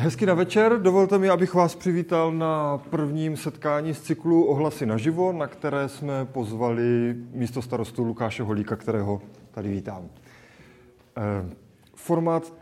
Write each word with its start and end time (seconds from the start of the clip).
Hezky 0.00 0.26
na 0.26 0.34
večer. 0.34 0.82
Dovolte 0.82 1.18
mi, 1.18 1.30
abych 1.30 1.54
vás 1.54 1.74
přivítal 1.74 2.32
na 2.32 2.78
prvním 2.78 3.36
setkání 3.36 3.94
z 3.94 4.00
cyklu 4.00 4.44
Ohlasy 4.44 4.86
naživo, 4.86 5.32
na 5.32 5.46
které 5.46 5.88
jsme 5.88 6.24
pozvali 6.24 7.16
místo 7.32 7.62
starostu 7.62 8.04
Lukáše 8.04 8.42
Holíka, 8.42 8.76
kterého 8.76 9.20
tady 9.50 9.68
vítám. 9.68 10.08
Eh, 11.16 11.50
formát 11.94 12.52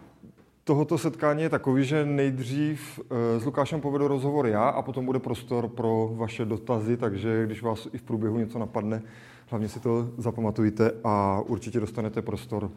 tohoto 0.65 0.99
setkání 0.99 1.43
je 1.43 1.49
takový, 1.49 1.85
že 1.85 2.05
nejdřív 2.05 3.01
eh, 3.01 3.41
s 3.41 3.45
Lukášem 3.45 3.81
povedu 3.81 4.09
rozhovor 4.09 4.47
já 4.47 4.69
a 4.69 4.83
potom 4.83 5.07
bude 5.07 5.19
prostor 5.19 5.69
pro 5.69 6.11
vaše 6.15 6.45
dotazy, 6.45 6.97
takže 6.97 7.47
když 7.47 7.63
vás 7.63 7.89
i 7.93 7.99
v 7.99 8.03
průběhu 8.03 8.39
něco 8.39 8.59
napadne, 8.59 9.03
hlavně 9.51 9.69
si 9.69 9.81
to 9.81 10.11
zapamatujte 10.19 10.93
a 11.05 11.41
určitě 11.47 11.81
dostanete 11.81 12.23
prostor 12.23 12.71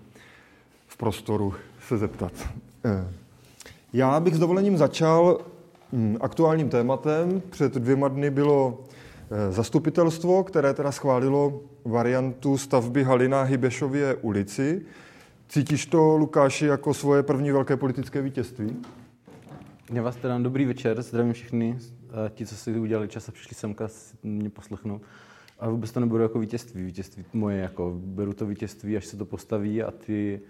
v 0.87 0.97
prostoru 0.97 1.53
se 1.87 1.97
zeptat. 1.97 2.31
Já 3.93 4.19
bych 4.19 4.35
s 4.35 4.39
dovolením 4.39 4.77
začal 4.77 5.41
hm, 5.93 6.17
aktuálním 6.21 6.69
tématem. 6.69 7.41
Před 7.49 7.73
dvěma 7.73 8.07
dny 8.07 8.29
bylo 8.29 8.83
eh, 9.31 9.51
zastupitelstvo, 9.51 10.43
které 10.43 10.73
teda 10.73 10.91
schválilo 10.91 11.61
variantu 11.85 12.57
stavby 12.57 13.03
haly 13.03 13.29
na 13.29 13.41
Hybešově 13.41 14.15
ulici. 14.15 14.81
Cítíš 15.47 15.85
to, 15.85 16.17
Lukáši, 16.17 16.65
jako 16.65 16.93
svoje 16.93 17.23
první 17.23 17.51
velké 17.51 17.77
politické 17.77 18.21
vítězství? 18.21 18.77
Já 19.93 20.01
vás 20.01 20.15
teda 20.15 20.39
dobrý 20.39 20.65
večer, 20.65 21.01
zdravím 21.01 21.33
všechny, 21.33 21.77
ti, 22.29 22.45
co 22.45 22.55
si 22.55 22.79
udělali 22.79 23.07
čas 23.07 23.29
a 23.29 23.31
přišli 23.31 23.55
semka 23.55 23.87
mě 24.23 24.49
poslechnout. 24.49 25.01
A 25.59 25.69
vůbec 25.69 25.91
to 25.91 25.99
nebudu 25.99 26.23
jako 26.23 26.39
vítězství, 26.39 26.83
vítězství 26.83 27.25
moje, 27.33 27.57
jako 27.57 27.93
beru 27.95 28.33
to 28.33 28.45
vítězství, 28.45 28.97
až 28.97 29.05
se 29.05 29.17
to 29.17 29.25
postaví 29.25 29.83
a 29.83 29.91
ty 29.91 30.41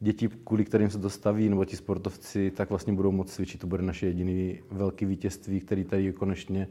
děti, 0.00 0.28
kvůli 0.44 0.64
kterým 0.64 0.90
se 0.90 0.98
to 0.98 1.10
staví, 1.10 1.48
nebo 1.48 1.64
ti 1.64 1.76
sportovci, 1.76 2.50
tak 2.50 2.70
vlastně 2.70 2.92
budou 2.92 3.12
moct 3.12 3.32
cvičit. 3.32 3.60
To 3.60 3.66
bude 3.66 3.82
naše 3.82 4.06
jediný 4.06 4.58
velký 4.70 5.04
vítězství, 5.04 5.60
který 5.60 5.84
tady 5.84 6.12
konečně, 6.12 6.68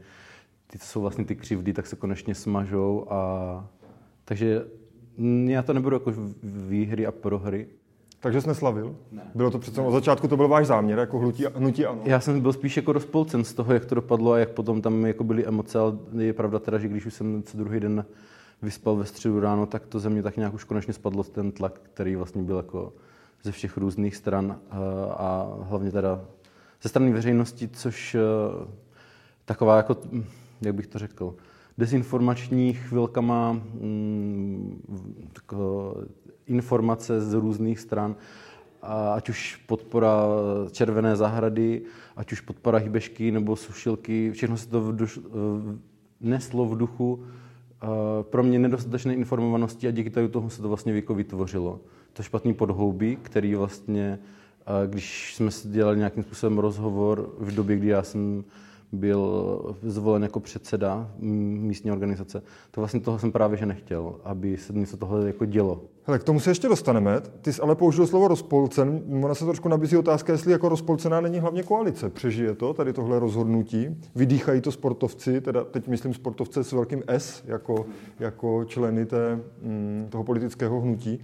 ty, 0.66 0.78
co 0.78 0.86
jsou 0.86 1.00
vlastně 1.00 1.24
ty 1.24 1.36
křivdy, 1.36 1.72
tak 1.72 1.86
se 1.86 1.96
konečně 1.96 2.34
smažou. 2.34 3.06
A... 3.10 3.68
Takže 4.24 4.64
já 5.44 5.62
to 5.62 5.72
nebudu 5.72 5.96
jako 5.96 6.12
výhry 6.42 7.06
a 7.06 7.12
prohry. 7.12 7.66
Takže 8.20 8.40
jsi 8.40 8.48
neslavil? 8.48 8.96
Ne. 9.12 9.22
Bylo 9.34 9.50
to 9.50 9.58
přece 9.58 9.80
od 9.80 9.92
začátku, 9.92 10.28
to 10.28 10.36
byl 10.36 10.48
váš 10.48 10.66
záměr, 10.66 10.98
jako 10.98 11.18
hnutí, 11.18 11.44
hnutí 11.54 11.86
ano? 11.86 12.02
Já 12.04 12.20
jsem 12.20 12.40
byl 12.40 12.52
spíš 12.52 12.76
jako 12.76 12.92
rozpolcen 12.92 13.44
z 13.44 13.54
toho, 13.54 13.74
jak 13.74 13.84
to 13.84 13.94
dopadlo 13.94 14.32
a 14.32 14.38
jak 14.38 14.50
potom 14.50 14.82
tam 14.82 15.06
jako 15.06 15.24
byly 15.24 15.46
emoce, 15.46 15.78
ale 15.78 15.98
je 16.18 16.32
pravda 16.32 16.58
teda, 16.58 16.78
že 16.78 16.88
když 16.88 17.06
už 17.06 17.14
jsem 17.14 17.42
co 17.42 17.58
druhý 17.58 17.80
den 17.80 18.04
vyspal 18.62 18.96
ve 18.96 19.04
středu 19.04 19.40
ráno, 19.40 19.66
tak 19.66 19.86
to 19.86 19.98
ze 19.98 20.10
mě 20.10 20.22
tak 20.22 20.36
nějak 20.36 20.54
už 20.54 20.64
konečně 20.64 20.92
spadlo 20.92 21.24
ten 21.24 21.52
tlak, 21.52 21.80
který 21.92 22.16
vlastně 22.16 22.42
byl 22.42 22.56
jako 22.56 22.92
ze 23.42 23.52
všech 23.52 23.76
různých 23.76 24.16
stran 24.16 24.58
eh, 24.60 24.74
a 25.10 25.56
hlavně 25.62 25.90
teda 25.90 26.20
ze 26.82 26.88
strany 26.88 27.12
veřejnosti, 27.12 27.68
což 27.68 28.14
eh, 28.14 28.20
taková 29.44 29.76
jako, 29.76 29.96
jak 30.60 30.74
bych 30.74 30.86
to 30.86 30.98
řekl, 30.98 31.34
dezinformační 31.78 32.72
chvilka 32.72 33.20
má 33.20 33.52
mm, 33.52 34.82
informace 36.46 37.20
z 37.20 37.34
různých 37.34 37.80
stran, 37.80 38.16
ať 39.14 39.28
už 39.28 39.56
podpora 39.66 40.22
červené 40.70 41.16
zahrady, 41.16 41.82
ať 42.16 42.32
už 42.32 42.40
podpora 42.40 42.78
hybešky 42.78 43.30
nebo 43.30 43.56
sušilky, 43.56 44.30
všechno 44.30 44.56
se 44.56 44.68
to 44.68 44.80
v 44.80 44.96
duš, 44.96 45.20
neslo 46.20 46.66
v 46.66 46.76
duchu 46.76 47.24
pro 48.22 48.42
mě 48.42 48.58
nedostatečné 48.58 49.14
informovanosti 49.14 49.88
a 49.88 49.90
díky 49.90 50.10
tomu 50.10 50.50
se 50.50 50.62
to 50.62 50.68
vlastně 50.68 50.92
jako 50.92 51.14
vytvořilo 51.14 51.80
to 52.18 52.22
špatný 52.22 52.54
podhoubí, 52.54 53.16
který 53.22 53.54
vlastně, 53.54 54.18
když 54.86 55.34
jsme 55.34 55.50
si 55.50 55.68
dělali 55.68 55.96
nějakým 55.96 56.22
způsobem 56.22 56.58
rozhovor 56.58 57.30
v 57.38 57.54
době, 57.54 57.76
kdy 57.76 57.88
já 57.88 58.02
jsem 58.02 58.44
byl 58.92 59.76
zvolen 59.82 60.22
jako 60.22 60.40
předseda 60.40 61.10
místní 61.18 61.92
organizace, 61.92 62.42
to 62.70 62.80
vlastně 62.80 63.00
toho 63.00 63.18
jsem 63.18 63.32
právě 63.32 63.58
že 63.58 63.66
nechtěl, 63.66 64.14
aby 64.24 64.56
se 64.56 64.72
něco 64.72 64.96
tohle 64.96 65.26
jako 65.26 65.44
dělo. 65.44 65.82
Hele, 66.04 66.18
k 66.18 66.24
tomu 66.24 66.40
se 66.40 66.50
ještě 66.50 66.68
dostaneme. 66.68 67.20
Ty 67.20 67.52
jsi 67.52 67.62
ale 67.62 67.74
použil 67.74 68.06
slovo 68.06 68.28
rozpolcen. 68.28 69.02
Ona 69.24 69.34
se 69.34 69.44
trošku 69.44 69.68
nabízí 69.68 69.96
otázka, 69.96 70.32
jestli 70.32 70.52
jako 70.52 70.68
rozpolcená 70.68 71.20
není 71.20 71.38
hlavně 71.38 71.62
koalice. 71.62 72.10
Přežije 72.10 72.54
to, 72.54 72.74
tady 72.74 72.92
tohle 72.92 73.18
rozhodnutí. 73.18 74.00
Vydýchají 74.14 74.60
to 74.60 74.72
sportovci, 74.72 75.40
teda 75.40 75.64
teď 75.64 75.88
myslím 75.88 76.14
sportovce 76.14 76.64
s 76.64 76.72
velkým 76.72 77.02
S, 77.06 77.42
jako, 77.46 77.86
jako 78.18 78.64
členy 78.64 79.06
té, 79.06 79.40
mm, 79.62 80.06
toho 80.10 80.24
politického 80.24 80.80
hnutí. 80.80 81.20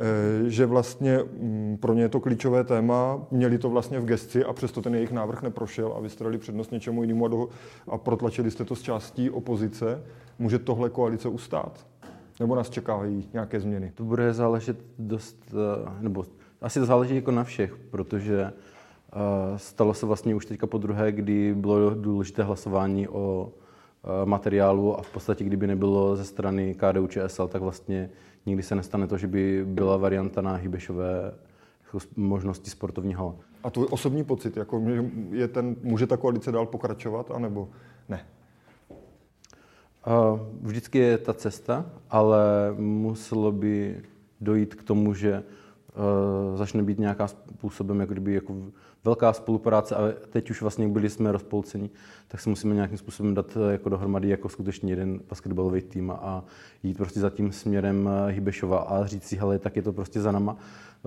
Eh, 0.00 0.50
že 0.50 0.66
vlastně 0.66 1.18
mm, 1.18 1.78
pro 1.80 1.94
ně 1.94 2.02
je 2.02 2.08
to 2.08 2.20
klíčové 2.20 2.64
téma, 2.64 3.26
měli 3.30 3.58
to 3.58 3.70
vlastně 3.70 4.00
v 4.00 4.04
gesci 4.04 4.44
a 4.44 4.52
přesto 4.52 4.82
ten 4.82 4.94
jejich 4.94 5.12
návrh 5.12 5.42
neprošel 5.42 5.94
a 5.96 6.00
vy 6.00 6.08
jste 6.08 6.24
dali 6.24 6.38
přednost 6.38 6.72
něčemu 6.72 7.02
jinému 7.02 7.24
a, 7.24 7.28
do, 7.28 7.48
a 7.88 7.98
protlačili 7.98 8.50
jste 8.50 8.64
to 8.64 8.76
s 8.76 8.82
částí 8.82 9.30
opozice. 9.30 10.02
Může 10.38 10.58
tohle 10.58 10.90
koalice 10.90 11.28
ustát? 11.28 11.86
Nebo 12.40 12.54
nás 12.54 12.70
čekávají 12.70 13.28
nějaké 13.32 13.60
změny? 13.60 13.92
To 13.94 14.04
bude 14.04 14.32
záležet 14.32 14.76
dost, 14.98 15.36
eh, 15.52 15.90
nebo 16.00 16.24
asi 16.60 16.78
to 16.78 16.86
záleží 16.86 17.16
jako 17.16 17.30
na 17.30 17.44
všech, 17.44 17.76
protože 17.90 18.42
eh, 18.42 18.52
stalo 19.56 19.94
se 19.94 20.06
vlastně 20.06 20.34
už 20.34 20.46
teďka 20.46 20.66
po 20.66 20.78
druhé, 20.78 21.12
kdy 21.12 21.54
bylo 21.54 21.94
důležité 21.94 22.42
hlasování 22.42 23.08
o 23.08 23.52
materiálu 24.24 24.98
a 24.98 25.02
v 25.02 25.10
podstatě, 25.10 25.44
kdyby 25.44 25.66
nebylo 25.66 26.16
ze 26.16 26.24
strany 26.24 26.74
KDU 26.74 27.06
ČSL, 27.06 27.48
tak 27.48 27.62
vlastně 27.62 28.10
nikdy 28.46 28.62
se 28.62 28.74
nestane 28.74 29.06
to, 29.06 29.18
že 29.18 29.26
by 29.26 29.64
byla 29.66 29.96
varianta 29.96 30.42
na 30.42 30.54
Hybešové 30.54 31.34
jako 31.84 31.98
možnosti 32.16 32.70
sportovní 32.70 33.14
hala. 33.14 33.34
A 33.64 33.70
tvůj 33.70 33.86
osobní 33.90 34.24
pocit, 34.24 34.56
jako 34.56 34.82
je 35.30 35.48
ten, 35.48 35.76
může 35.82 36.06
ta 36.06 36.16
koalice 36.16 36.52
dál 36.52 36.66
pokračovat, 36.66 37.30
anebo 37.30 37.68
ne? 38.08 38.26
Vždycky 40.62 40.98
je 40.98 41.18
ta 41.18 41.34
cesta, 41.34 41.86
ale 42.10 42.74
muselo 42.78 43.52
by 43.52 44.02
dojít 44.40 44.74
k 44.74 44.82
tomu, 44.82 45.14
že 45.14 45.42
začne 46.54 46.82
být 46.82 46.98
nějaká 46.98 47.28
způsobem, 47.28 48.00
jako 48.00 48.12
kdyby 48.12 48.34
jako 48.34 48.54
velká 49.04 49.32
spolupráce, 49.32 49.94
ale 49.94 50.14
teď 50.30 50.50
už 50.50 50.62
vlastně 50.62 50.88
byli 50.88 51.10
jsme 51.10 51.32
rozpolceni, 51.32 51.90
tak 52.28 52.40
se 52.40 52.50
musíme 52.50 52.74
nějakým 52.74 52.98
způsobem 52.98 53.34
dát 53.34 53.56
eh, 53.56 53.72
jako 53.72 53.88
dohromady 53.88 54.28
jako 54.28 54.48
skutečně 54.48 54.92
jeden 54.92 55.20
basketbalový 55.28 55.82
tým 55.82 56.10
a 56.10 56.44
jít 56.82 56.96
prostě 56.96 57.20
za 57.20 57.30
tím 57.30 57.52
směrem 57.52 58.08
eh, 58.08 58.32
Hybešova 58.32 58.78
a 58.78 59.06
říct 59.06 59.24
si, 59.24 59.36
hele, 59.36 59.58
tak 59.58 59.76
je 59.76 59.82
to 59.82 59.92
prostě 59.92 60.20
za 60.20 60.32
náma. 60.32 60.56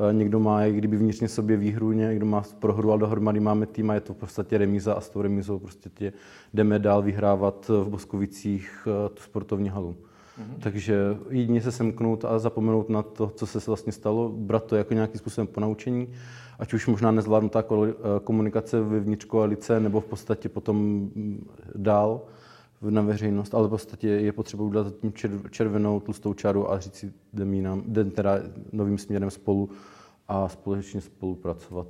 Eh, 0.10 0.14
někdo 0.14 0.40
má, 0.40 0.68
kdyby 0.68 0.98
vnitřně 0.98 1.28
sobě 1.28 1.58
výhru, 1.58 1.92
někdo 1.92 2.26
má 2.26 2.44
prohru, 2.60 2.92
ale 2.92 3.00
dohromady 3.00 3.40
máme 3.40 3.66
tým 3.66 3.90
a 3.90 3.94
je 3.94 4.02
to 4.02 4.14
v 4.14 4.18
podstatě 4.18 4.58
remíza 4.58 4.94
a 4.94 5.02
s 5.02 5.10
tou 5.10 5.22
remízou 5.22 5.60
prostě 5.60 5.90
tě 5.90 6.14
jdeme 6.54 6.80
dál 6.80 7.02
vyhrávat 7.02 7.68
v 7.68 7.90
Boskovicích 7.90 8.88
tu 9.14 9.24
sportovní 9.24 9.70
halu. 9.70 9.96
Mm-hmm. 10.40 10.60
Takže 10.60 11.18
jedině 11.30 11.62
se 11.62 11.72
semknout 11.72 12.26
a 12.26 12.40
zapomenout 12.40 12.90
na 12.90 13.04
to, 13.04 13.32
co 13.36 13.48
se 13.48 13.60
vlastně 13.68 13.92
stalo, 13.92 14.30
brát 14.30 14.66
to 14.66 14.76
jako 14.76 14.94
nějakým 14.94 15.20
způsobem 15.20 15.48
ponaučení 15.48 16.08
ať 16.60 16.74
už 16.74 16.88
možná 16.88 17.12
nezvládnutá 17.12 17.64
eh, 17.64 17.94
komunikace 18.24 18.82
vevnitř 18.82 19.26
koalice, 19.26 19.80
nebo 19.80 20.02
v 20.02 20.06
podstatě 20.06 20.50
potom 20.50 20.78
mm, 20.78 21.50
dál 21.76 22.22
na 22.82 23.02
veřejnost, 23.02 23.56
ale 23.56 23.68
v 23.68 23.70
podstatě 23.70 24.08
je 24.08 24.32
potřeba 24.32 24.64
udělat 24.64 24.94
tím 25.02 25.14
červenou 25.52 26.00
tlustou 26.00 26.34
čaru 26.34 26.72
a 26.72 26.80
říct 26.80 26.96
si, 26.96 27.14
jdem, 27.34 27.54
jinam, 27.54 27.84
jdem 27.88 28.12
teda 28.12 28.40
novým 28.72 28.98
směrem 28.98 29.32
spolu 29.32 29.70
a 30.28 30.50
společně 30.50 31.02
spolupracovat. 31.02 31.88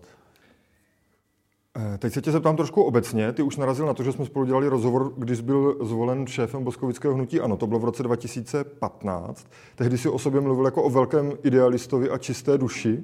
Eh, 1.80 1.98
teď 1.98 2.14
se 2.14 2.22
tě 2.22 2.32
zeptám 2.32 2.56
trošku 2.56 2.84
obecně. 2.84 3.34
Ty 3.34 3.42
už 3.42 3.58
narazil 3.58 3.86
na 3.86 3.94
to, 3.94 4.04
že 4.04 4.12
jsme 4.12 4.26
spolu 4.26 4.46
dělali 4.46 4.68
rozhovor, 4.68 5.14
když 5.18 5.42
byl 5.42 5.78
zvolen 5.82 6.28
šéfem 6.28 6.64
Boskovického 6.64 7.14
hnutí. 7.14 7.40
Ano, 7.40 7.58
to 7.58 7.68
bylo 7.68 7.80
v 7.80 7.86
roce 7.86 8.04
2015. 8.04 9.48
Tehdy 9.76 9.98
si 9.98 10.10
o 10.10 10.20
sobě 10.20 10.42
mluvil 10.42 10.66
jako 10.66 10.84
o 10.84 10.90
velkém 10.90 11.32
idealistovi 11.44 12.10
a 12.10 12.18
čisté 12.18 12.58
duši. 12.58 13.04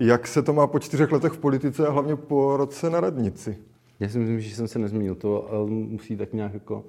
Jak 0.00 0.26
se 0.26 0.42
to 0.42 0.52
má 0.52 0.66
po 0.66 0.78
čtyřech 0.78 1.12
letech 1.12 1.32
v 1.32 1.38
politice 1.38 1.86
a 1.86 1.90
hlavně 1.90 2.16
po 2.16 2.56
roce 2.56 2.90
na 2.90 3.00
radnici? 3.00 3.58
Já 4.00 4.08
si 4.08 4.18
myslím, 4.18 4.40
že 4.40 4.56
jsem 4.56 4.68
se 4.68 4.78
nezmínil 4.78 5.14
to, 5.14 5.52
ale 5.52 5.70
musí 5.70 6.16
tak 6.16 6.32
nějak 6.32 6.54
jako 6.54 6.84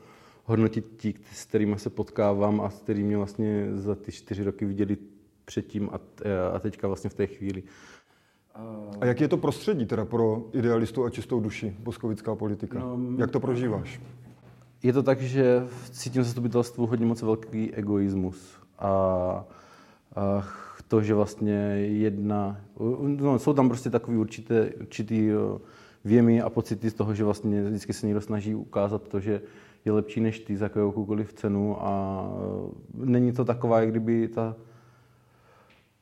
hodnotit 0.45 0.85
ti, 0.97 1.13
s 1.33 1.45
kterými 1.45 1.79
se 1.79 1.89
potkávám 1.89 2.61
a 2.61 2.69
s 2.69 2.79
kterými 2.79 3.15
vlastně 3.15 3.67
za 3.73 3.95
ty 3.95 4.11
čtyři 4.11 4.43
roky 4.43 4.65
viděli 4.65 4.97
předtím 5.45 5.89
a, 5.91 5.99
a 6.53 6.59
teďka 6.59 6.87
vlastně 6.87 7.09
v 7.09 7.13
té 7.13 7.27
chvíli. 7.27 7.63
A 9.01 9.05
jaký 9.05 9.23
je 9.23 9.27
to 9.27 9.37
prostředí 9.37 9.85
teda 9.85 10.05
pro 10.05 10.43
idealistu 10.53 11.03
a 11.03 11.09
čistou 11.09 11.39
duši, 11.39 11.75
boskovická 11.79 12.35
politika? 12.35 12.79
No, 12.79 12.99
Jak 13.17 13.31
to 13.31 13.39
prožíváš? 13.39 14.01
Je 14.83 14.93
to 14.93 15.03
tak, 15.03 15.21
že 15.21 15.67
cítím 15.91 16.23
zastupitelstvu 16.23 16.85
hodně 16.87 17.05
moc 17.05 17.21
velký 17.21 17.73
egoismus 17.73 18.57
a, 18.79 18.87
a 18.87 19.45
to, 20.87 21.01
že 21.01 21.13
vlastně 21.13 21.53
jedna, 21.77 22.61
no, 23.19 23.39
jsou 23.39 23.53
tam 23.53 23.67
prostě 23.67 23.89
takový 23.89 24.17
určité, 24.17 24.71
určitý 24.79 25.29
věmy 26.05 26.41
a 26.41 26.49
pocity 26.49 26.89
z 26.89 26.93
toho, 26.93 27.15
že 27.15 27.23
vlastně 27.23 27.63
vždycky 27.63 27.93
se 27.93 28.05
někdo 28.05 28.21
snaží 28.21 28.55
ukázat 28.55 29.07
to, 29.07 29.19
že 29.19 29.41
je 29.85 29.91
lepší 29.91 30.21
než 30.21 30.39
ty 30.39 30.57
za 30.57 30.65
jakoukoliv 30.65 31.33
cenu 31.33 31.77
a 31.79 32.23
není 32.93 33.31
to 33.31 33.45
taková, 33.45 33.79
jak 33.79 33.89
kdyby 33.89 34.27
ta 34.27 34.55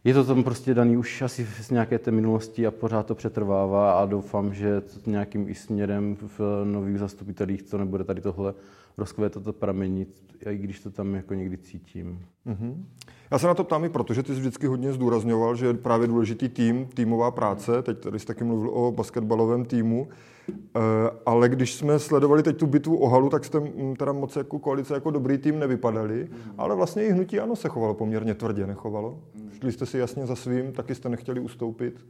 je 0.04 0.14
to 0.14 0.24
tam 0.24 0.44
prostě 0.44 0.74
daný 0.74 0.98
už 0.98 1.22
asi 1.22 1.46
z 1.46 1.72
nějaké 1.72 2.00
té 2.00 2.12
minulosti 2.12 2.68
a 2.68 2.72
pořád 2.72 3.06
to 3.06 3.16
přetrvává 3.16 4.00
a 4.02 4.06
doufám, 4.06 4.54
že 4.54 4.82
nějakým 5.06 5.50
i 5.50 5.56
směrem 5.56 6.18
v 6.38 6.40
nových 6.64 7.00
zastupitelích 7.00 7.64
to 7.64 7.78
nebude 7.78 8.04
tady 8.04 8.22
tohle 8.22 8.54
rozkvétat 8.98 9.44
to 9.44 9.54
pramenit, 9.54 10.10
i 10.50 10.58
když 10.58 10.80
to 10.80 10.92
tam 10.92 11.16
jako 11.16 11.34
někdy 11.34 11.58
cítím. 11.58 12.26
Mm-hmm. 12.48 12.84
Já 13.32 13.40
se 13.40 13.48
na 13.48 13.54
to 13.54 13.64
ptám 13.64 13.86
i 13.86 13.90
proto, 13.90 14.14
že 14.14 14.24
ty 14.24 14.34
jsi 14.34 14.40
vždycky 14.40 14.68
hodně 14.68 14.94
zdůrazňoval, 14.94 15.56
že 15.56 15.66
je 15.66 15.74
právě 15.74 16.08
důležitý 16.08 16.50
tým, 16.50 16.86
týmová 16.86 17.32
práce. 17.32 17.82
Teď 17.82 18.00
tady 18.00 18.20
jsi 18.20 18.26
taky 18.26 18.44
mluvil 18.44 18.70
o 18.70 18.92
basketbalovém 18.92 19.66
týmu. 19.66 20.08
Eh, 20.50 20.80
ale 21.26 21.50
když 21.50 21.74
jsme 21.74 22.00
sledovali 22.00 22.44
teď 22.44 22.58
tu 22.58 22.68
bitvu 22.68 22.98
o 22.98 23.10
halu, 23.10 23.30
tak 23.30 23.46
jste 23.46 23.60
mm, 23.60 23.96
teda 23.96 24.12
moc 24.12 24.36
jako 24.36 24.60
koalice 24.60 24.94
jako 24.94 25.12
dobrý 25.12 25.38
tým 25.38 25.60
nevypadali, 25.60 26.28
mm. 26.32 26.54
ale 26.58 26.76
vlastně 26.76 27.06
i 27.06 27.12
hnutí 27.12 27.40
ano 27.40 27.56
se 27.56 27.70
chovalo 27.70 27.94
poměrně 27.94 28.34
tvrdě, 28.34 28.68
nechovalo. 28.68 29.20
Mm. 29.36 29.52
Šli 29.52 29.72
jste 29.72 29.86
si 29.86 29.98
jasně 29.98 30.26
za 30.26 30.36
svým, 30.36 30.72
taky 30.72 30.96
jste 30.96 31.10
nechtěli 31.10 31.40
ustoupit? 31.40 32.06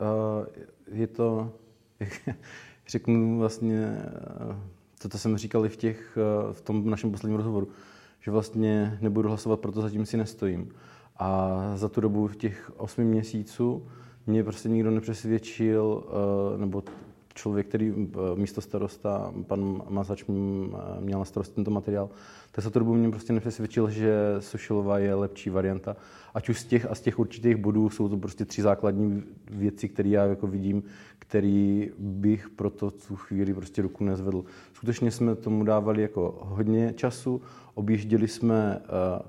Uh, 0.00 0.46
je 0.92 1.06
to, 1.06 1.52
řeknu 2.88 3.38
vlastně, 3.38 4.02
to, 5.02 5.08
co 5.08 5.18
jsem 5.18 5.36
říkal 5.36 5.66
i 5.66 5.68
v, 5.68 5.76
těch, 5.76 6.18
v 6.52 6.60
tom 6.60 6.90
našem 6.90 7.10
posledním 7.10 7.36
rozhovoru, 7.36 7.68
že 8.20 8.30
vlastně 8.30 8.98
nebudu 9.00 9.28
hlasovat, 9.28 9.60
proto 9.60 9.82
zatím 9.82 10.06
si 10.06 10.16
nestojím. 10.16 10.68
A 11.16 11.58
za 11.74 11.88
tu 11.88 12.00
dobu 12.00 12.26
v 12.26 12.36
těch 12.36 12.72
osmi 12.76 13.04
měsíců 13.04 13.86
mě 14.26 14.44
prostě 14.44 14.68
nikdo 14.68 14.90
nepřesvědčil, 14.90 16.04
nebo 16.56 16.82
člověk, 17.34 17.66
který 17.66 17.94
eh, 17.94 18.18
místo 18.34 18.60
starosta, 18.60 19.32
pan 19.46 19.82
Mazač 19.88 20.24
eh, 20.28 20.32
měl 21.00 21.18
na 21.18 21.24
starost 21.24 21.54
tento 21.54 21.70
materiál, 21.70 22.10
tak 22.52 22.64
za 22.64 22.70
to 22.70 22.78
dobu 22.78 22.94
mě 22.94 23.10
prostě 23.10 23.32
nepřesvědčil, 23.32 23.90
že 23.90 24.36
Sušilová 24.38 24.98
je 24.98 25.14
lepší 25.14 25.50
varianta. 25.50 25.96
Ať 26.34 26.48
už 26.48 26.60
z 26.60 26.64
těch 26.64 26.90
a 26.90 26.94
z 26.94 27.00
těch 27.00 27.18
určitých 27.18 27.56
bodů 27.56 27.90
jsou 27.90 28.08
to 28.08 28.16
prostě 28.16 28.44
tři 28.44 28.62
základní 28.62 29.22
věci, 29.50 29.88
které 29.88 30.08
já 30.08 30.24
jako 30.24 30.46
vidím, 30.46 30.82
který 31.18 31.90
bych 31.98 32.48
pro 32.48 32.70
to 32.70 32.90
tu 32.90 33.16
chvíli 33.16 33.54
prostě 33.54 33.82
ruku 33.82 34.04
nezvedl. 34.04 34.44
Skutečně 34.72 35.10
jsme 35.10 35.34
tomu 35.36 35.64
dávali 35.64 36.02
jako 36.02 36.38
hodně 36.40 36.92
času, 36.96 37.42
objížděli 37.74 38.28
jsme 38.28 38.78
uh, 38.78 39.26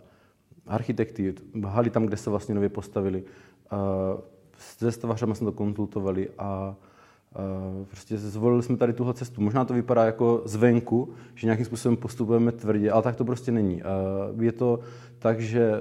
architekty, 0.67 1.35
hali 1.65 1.89
tam, 1.89 2.05
kde 2.05 2.17
se 2.17 2.29
vlastně 2.29 2.55
nově 2.55 2.69
postavili, 2.69 3.23
se 4.57 4.91
stavařama 4.91 5.35
jsme 5.35 5.45
to 5.45 5.51
konzultovali 5.51 6.29
a 6.37 6.75
prostě 7.87 8.17
zvolili 8.17 8.63
jsme 8.63 8.77
tady 8.77 8.93
tuhle 8.93 9.13
cestu. 9.13 9.41
Možná 9.41 9.65
to 9.65 9.73
vypadá 9.73 10.05
jako 10.05 10.41
zvenku, 10.45 11.13
že 11.35 11.47
nějakým 11.47 11.65
způsobem 11.65 11.97
postupujeme 11.97 12.51
tvrdě, 12.51 12.91
ale 12.91 13.03
tak 13.03 13.15
to 13.15 13.25
prostě 13.25 13.51
není. 13.51 13.83
Uh, 14.33 14.43
je 14.43 14.51
to 14.51 14.79
tak, 15.19 15.39
že 15.39 15.71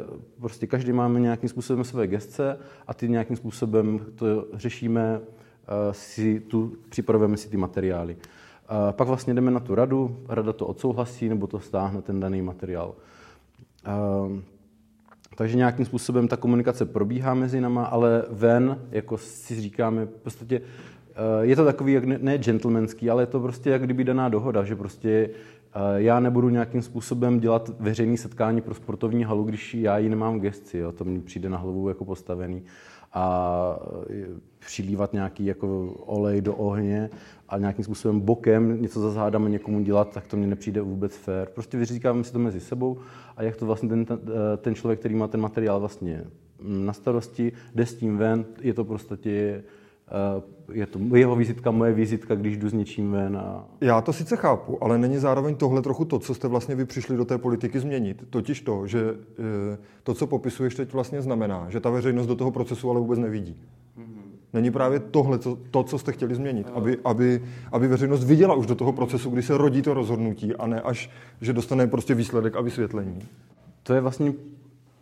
prostě 0.41 0.67
každý 0.67 0.93
máme 0.93 1.21
nějakým 1.21 1.49
způsobem 1.49 1.85
své 1.85 2.07
gestce 2.07 2.59
a 2.87 2.95
ty 2.95 3.09
nějakým 3.09 3.37
způsobem 3.37 4.01
to 4.15 4.47
řešíme, 4.53 5.19
uh, 5.21 5.93
si 5.93 6.41
tu, 6.41 6.77
připravujeme 6.89 7.37
si 7.37 7.49
ty 7.49 7.57
materiály. 7.57 8.17
Pak 8.91 9.09
vlastně 9.09 9.35
jdeme 9.35 9.51
na 9.51 9.61
tu 9.61 9.75
radu, 9.75 10.25
rada 10.29 10.53
to 10.53 10.67
odsouhlasí 10.67 11.29
nebo 11.29 11.47
to 11.47 11.61
stáhne 11.61 12.03
ten 12.03 12.21
daný 12.21 12.43
materiál. 12.43 12.95
Takže 15.37 15.57
nějakým 15.57 15.87
způsobem 15.87 16.29
ta 16.29 16.37
komunikace 16.37 16.85
probíhá 16.87 17.35
mezi 17.35 17.61
náma, 17.61 17.85
ale 17.85 18.25
ven, 18.31 18.79
jako 18.91 19.19
si 19.19 19.61
říkáme, 19.61 20.05
v 20.05 20.09
podstatě 20.09 20.61
Eh, 20.61 21.00
je 21.41 21.57
to 21.57 21.65
takový, 21.65 21.93
jak 21.93 22.05
ne 22.05 22.39
gentlemanský, 22.39 23.11
ale 23.11 23.23
je 23.23 23.27
to 23.27 23.41
prostě 23.41 23.71
jak 23.71 23.83
kdyby 23.83 24.05
daná 24.05 24.29
dohoda, 24.29 24.65
že 24.65 24.77
prostě 24.77 25.31
eh, 25.31 25.79
já 25.97 26.21
nebudu 26.21 26.49
nějakým 26.49 26.83
způsobem 26.83 27.41
dělat 27.41 27.71
veřejný 27.81 28.17
setkání 28.17 28.61
pro 28.61 28.75
sportovní 28.75 29.25
halu, 29.25 29.45
když 29.45 29.75
já 29.75 29.99
ji 29.99 30.09
nemám 30.09 30.39
v 30.39 30.43
gesci, 30.43 30.79
jo, 30.79 30.93
to 30.93 31.05
mi 31.05 31.21
přijde 31.21 31.49
na 31.49 31.59
hlavu 31.59 31.89
jako 31.89 32.05
postavený 32.05 32.63
a 33.13 33.77
eh, 34.11 34.27
přilívat 34.59 35.13
nějaký 35.13 35.47
jako 35.47 35.95
olej 36.07 36.41
do 36.41 36.55
ohně 36.55 37.11
a 37.49 37.59
nějakým 37.59 37.85
způsobem 37.85 38.21
bokem 38.21 38.83
něco 38.83 39.01
za 39.01 39.11
zádama 39.11 39.49
někomu 39.49 39.81
dělat, 39.81 40.13
tak 40.13 40.27
to 40.27 40.37
mně 40.37 40.47
nepřijde 40.47 40.81
vůbec 40.81 41.17
fér. 41.17 41.49
Prostě 41.55 41.79
vyříkáme 41.79 42.25
si 42.25 42.33
to 42.33 42.39
mezi 42.39 42.61
sebou 42.61 42.99
a 43.37 43.43
jak 43.43 43.57
to 43.57 43.67
vlastně 43.67 43.89
ten, 43.89 44.07
ten 44.57 44.75
člověk, 44.75 45.01
který 45.01 45.15
má 45.15 45.29
ten 45.29 45.41
materiál 45.41 45.81
vlastně 45.81 46.25
na 46.63 46.93
starosti, 46.93 47.53
jde 47.75 47.87
s 47.87 47.95
tím 47.95 48.17
ven, 48.19 48.45
je 48.61 48.75
to 48.75 48.85
prostě 48.85 49.63
Eh, 49.63 49.80
je 50.73 50.87
to 50.87 51.17
jeho 51.17 51.37
vizitka, 51.37 51.71
moje 51.71 51.93
vizitka, 51.93 52.35
když 52.35 52.57
jdu 52.57 52.69
s 52.69 52.73
něčím 52.73 53.13
ven. 53.13 53.37
A... 53.37 53.65
Já 53.81 54.01
to 54.01 54.13
sice 54.13 54.37
chápu, 54.37 54.85
ale 54.85 54.99
není 54.99 55.19
zároveň 55.19 55.55
tohle 55.55 55.83
trochu 55.83 56.05
to, 56.05 56.19
co 56.19 56.35
jste 56.35 56.49
vlastně 56.49 56.75
vy 56.75 56.85
přišli 56.85 57.17
do 57.17 57.25
té 57.25 57.39
politiky 57.39 57.81
změnit. 57.81 58.25
Totiž 58.31 58.61
to, 58.61 58.87
že 58.87 59.01
eh, 59.75 59.79
to, 60.03 60.15
co 60.15 60.27
popisuješ 60.27 60.75
teď 60.75 60.93
vlastně 60.93 61.23
znamená, 61.23 61.67
že 61.69 61.81
ta 61.81 61.91
veřejnost 61.91 62.27
do 62.27 62.37
toho 62.37 62.51
procesu 62.51 62.91
ale 62.91 63.01
vůbec 63.01 63.19
nevidí. 63.19 63.57
Mm-hmm. 63.99 64.21
Není 64.53 64.71
právě 64.71 65.01
tohle 65.01 65.39
co, 65.39 65.59
to, 65.71 65.83
co 65.83 65.99
jste 65.99 66.13
chtěli 66.13 66.35
změnit, 66.35 66.67
aby, 66.75 66.99
aby, 67.05 67.43
aby 67.73 67.89
veřejnost 67.89 68.25
viděla 68.25 68.55
už 68.55 68.67
do 68.67 68.75
toho 68.75 68.93
procesu, 68.93 69.31
kdy 69.31 69.43
se 69.43 69.59
rodí 69.59 69.83
to 69.83 69.95
rozhodnutí 69.95 70.55
a 70.55 70.67
ne 70.67 70.81
až, 70.81 71.11
že 71.41 71.53
dostane 71.53 71.87
prostě 71.87 72.15
výsledek 72.15 72.57
a 72.57 72.61
vysvětlení. 72.61 73.19
To 73.83 73.95
je 73.95 74.01
vlastně 74.01 74.33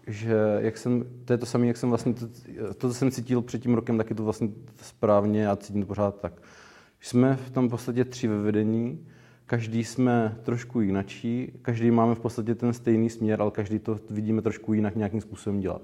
že 0.09 0.35
jak 0.59 0.77
jsem, 0.77 1.05
to 1.25 1.33
je 1.33 1.39
to 1.39 1.47
samé, 1.47 1.67
jak 1.67 1.77
jsem 1.77 1.89
vlastně, 1.89 2.15
to, 2.15 2.27
to, 2.75 2.89
co 2.89 2.95
jsem 2.95 3.11
cítil 3.11 3.43
před 3.43 3.63
tím 3.63 3.75
rokem, 3.75 3.99
tak 3.99 4.11
je 4.11 4.17
to 4.17 4.25
vlastně 4.25 4.49
správně 4.83 5.49
a 5.49 5.57
cítím 5.57 5.83
to 5.83 5.87
pořád 5.87 6.21
tak. 6.21 6.33
Jsme 7.01 7.37
v 7.37 7.51
tom 7.51 7.69
podstatě 7.69 8.05
tři 8.05 8.29
ve 8.29 8.39
vedení, 8.39 9.07
každý 9.47 9.85
jsme 9.85 10.39
trošku 10.43 10.81
jinačí, 10.81 11.53
každý 11.63 11.91
máme 11.91 12.15
v 12.15 12.21
podstatě 12.21 12.55
ten 12.55 12.73
stejný 12.73 13.11
směr, 13.11 13.43
ale 13.43 13.51
každý 13.51 13.79
to 13.79 13.99
vidíme 14.11 14.43
trošku 14.43 14.73
jinak 14.73 14.97
nějakým 14.97 15.21
způsobem 15.21 15.61
dělat. 15.61 15.83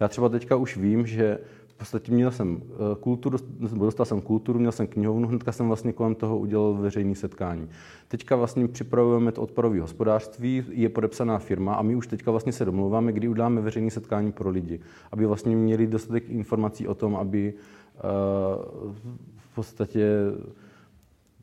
Já 0.00 0.08
třeba 0.08 0.28
teďka 0.28 0.56
už 0.56 0.76
vím, 0.76 1.06
že 1.06 1.38
podstatě 1.76 2.12
měl 2.12 2.30
jsem 2.30 2.62
eh, 2.62 2.76
kulturu, 3.00 3.38
dostal 3.74 4.06
jsem 4.06 4.20
kulturu, 4.20 4.58
měl 4.58 4.72
jsem 4.72 4.86
knihovnu, 4.86 5.28
hnedka 5.28 5.52
jsem 5.52 5.66
vlastně 5.66 5.92
kolem 5.92 6.14
toho 6.14 6.38
udělal 6.38 6.74
veřejné 6.74 7.14
setkání. 7.14 7.68
Teďka 8.08 8.36
vlastně 8.36 8.68
připravujeme 8.68 9.32
to 9.32 9.42
odpadové 9.42 9.80
hospodářství, 9.80 10.64
je 10.70 10.88
podepsaná 10.88 11.38
firma 11.38 11.74
a 11.74 11.82
my 11.82 11.94
už 11.94 12.06
teďka 12.06 12.30
vlastně 12.30 12.52
se 12.52 12.64
domlouváme, 12.64 13.12
kdy 13.12 13.28
uděláme 13.28 13.60
veřejné 13.60 13.90
setkání 13.90 14.32
pro 14.32 14.50
lidi, 14.50 14.80
aby 15.12 15.26
vlastně 15.26 15.56
měli 15.56 15.86
dostatek 15.86 16.28
informací 16.28 16.88
o 16.88 16.94
tom, 16.94 17.16
aby 17.16 17.54
uh, 17.54 18.92
v 19.36 19.54
podstatě 19.54 20.10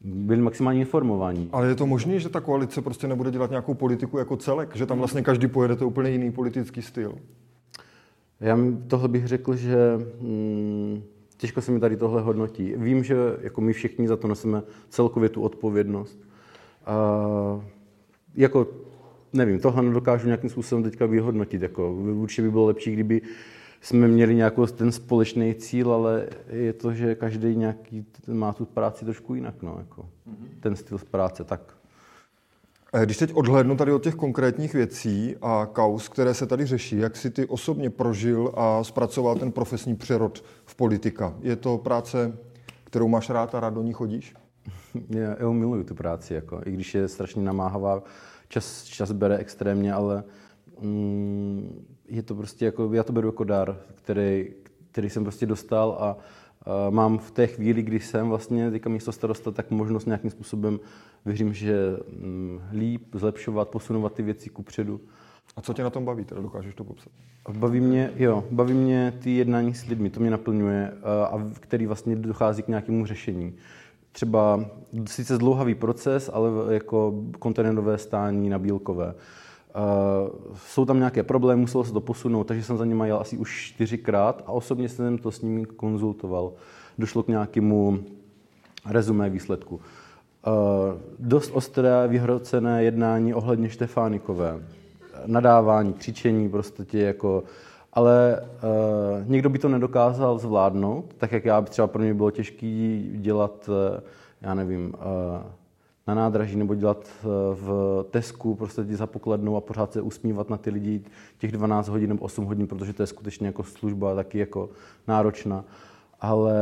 byli 0.03 0.41
maximálně 0.41 0.80
informovaní. 0.80 1.50
Ale 1.51 1.68
je 1.68 1.75
to 1.75 1.88
možné, 1.88 2.19
že 2.19 2.30
ta 2.30 2.41
koalice 2.41 2.81
prostě 2.81 3.07
nebude 3.07 3.31
dělat 3.31 3.50
nějakou 3.50 3.74
politiku 3.74 4.18
jako 4.18 4.38
celek, 4.38 4.75
že 4.75 4.85
tam 4.85 4.97
vlastně 4.97 5.21
každý 5.21 5.47
pojede 5.47 5.75
to 5.75 5.88
úplně 5.88 6.09
jiný 6.09 6.31
politický 6.31 6.81
styl? 6.81 7.15
Já 8.44 8.57
tohle 8.88 9.07
bych 9.07 9.28
řekl, 9.28 9.56
že 9.56 9.78
hmm, 10.22 11.04
těžko 11.38 11.62
se 11.62 11.72
mi 11.72 11.80
tady 11.80 11.98
tohle 11.98 12.22
hodnotí. 12.22 12.74
Vím, 12.78 13.04
že 13.04 13.16
jako 13.42 13.62
my 13.62 13.74
všichni 13.74 14.07
za 14.07 14.18
to 14.18 14.28
neseme 14.28 14.63
celkově 14.90 15.30
tu 15.30 15.42
odpovědnost. 15.42 16.19
A 16.85 16.95
jako, 18.35 18.68
nevím, 19.33 19.59
tohle 19.59 19.83
nedokážu 19.83 20.26
nějakým 20.26 20.50
způsobem 20.50 20.83
teďka 20.83 21.06
vyhodnotit. 21.06 21.62
Jako, 21.62 21.94
určitě 21.94 22.42
by 22.42 22.52
bylo 22.52 22.66
lepší, 22.66 22.94
kdyby 22.94 23.21
jsme 23.81 24.07
měli 24.07 24.35
nějakou 24.35 24.66
ten 24.66 24.92
společný 24.92 25.56
cíl, 25.56 25.94
ale 25.94 26.28
je 26.50 26.73
to, 26.73 26.94
že 26.94 27.16
každý 27.16 27.56
nějaký 27.56 28.06
má 28.28 28.54
tu 28.54 28.66
práci 28.66 29.06
trošku 29.06 29.35
jinak, 29.35 29.62
no, 29.62 29.76
jako, 29.80 30.02
mm-hmm. 30.02 30.47
ten 30.59 30.76
styl 30.76 31.00
práce, 31.12 31.44
tak. 31.44 31.72
Eh, 32.95 33.06
když 33.06 33.18
teď 33.18 33.33
odhlednu 33.33 33.76
tady 33.76 33.92
od 33.92 34.04
těch 34.04 34.16
konkrétních 34.16 34.73
věcí 34.73 35.35
a 35.42 35.66
kaus, 35.66 36.09
které 36.09 36.33
se 36.33 36.45
tady 36.45 36.66
řeší, 36.66 36.97
jak 36.97 37.18
si 37.18 37.30
ty 37.30 37.45
osobně 37.45 37.90
prožil 37.90 38.52
a 38.56 38.83
zpracoval 38.83 39.35
ten 39.35 39.52
profesní 39.52 39.95
přerod 39.95 40.44
v 40.66 40.76
politika? 40.76 41.35
Je 41.42 41.56
to 41.56 41.78
práce, 41.78 42.38
kterou 42.83 43.07
máš 43.07 43.30
rád 43.30 43.56
a 43.56 43.59
rád 43.59 43.73
do 43.73 43.81
ní 43.81 43.94
chodíš? 43.94 44.33
Já, 45.09 45.35
já 45.40 45.50
miluju 45.50 45.83
tu 45.83 45.95
práci, 45.95 46.33
jako, 46.33 46.62
i 46.66 46.71
když 46.71 46.95
je 46.95 47.07
strašně 47.07 47.44
namáhavá, 47.44 48.04
čas, 48.47 48.83
čas 48.83 49.12
bere 49.12 49.38
extrémně, 49.38 49.94
ale 49.94 50.23
mm, 50.81 51.85
je 52.07 52.23
to 52.23 52.35
prostě 52.35 52.66
jako, 52.66 52.94
já 52.94 53.04
to 53.04 53.14
beru 53.14 53.28
jako 53.28 53.44
dar, 53.44 53.78
který, 53.95 54.54
který 54.92 55.09
jsem 55.09 55.23
prostě 55.23 55.45
dostal 55.45 55.97
a, 56.00 56.06
a 56.09 56.18
mám 56.89 57.17
v 57.17 57.31
té 57.31 57.47
chvíli, 57.47 57.81
kdy 57.83 57.99
jsem 57.99 58.29
vlastně 58.29 58.71
teďka 58.71 58.89
místo 58.89 59.11
starosta, 59.11 59.51
tak 59.51 59.71
možnost 59.71 60.05
nějakým 60.05 60.31
způsobem 60.31 60.79
věřím, 61.25 61.53
že 61.53 61.97
mm, 62.19 62.59
líp, 62.73 63.03
zlepšovat, 63.13 63.69
posunovat 63.69 64.13
ty 64.13 64.23
věci 64.23 64.49
kupředu. 64.49 64.99
A 65.55 65.61
co 65.61 65.73
tě 65.73 65.83
na 65.83 65.89
tom 65.89 66.05
baví, 66.05 66.25
teda 66.25 66.41
dokážeš 66.41 66.75
to 66.75 66.83
popsat? 66.83 67.11
Baví 67.57 67.79
mě, 67.79 68.11
jo, 68.15 68.43
baví 68.51 68.73
mě 68.73 69.13
ty 69.19 69.35
jednání 69.35 69.73
s 69.73 69.85
lidmi, 69.85 70.09
to 70.09 70.19
mě 70.19 70.31
naplňuje 70.31 70.93
a 71.03 71.49
který 71.59 71.85
vlastně 71.85 72.15
dochází 72.15 72.63
k 72.63 72.67
nějakému 72.67 73.05
řešení. 73.05 73.55
Třeba 74.11 74.65
sice 75.05 75.35
zdlouhavý 75.35 75.75
proces, 75.75 76.29
ale 76.33 76.73
jako 76.73 77.23
kontenerové 77.39 77.97
stání 77.97 78.49
na 78.49 78.59
Bílkové. 78.59 79.13
Jsou 80.56 80.85
tam 80.85 80.97
nějaké 80.97 81.23
problémy, 81.23 81.61
muselo 81.61 81.83
se 81.83 81.94
to 81.94 82.01
posunout, 82.01 82.44
takže 82.44 82.63
jsem 82.63 82.77
za 82.77 82.85
nimi 82.85 83.07
jel 83.07 83.18
asi 83.18 83.37
už 83.37 83.65
čtyřikrát 83.73 84.44
a 84.45 84.51
osobně 84.51 84.89
jsem 84.89 85.18
to 85.18 85.31
s 85.31 85.42
nimi 85.42 85.65
konzultoval. 85.65 86.51
Došlo 86.97 87.23
k 87.23 87.27
nějakému 87.27 87.99
rezumé 88.89 89.30
výsledku. 89.30 89.81
Eh, 90.47 90.49
dost 91.19 91.51
ostré 91.53 92.07
vyhrocené 92.07 92.83
jednání 92.83 93.33
ohledně 93.33 93.69
Štefánikové. 93.69 94.59
Nadávání, 95.25 95.94
křičení, 95.94 96.49
prostě 96.49 96.99
jako 96.99 97.44
ale 97.94 98.42
uh, 98.42 99.30
někdo 99.30 99.49
by 99.49 99.59
to 99.59 99.69
nedokázal 99.69 100.39
zvládnout, 100.39 101.13
tak 101.18 101.31
jak 101.31 101.45
já 101.45 101.61
třeba 101.61 101.87
pro 101.87 102.01
mě 102.01 102.13
bylo 102.13 102.31
těžké 102.31 103.01
dělat, 103.13 103.69
uh, 103.69 103.99
já 104.42 104.53
nevím, 104.53 104.94
uh, 104.94 105.42
na 106.07 106.14
nádraží 106.14 106.56
nebo 106.56 106.76
dělat 106.76 107.10
v 107.54 108.06
Tesku 108.12 108.56
prostě 108.56 108.83
za 108.83 109.07
pokladnou 109.07 109.56
a 109.56 109.62
pořád 109.62 109.94
se 109.94 110.02
usmívat 110.02 110.50
na 110.50 110.57
ty 110.57 110.69
lidi 110.69 111.02
těch 111.38 111.52
12 111.52 111.88
hodin 111.88 112.10
nebo 112.10 112.26
8 112.26 112.45
hodin, 112.45 112.68
protože 112.68 112.94
to 112.94 113.04
je 113.04 113.07
skutečně 113.07 113.48
jako 113.48 113.64
služba 113.64 114.16
taky 114.16 114.40
jako 114.40 114.69
náročná. 115.07 115.66
Ale 116.19 116.54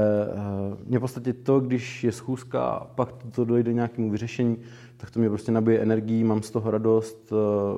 mě 0.85 0.97
v 0.97 1.01
podstatě 1.01 1.33
to, 1.33 1.59
když 1.59 2.03
je 2.03 2.11
schůzka 2.11 2.63
a 2.63 2.85
pak 2.85 3.09
to 3.35 3.45
dojde 3.45 3.73
nějakému 3.73 4.11
vyřešení, 4.11 4.57
tak 4.97 5.11
to 5.11 5.19
mě 5.19 5.29
prostě 5.29 5.51
nabije 5.51 5.79
energii, 5.79 6.23
mám 6.23 6.41
z 6.41 6.51
toho 6.51 6.71
radost, 6.71 7.33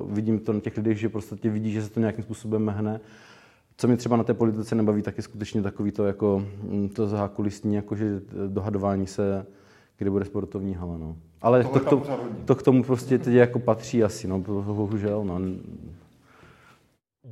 vidím 0.06 0.38
to 0.38 0.52
na 0.52 0.60
těch 0.60 0.76
lidech, 0.76 0.98
že 0.98 1.08
prostě 1.08 1.50
vidí, 1.50 1.72
že 1.72 1.82
se 1.82 1.90
to 1.90 2.00
nějakým 2.00 2.24
způsobem 2.24 2.64
mehne 2.64 3.00
co 3.76 3.86
mě 3.86 3.96
třeba 3.96 4.16
na 4.16 4.24
té 4.24 4.34
politice 4.34 4.74
nebaví, 4.74 5.02
tak 5.02 5.16
je 5.16 5.22
skutečně 5.22 5.62
takový 5.62 5.92
to, 5.92 6.06
jako, 6.06 6.46
mm, 6.62 6.88
to 6.88 7.06
zákulisní, 7.06 7.74
jakože 7.74 8.20
dohadování 8.48 9.06
se, 9.06 9.46
kde 9.96 10.10
bude 10.10 10.24
sportovní 10.24 10.74
hala. 10.74 10.98
No. 10.98 11.16
Ale 11.44 11.64
to, 11.64 11.80
to, 11.80 11.96
to, 11.96 12.20
to, 12.44 12.54
k 12.54 12.62
tomu 12.62 12.82
prostě 12.82 13.18
teď 13.18 13.34
jako 13.34 13.58
patří 13.58 14.04
asi, 14.04 14.28
no, 14.28 14.38
bohužel. 14.38 15.24
No. 15.24 15.34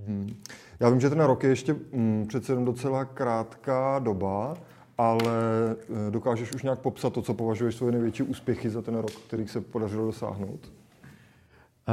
Hmm. 0.07 0.35
Já 0.81 0.88
vím, 0.88 1.00
že 1.00 1.11
ten 1.11 1.21
rok 1.21 1.42
je 1.42 1.50
ještě 1.50 1.76
mm, 1.92 2.25
přece 2.28 2.52
jenom 2.52 2.64
docela 2.64 3.04
krátká 3.04 3.99
doba, 3.99 4.54
ale 4.99 5.21
eh, 6.09 6.11
dokážeš 6.11 6.52
už 6.52 6.62
nějak 6.62 6.78
popsat 6.78 7.12
to, 7.12 7.23
co 7.23 7.35
považuješ 7.35 7.75
svoje 7.75 7.92
největší 7.92 8.23
úspěchy 8.23 8.71
za 8.71 8.83
ten 8.83 8.95
rok, 8.95 9.11
kterých 9.11 9.50
se 9.50 9.61
podařilo 9.61 10.07
dosáhnout? 10.07 10.73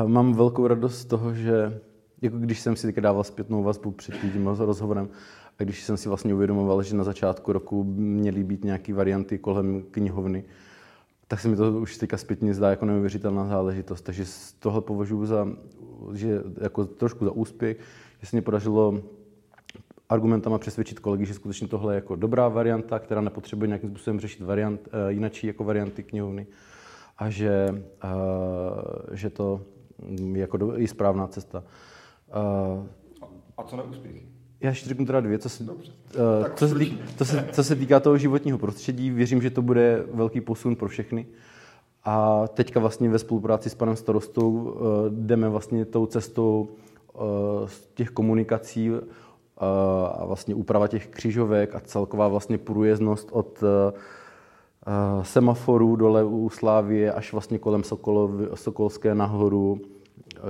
Mám 0.06 0.34
velkou 0.34 0.68
radost 0.68 1.00
z 1.00 1.06
toho, 1.06 1.34
že 1.34 1.80
jako 2.22 2.38
když 2.38 2.60
jsem 2.60 2.76
si 2.76 2.88
teďka 2.88 3.02
dával 3.02 3.24
zpětnou 3.24 3.64
vazbu 3.64 3.92
před 3.92 4.16
tím 4.22 4.48
rozhovorem, 4.48 5.10
a 5.60 5.64
když 5.64 5.84
jsem 5.84 5.98
si 5.98 6.10
vlastně 6.10 6.34
uvědomoval, 6.34 6.84
že 6.84 6.96
na 6.96 7.04
začátku 7.04 7.54
roku 7.54 7.84
měly 7.84 8.44
být 8.44 8.64
nějaké 8.64 8.94
varianty 8.94 9.38
kolem 9.38 9.84
knihovny, 9.92 10.44
tak 11.30 11.40
se 11.40 11.48
mi 11.48 11.56
to 11.56 11.72
už 11.74 11.98
teďka 11.98 12.18
zpětně 12.18 12.54
zdá 12.54 12.70
jako 12.70 12.86
neuvěřitelná 12.86 13.48
záležitost. 13.48 14.02
Takže 14.02 14.26
z 14.26 14.54
toho 14.54 14.82
považuji 14.82 15.26
za, 15.26 15.48
že 16.14 16.44
jako 16.62 16.86
trošku 16.86 17.26
za 17.26 17.32
úspěch, 17.32 17.78
že 18.20 18.28
se 18.28 18.36
mi 18.36 18.42
podařilo 18.42 19.02
argumentama 20.10 20.58
přesvědčit 20.58 21.00
kolegy, 21.00 21.26
že 21.26 21.34
skutečně 21.34 21.68
tohle 21.68 21.94
je 21.94 21.96
jako 21.96 22.16
dobrá 22.16 22.48
varianta, 22.48 23.00
která 23.00 23.22
nepotřebuje 23.22 23.68
nějakým 23.68 23.90
způsobem 23.90 24.20
řešit 24.20 24.44
variant, 24.44 24.88
uh, 24.88 25.10
jinačí 25.10 25.48
jako 25.48 25.64
varianty 25.64 26.04
knihovny 26.04 26.48
a 27.18 27.30
že, 27.30 27.84
uh, 28.04 29.16
že 29.16 29.30
to 29.30 29.62
je 30.34 30.40
jako 30.40 30.58
do, 30.58 30.80
i 30.80 30.88
správná 30.88 31.28
cesta. 31.28 31.64
Uh, 32.78 32.86
a 33.58 33.64
co 33.64 33.78
neúspěchy? 33.78 34.39
Já 34.62 34.70
ještě 34.70 34.90
řeknu 34.90 35.06
teda 35.06 35.22
dvě, 35.22 35.40
co 35.40 35.50
se, 35.50 35.64
uh, 35.64 35.70
co, 36.56 36.68
se 36.68 36.76
týká, 36.76 37.04
co, 37.18 37.26
se, 37.26 37.48
co 37.52 37.64
se 37.64 37.76
týká 37.76 38.00
toho 38.00 38.18
životního 38.18 38.58
prostředí. 38.58 39.10
Věřím, 39.12 39.42
že 39.42 39.50
to 39.50 39.62
bude 39.62 40.04
velký 40.14 40.42
posun 40.42 40.76
pro 40.76 40.88
všechny. 40.88 41.26
A 42.04 42.48
teďka 42.48 42.80
vlastně 42.80 43.10
ve 43.10 43.20
spolupráci 43.20 43.70
s 43.70 43.76
panem 43.76 43.96
starostou 43.96 44.52
uh, 44.52 44.80
jdeme 45.10 45.50
vlastně 45.50 45.86
tou 45.86 46.06
cestou 46.06 46.70
uh, 47.14 47.22
těch 47.94 48.10
komunikací 48.10 48.92
uh, 48.92 48.98
a 50.12 50.26
vlastně 50.26 50.56
úprava 50.56 50.88
těch 50.88 51.08
křižovek 51.08 51.76
a 51.76 51.80
celková 51.80 52.28
vlastně 52.28 52.58
průjezdnost 52.58 53.30
od 53.32 53.64
uh, 53.64 55.24
semaforů 55.24 55.96
dole 55.96 56.24
u 56.24 56.50
Slávie 56.50 57.14
až 57.14 57.32
vlastně 57.32 57.60
kolem 57.60 57.84
Sokolov, 57.84 58.32
Sokolské 58.54 59.16
nahoru 59.16 59.82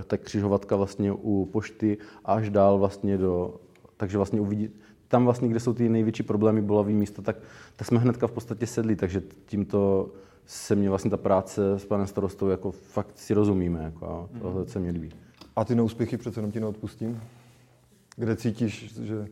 ta 0.07 0.17
křižovatka 0.17 0.75
vlastně 0.75 1.11
u 1.11 1.45
pošty 1.45 1.97
až 2.25 2.49
dál 2.49 2.77
vlastně 2.77 3.17
do, 3.17 3.55
takže 3.99 4.17
vlastně 4.17 4.41
uvidí, 4.41 4.69
tam 5.07 5.25
vlastně, 5.25 5.49
kde 5.49 5.59
jsou 5.59 5.73
ty 5.73 5.89
největší 5.89 6.23
problémy, 6.23 6.61
bolavý 6.61 6.93
místa, 6.93 7.21
tak, 7.21 7.35
tak 7.75 7.87
jsme 7.87 7.99
hnedka 7.99 8.27
v 8.27 8.31
podstatě 8.31 8.67
sedli, 8.67 8.95
takže 8.95 9.21
tímto 9.45 10.09
se 10.45 10.75
mě 10.75 10.89
vlastně 10.89 11.11
ta 11.11 11.17
práce 11.17 11.79
s 11.79 11.85
panem 11.85 12.07
starostou 12.07 12.47
jako 12.47 12.71
fakt 12.71 13.17
si 13.17 13.33
rozumíme, 13.33 13.83
jako, 13.83 14.05
a 14.05 14.39
tohle 14.39 14.67
se 14.67 14.79
mě 14.79 14.91
líbí. 14.91 15.09
A 15.55 15.65
ty 15.65 15.75
neúspěchy 15.75 16.17
přece 16.17 16.39
jenom 16.39 16.51
ti 16.51 16.59
neodpustím? 16.59 17.21
Kde 18.15 18.35
cítíš, 18.35 18.93
že, 19.03 19.27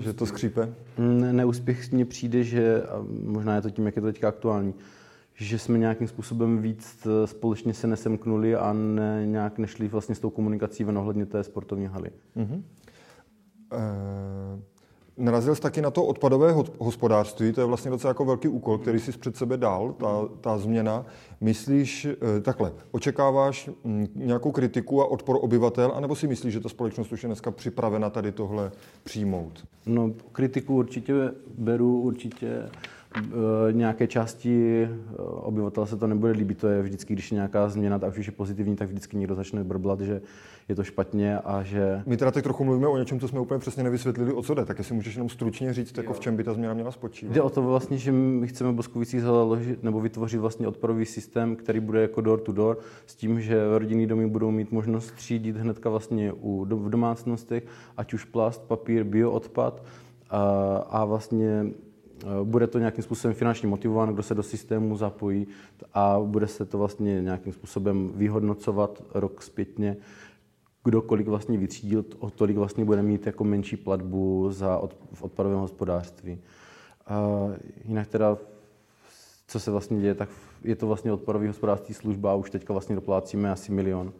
že 0.00 0.12
to 0.12 0.26
skřípe? 0.26 0.74
Ne, 0.98 1.32
neúspěch 1.32 1.92
mně 1.92 2.04
přijde, 2.04 2.44
že, 2.44 2.82
a 2.82 3.04
možná 3.24 3.54
je 3.54 3.62
to 3.62 3.70
tím, 3.70 3.86
jak 3.86 3.96
je 3.96 4.02
to 4.02 4.08
teďka 4.12 4.28
aktuální, 4.28 4.74
že 5.34 5.58
jsme 5.58 5.78
nějakým 5.78 6.08
způsobem 6.08 6.62
víc 6.62 7.06
eh, 7.06 7.26
společně 7.26 7.74
se 7.74 7.86
nesemknuli 7.86 8.56
a 8.56 8.72
ne, 8.72 9.22
nějak 9.26 9.58
nešli 9.58 9.88
vlastně 9.88 10.14
s 10.14 10.20
tou 10.20 10.30
komunikací 10.30 10.84
ven 10.84 10.98
ohledně 10.98 11.26
té 11.26 11.44
sportovní 11.44 11.86
haly. 11.86 12.10
Mm-hmm. 12.36 12.62
E- 13.72 14.72
Narazil 15.16 15.54
jsi 15.54 15.60
taky 15.60 15.82
na 15.82 15.90
to 15.90 16.04
odpadové 16.04 16.54
hospodářství, 16.78 17.52
to 17.52 17.60
je 17.60 17.64
vlastně 17.64 17.90
docela 17.90 18.10
jako 18.10 18.24
velký 18.24 18.48
úkol, 18.48 18.78
který 18.78 19.00
jsi 19.00 19.12
před 19.12 19.36
sebe 19.36 19.56
dal, 19.56 19.92
ta, 19.92 20.28
ta 20.40 20.58
změna. 20.58 21.06
Myslíš, 21.40 22.04
eh, 22.04 22.40
takhle, 22.40 22.72
očekáváš 22.90 23.70
hm, 23.84 24.06
nějakou 24.14 24.52
kritiku 24.52 25.02
a 25.02 25.06
odpor 25.06 25.38
obyvatel, 25.40 25.92
anebo 25.94 26.16
si 26.16 26.26
myslíš, 26.26 26.52
že 26.52 26.60
ta 26.60 26.68
společnost 26.68 27.12
už 27.12 27.22
je 27.22 27.26
dneska 27.26 27.50
připravena 27.50 28.10
tady 28.10 28.32
tohle 28.32 28.72
přijmout? 29.04 29.64
No, 29.86 30.12
kritiku 30.32 30.76
určitě 30.76 31.14
beru, 31.58 32.00
určitě 32.00 32.48
Eh, 32.48 32.70
nějaké 33.72 34.06
části 34.06 34.82
eh, 34.82 35.22
obyvatel 35.22 35.86
se 35.86 35.96
to 35.96 36.06
nebude 36.06 36.32
líbit. 36.32 36.58
To 36.58 36.68
je 36.68 36.82
vždycky, 36.82 37.12
když 37.12 37.32
je 37.32 37.34
nějaká 37.34 37.68
změna, 37.68 37.98
tak 37.98 38.18
už 38.18 38.26
je 38.26 38.32
pozitivní, 38.32 38.76
tak 38.76 38.88
vždycky 38.88 39.16
někdo 39.16 39.34
začne 39.34 39.64
brblat, 39.64 40.00
že 40.00 40.20
je 40.68 40.74
to 40.74 40.84
špatně 40.84 41.38
a 41.38 41.62
že... 41.62 42.02
My 42.06 42.16
teda 42.16 42.30
teď 42.30 42.44
trochu 42.44 42.64
mluvíme 42.64 42.88
o 42.88 42.98
něčem, 42.98 43.20
co 43.20 43.28
jsme 43.28 43.40
úplně 43.40 43.60
přesně 43.60 43.82
nevysvětlili, 43.82 44.32
o 44.32 44.42
co 44.42 44.54
jde. 44.54 44.64
Tak 44.64 44.78
jestli 44.78 44.94
můžeš 44.94 45.14
jenom 45.14 45.28
stručně 45.28 45.72
říct, 45.72 45.96
jako 45.96 46.12
v 46.12 46.20
čem 46.20 46.36
by 46.36 46.44
ta 46.44 46.54
změna 46.54 46.74
měla 46.74 46.92
spočívat. 46.92 47.34
Jde 47.34 47.42
o 47.42 47.50
to 47.50 47.62
vlastně, 47.62 47.98
že 47.98 48.12
my 48.12 48.46
chceme 48.46 48.72
Boskovicí 48.72 49.20
založit 49.20 49.82
nebo 49.82 50.00
vytvořit 50.00 50.38
vlastně 50.38 50.68
odporový 50.68 51.06
systém, 51.06 51.56
který 51.56 51.80
bude 51.80 52.02
jako 52.02 52.20
door 52.20 52.40
to 52.40 52.52
door, 52.52 52.78
s 53.06 53.14
tím, 53.14 53.40
že 53.40 53.78
rodinný 53.78 54.06
domy 54.06 54.26
budou 54.26 54.50
mít 54.50 54.72
možnost 54.72 55.10
třídit 55.10 55.56
hnedka 55.56 55.90
vlastně 55.90 56.32
u, 56.32 56.64
v 56.64 56.90
domácnostech, 56.90 57.64
ať 57.96 58.14
už 58.14 58.24
plast, 58.24 58.62
papír, 58.62 59.04
bioodpad 59.04 59.82
a, 60.30 60.76
a 60.76 61.04
vlastně 61.04 61.64
Eh, 61.64 61.91
bude 62.44 62.66
to 62.66 62.78
nějakým 62.78 63.04
způsobem 63.04 63.34
finančně 63.34 63.68
motivován, 63.68 64.14
kdo 64.14 64.22
se 64.22 64.34
do 64.34 64.42
systému 64.42 64.96
zapojí 64.96 65.46
a 65.94 66.20
bude 66.24 66.46
se 66.46 66.64
to 66.64 66.78
vlastně 66.78 67.22
nějakým 67.22 67.52
způsobem 67.52 68.12
vyhodnocovat 68.14 69.02
rok 69.14 69.42
zpětně, 69.42 69.96
kdo 70.84 71.02
kolik 71.02 71.28
vlastně 71.28 71.58
vytřídil, 71.58 72.04
o 72.18 72.30
tolik 72.30 72.56
vlastně 72.56 72.84
bude 72.84 73.02
mít 73.02 73.26
jako 73.26 73.44
menší 73.44 73.76
platbu 73.76 74.46
za 74.50 74.78
od, 74.78 74.96
v 75.12 75.22
odpadovém 75.22 75.58
hospodářství. 75.58 76.38
A 77.06 77.48
jinak 77.84 78.08
teda, 78.08 78.38
co 79.46 79.60
se 79.60 79.70
vlastně 79.70 80.00
děje, 80.00 80.14
tak 80.14 80.28
je 80.64 80.76
to 80.76 80.86
vlastně 80.86 81.12
odpadový 81.12 81.46
hospodářství 81.46 81.94
služba 81.94 82.32
a 82.32 82.34
už 82.34 82.50
teďka 82.50 82.72
vlastně 82.72 82.94
doplácíme 82.94 83.50
asi 83.50 83.72
milion. 83.72 84.12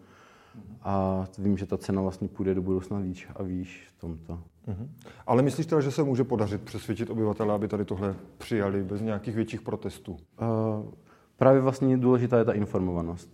A 0.83 1.27
vím, 1.39 1.59
že 1.59 1.67
ta 1.67 1.79
cena 1.79 2.03
vlastně 2.03 2.29
půjde 2.29 2.55
do 2.55 2.63
budoucna 2.63 2.99
výš 2.99 3.29
a 3.37 3.43
výš 3.43 3.89
v 3.97 4.01
tomto. 4.01 4.41
Mhm. 4.67 4.91
Ale 5.27 5.43
myslíš 5.43 5.67
teda, 5.67 5.81
že 5.81 5.91
se 5.91 6.03
může 6.03 6.25
podařit 6.25 6.63
přesvědčit 6.63 7.11
obyvatele, 7.11 7.55
aby 7.55 7.69
tady 7.69 7.85
tohle 7.85 8.15
přijali 8.39 8.83
bez 8.83 9.01
nějakých 9.01 9.35
větších 9.35 9.63
protestů? 9.63 10.13
Uh, 10.13 10.89
právě 11.37 11.61
vlastně 11.61 11.99
důležitá 11.99 12.39
je 12.39 12.45
ta 12.45 12.53
informovanost. 12.53 13.31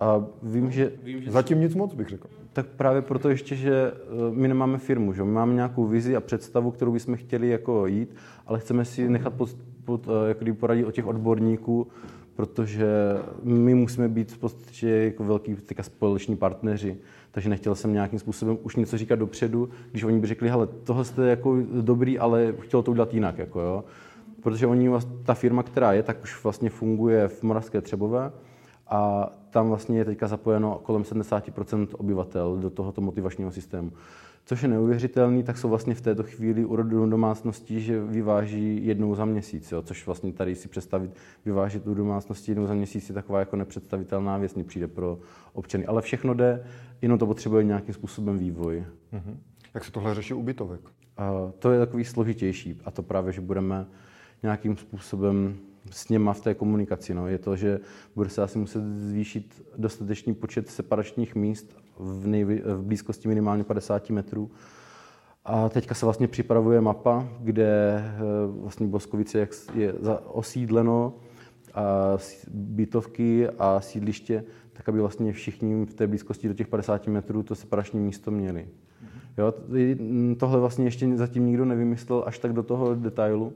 A 0.00 0.24
vím, 0.42 0.70
že, 0.70 0.92
vím, 1.02 1.22
že... 1.22 1.30
Zatím 1.30 1.60
nic 1.60 1.74
moc, 1.74 1.94
bych 1.94 2.08
řekl. 2.08 2.28
Tak 2.52 2.66
právě 2.66 3.02
proto 3.02 3.28
ještě, 3.28 3.56
že 3.56 3.92
eh, 3.92 3.96
my 4.30 4.48
nemáme 4.48 4.78
firmu, 4.78 5.12
že 5.12 5.24
my 5.24 5.32
máme 5.32 5.54
nějakou 5.54 5.86
vizi 5.86 6.16
a 6.16 6.20
představu, 6.20 6.70
kterou 6.70 6.92
bychom 6.92 7.16
chtěli 7.16 7.48
jako 7.48 7.86
jít, 7.86 8.14
ale 8.46 8.60
chceme 8.60 8.84
si 8.84 9.08
nechat 9.08 9.34
pod, 9.34 9.56
pod, 9.84 10.08
eh, 10.08 10.28
jako 10.28 10.44
poradit 10.60 10.84
od 10.84 10.94
těch 10.94 11.06
odborníků, 11.06 11.86
protože 12.42 12.86
my 13.42 13.74
musíme 13.74 14.08
být 14.08 14.32
v 14.32 14.38
podstatě 14.38 14.88
jako 14.88 15.24
velký 15.24 15.56
společní 15.82 16.36
partneři 16.36 16.96
takže 17.32 17.48
nechtěl 17.48 17.74
jsem 17.74 17.92
nějakým 17.92 18.18
způsobem 18.18 18.58
už 18.62 18.76
něco 18.76 18.98
říkat 18.98 19.16
dopředu, 19.18 19.68
když 19.90 20.04
oni 20.04 20.18
by 20.18 20.26
řekli, 20.26 20.48
hele, 20.48 20.66
tohle 20.66 21.04
je 21.22 21.30
jako 21.30 21.56
dobrý, 21.80 22.18
ale 22.18 22.54
chtěl 22.60 22.82
to 22.82 22.90
udělat 22.90 23.14
jinak, 23.14 23.38
jako 23.38 23.60
jo. 23.60 23.84
Protože 24.42 24.66
oni, 24.66 24.90
ta 25.22 25.34
firma, 25.34 25.62
která 25.62 25.92
je, 25.92 26.02
tak 26.02 26.22
už 26.22 26.42
vlastně 26.42 26.70
funguje 26.70 27.28
v 27.28 27.42
Moravské 27.42 27.80
Třebové 27.80 28.32
a 28.88 29.30
tam 29.50 29.68
vlastně 29.68 29.98
je 29.98 30.04
teďka 30.04 30.28
zapojeno 30.28 30.80
kolem 30.82 31.02
70% 31.02 31.88
obyvatel 31.92 32.56
do 32.56 32.70
tohoto 32.70 33.00
motivačního 33.00 33.52
systému. 33.52 33.92
Což 34.44 34.62
je 34.62 34.68
neuvěřitelný, 34.68 35.42
tak 35.42 35.58
jsou 35.58 35.68
vlastně 35.68 35.94
v 35.94 36.00
této 36.00 36.22
chvíli 36.22 36.64
u 36.64 36.76
domácností, 37.06 37.80
že 37.80 38.04
vyváží 38.04 38.86
jednou 38.86 39.14
za 39.14 39.24
měsíc, 39.24 39.72
jo? 39.72 39.82
což 39.82 40.06
vlastně 40.06 40.32
tady 40.32 40.54
si 40.54 40.68
představit, 40.68 41.10
vyvážit 41.44 41.86
u 41.86 41.94
domácnosti 41.94 42.50
jednou 42.50 42.66
za 42.66 42.74
měsíc 42.74 43.08
je 43.08 43.14
taková 43.14 43.38
jako 43.38 43.56
nepředstavitelná 43.56 44.38
věc, 44.38 44.54
mi 44.54 44.64
přijde 44.64 44.88
pro 44.88 45.18
občany. 45.52 45.86
Ale 45.86 46.02
všechno 46.02 46.34
jde, 46.34 46.64
jenom 47.02 47.18
to 47.18 47.26
potřebuje 47.26 47.64
nějakým 47.64 47.94
způsobem 47.94 48.38
vývoj. 48.38 48.84
Mm-hmm. 49.12 49.36
Jak 49.74 49.84
se 49.84 49.92
tohle 49.92 50.14
řeší 50.14 50.34
ubytovek? 50.34 50.80
A 51.16 51.52
to 51.58 51.70
je 51.70 51.78
takový 51.78 52.04
složitější 52.04 52.80
a 52.84 52.90
to 52.90 53.02
právě, 53.02 53.32
že 53.32 53.40
budeme 53.40 53.86
nějakým 54.42 54.76
způsobem 54.76 55.58
s 55.90 56.08
něma 56.08 56.32
v 56.32 56.40
té 56.40 56.54
komunikaci. 56.54 57.14
No. 57.14 57.28
Je 57.28 57.38
to, 57.38 57.56
že 57.56 57.80
bude 58.16 58.28
se 58.28 58.42
asi 58.42 58.58
muset 58.58 58.82
zvýšit 58.82 59.62
dostatečný 59.76 60.34
počet 60.34 60.68
separačních 60.68 61.34
míst 61.34 61.76
v, 62.02 62.26
nejvy, 62.26 62.62
v 62.64 62.82
blízkosti 62.82 63.28
minimálně 63.28 63.64
50 63.64 64.10
metrů 64.10 64.50
A 65.44 65.68
teďka 65.68 65.94
se 65.94 66.06
vlastně 66.06 66.28
připravuje 66.28 66.80
mapa, 66.80 67.28
kde 67.40 68.04
eh, 68.04 68.20
vlastně 68.60 68.86
Boskovice 68.86 69.38
jak 69.38 69.50
je 69.74 69.92
osídleno, 70.24 71.14
a 71.74 72.18
bytovky 72.50 73.48
a 73.48 73.80
sídliště, 73.80 74.44
tak 74.72 74.88
aby 74.88 75.00
vlastně 75.00 75.32
všichni 75.32 75.86
v 75.86 75.94
té 75.94 76.06
blízkosti 76.06 76.48
do 76.48 76.54
těch 76.54 76.68
50 76.68 77.06
metrů 77.06 77.42
to 77.42 77.54
separační 77.54 78.00
místo 78.00 78.30
měli. 78.30 78.68
Jo, 79.38 79.54
tohle 80.38 80.60
vlastně 80.60 80.84
ještě 80.84 81.16
zatím 81.16 81.46
nikdo 81.46 81.64
nevymyslel 81.64 82.24
až 82.26 82.38
tak 82.38 82.52
do 82.52 82.62
toho 82.62 82.94
detailu, 82.94 83.52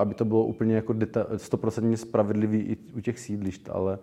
aby 0.00 0.14
to 0.14 0.24
bylo 0.24 0.44
úplně 0.44 0.74
jako 0.74 0.92
100% 0.92 1.94
spravedlivý 1.94 2.58
i 2.58 2.76
u 2.96 3.00
těch 3.00 3.18
sídlišť, 3.18 3.68
ale 3.72 3.98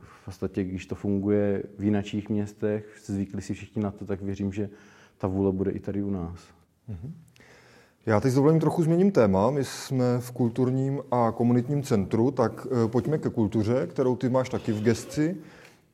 v 0.00 0.24
podstatě, 0.24 0.64
když 0.64 0.86
to 0.86 0.94
funguje 0.94 1.62
v 1.78 1.84
jiných 1.84 2.28
městech, 2.28 3.00
zvykli 3.04 3.42
si 3.42 3.54
všichni 3.54 3.82
na 3.82 3.90
to, 3.90 4.04
tak 4.04 4.22
věřím, 4.22 4.52
že 4.52 4.70
ta 5.18 5.26
vůle 5.26 5.52
bude 5.52 5.70
i 5.70 5.80
tady 5.80 6.02
u 6.02 6.10
nás. 6.10 6.40
Mhm. 6.88 7.14
Já 8.06 8.20
teď 8.20 8.32
s 8.32 8.34
dovolením 8.34 8.60
trochu 8.60 8.82
změním 8.82 9.12
téma. 9.12 9.50
My 9.50 9.64
jsme 9.64 10.04
v 10.18 10.30
kulturním 10.30 11.00
a 11.10 11.32
komunitním 11.32 11.82
centru, 11.82 12.30
tak 12.30 12.66
e, 12.84 12.88
pojďme 12.88 13.18
ke 13.18 13.30
kultuře, 13.30 13.86
kterou 13.86 14.16
ty 14.16 14.28
máš 14.28 14.48
taky 14.48 14.72
v 14.72 14.82
gesci. 14.82 15.36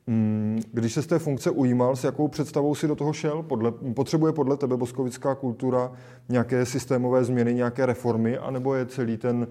Mm, 0.07 0.61
když 0.71 0.93
se 0.93 1.01
z 1.01 1.07
té 1.07 1.19
funkce 1.19 1.51
ujímal, 1.51 1.95
s 1.95 2.03
jakou 2.03 2.27
představou 2.27 2.75
si 2.75 2.87
do 2.87 2.95
toho 2.95 3.13
šel? 3.13 3.43
Podle, 3.43 3.71
potřebuje 3.71 4.33
podle 4.33 4.57
tebe 4.57 4.77
boskovická 4.77 5.35
kultura 5.35 5.91
nějaké 6.29 6.65
systémové 6.65 7.23
změny, 7.23 7.53
nějaké 7.53 7.85
reformy, 7.85 8.37
anebo 8.37 8.75
je 8.75 8.85
celý 8.85 9.17
ten 9.17 9.47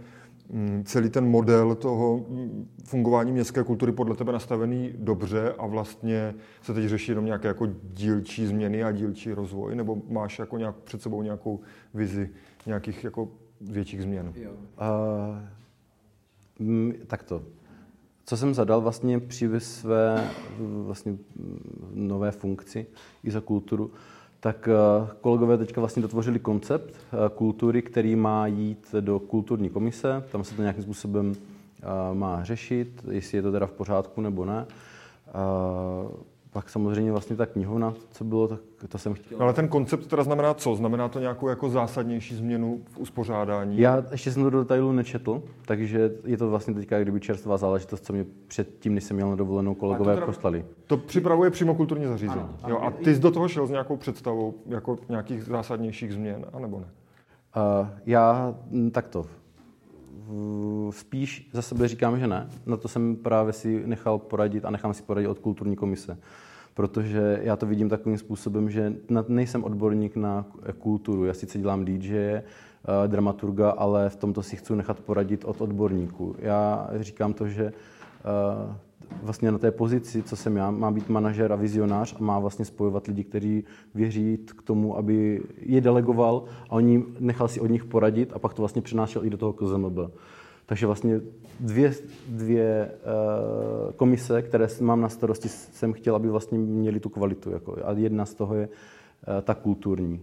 celý 0.85 1.11
ten 1.11 1.27
model 1.27 1.75
toho 1.75 2.17
mm, 2.29 2.69
fungování 2.85 3.33
městské 3.33 3.65
kultury 3.65 3.93
podle 3.93 4.17
tebe 4.17 4.33
nastavený 4.33 4.93
dobře 4.99 5.53
a 5.59 5.67
vlastně 5.67 6.35
se 6.63 6.75
teď 6.75 6.85
řeší 6.85 7.13
jenom 7.13 7.25
nějaké 7.25 7.49
jako 7.49 7.67
dílčí 7.83 8.47
změny 8.47 8.85
a 8.85 8.93
dílčí 8.93 9.33
rozvoj, 9.33 9.75
nebo 9.75 10.03
máš 10.09 10.39
jako 10.39 10.59
nějak 10.59 10.77
před 10.77 11.03
sebou 11.03 11.23
nějakou 11.23 11.61
vizi 11.95 12.31
nějakých 12.67 13.05
jako 13.05 13.29
větších 13.61 14.03
změn? 14.03 14.33
Jo. 14.37 14.51
Uh, 16.61 16.93
takto. 17.07 17.43
Co 18.25 18.37
jsem 18.37 18.55
zadal 18.55 18.81
vlastně 18.81 19.21
při 19.21 19.61
své 19.61 20.31
vlastně 20.59 21.17
nové 21.95 22.31
funkci 22.31 22.87
i 23.25 23.31
za 23.31 23.41
kulturu, 23.41 23.91
tak 24.41 24.69
eh, 24.69 25.09
kolegové 25.21 25.59
teďka 25.59 25.81
vlastně 25.81 26.03
dotvořili 26.03 26.39
koncept 26.39 26.95
eh, 26.95 27.17
kultury, 27.35 27.83
který 27.83 28.17
má 28.17 28.47
jít 28.47 28.95
do 29.01 29.19
kulturní 29.19 29.69
komise. 29.69 30.25
Tam 30.33 30.45
se 30.45 30.55
to 30.55 30.63
nějakým 30.63 30.83
způsobem 30.83 31.35
eh, 31.35 31.85
má 32.15 32.45
řešit, 32.45 33.05
jestli 33.11 33.39
je 33.39 33.43
to 33.43 33.53
teda 33.53 33.67
v 33.67 33.73
pořádku 33.73 34.21
nebo 34.21 34.45
ne. 34.45 34.67
Pak 36.57 36.71
samozřejmě 36.71 37.13
vlastně 37.13 37.37
ta 37.37 37.47
knihovna, 37.47 37.95
co 38.11 38.25
bylo, 38.25 38.49
tak 38.49 38.61
to 38.89 38.99
jsem 38.99 39.15
chtěl. 39.15 39.43
Ale 39.43 39.53
ten 39.53 39.69
koncept 39.69 40.07
teda 40.07 40.23
znamená 40.23 40.55
co? 40.55 40.77
Znamená 40.77 41.09
to 41.09 41.21
nějakou 41.21 41.49
jako 41.49 41.69
zásadnější 41.69 42.35
změnu 42.35 42.81
v 42.91 42.99
uspořádání? 42.99 43.79
Já 43.79 44.05
ještě 44.11 44.33
jsem 44.33 44.43
to 44.43 44.51
do 44.51 44.59
detailu 44.59 44.93
nečetl, 44.93 45.43
takže 45.67 46.11
je 46.25 46.37
to 46.37 46.51
vlastně 46.51 46.75
teďka 46.75 47.01
kdyby 47.01 47.21
čerstvá 47.21 47.57
záležitost, 47.57 48.05
co 48.05 48.13
mě 48.13 48.27
předtím, 48.47 48.95
než 48.95 49.05
jsem 49.05 49.17
měl 49.17 49.31
na 49.31 49.37
dovolenou, 49.37 49.75
kolegové 49.75 50.15
to 50.15 50.17
teda, 50.17 50.27
poslali. 50.27 50.65
To 50.87 50.97
připravuje 50.97 51.51
přímo 51.51 51.75
kulturní 51.75 52.07
zařízení. 52.07 52.41
Ano, 52.41 52.55
ano. 52.63 52.75
Jo, 52.75 52.83
a 52.83 52.91
ty 52.91 53.15
jsi 53.15 53.21
do 53.21 53.31
toho 53.31 53.49
šel 53.49 53.67
s 53.67 53.71
nějakou 53.71 53.97
představou 53.97 54.55
jako 54.67 54.99
nějakých 55.09 55.45
zásadnějších 55.45 56.13
změn, 56.13 56.47
anebo 56.53 56.81
ne? 56.81 56.87
Uh, 57.57 57.89
já 58.07 58.55
takto. 58.93 59.27
Spíš 60.91 61.51
za 61.53 61.63
sebe 61.63 61.89
říkám, 61.89 62.19
že 62.19 62.27
ne. 62.27 62.49
Na 62.67 62.77
to 62.77 62.89
jsem 62.89 63.17
právě 63.17 63.53
si 63.53 63.83
nechal 63.87 64.19
poradit 64.19 64.65
a 64.65 64.71
nechám 64.71 64.95
si 64.95 65.03
poradit 65.03 65.29
od 65.29 65.39
kulturní 65.39 65.77
komise 65.77 66.19
protože 66.77 67.41
já 67.43 67.57
to 67.57 67.67
vidím 67.67 67.89
takovým 67.89 68.19
způsobem, 68.19 68.71
že 68.71 68.93
nejsem 69.29 69.65
odborník 69.65 70.17
na 70.17 70.47
kulturu. 70.79 71.25
Já 71.25 71.35
sice 71.35 71.59
dělám 71.59 71.85
DJ, 71.85 72.17
eh, 72.17 72.43
dramaturga, 73.07 73.71
ale 73.71 74.09
v 74.09 74.17
tomto 74.17 74.43
si 74.43 74.57
chci 74.57 74.77
nechat 74.77 75.01
poradit 75.01 75.45
od 75.45 75.61
odborníků. 75.61 76.37
Já 76.39 76.91
říkám 77.01 77.33
to, 77.35 77.49
že 77.49 77.65
eh, 77.65 78.77
vlastně 79.23 79.53
na 79.53 79.59
té 79.59 79.71
pozici, 79.71 80.23
co 80.23 80.37
jsem 80.37 80.57
já, 80.57 80.71
má 80.71 80.91
být 80.91 81.09
manažer 81.09 81.53
a 81.53 81.57
vizionář 81.57 82.17
a 82.21 82.25
má 82.25 82.39
vlastně 82.39 82.65
spojovat 82.65 83.07
lidi, 83.07 83.25
kteří 83.25 83.65
věří 83.95 84.39
k 84.47 84.63
tomu, 84.63 84.99
aby 84.99 85.43
je 85.59 85.81
delegoval 85.81 86.45
a 86.69 86.73
oni 86.73 87.05
nechal 87.21 87.49
si 87.49 87.61
od 87.61 87.71
nich 87.71 87.85
poradit 87.85 88.33
a 88.33 88.39
pak 88.39 88.55
to 88.55 88.63
vlastně 88.63 88.83
přenášel 88.83 89.25
i 89.25 89.31
do 89.31 89.37
toho 89.37 89.53
KZMB. 89.53 89.99
Takže 90.67 90.87
vlastně 90.87 91.21
dvě, 91.61 91.93
dvě 92.29 92.91
uh, 92.91 93.93
komise, 93.93 94.43
které 94.43 94.67
mám 94.81 95.01
na 95.01 95.09
starosti, 95.09 95.49
jsem 95.49 95.93
chtěl, 95.93 96.17
aby 96.17 96.29
vlastně 96.29 96.59
měli 96.59 97.01
tu 97.01 97.09
kvalitu. 97.09 97.51
Jako, 97.51 97.77
a 97.85 97.93
jedna 97.93 98.27
z 98.27 98.35
toho 98.35 98.55
je 98.55 98.69
uh, 98.69 98.75
ta 99.43 99.55
kulturní. 99.55 100.21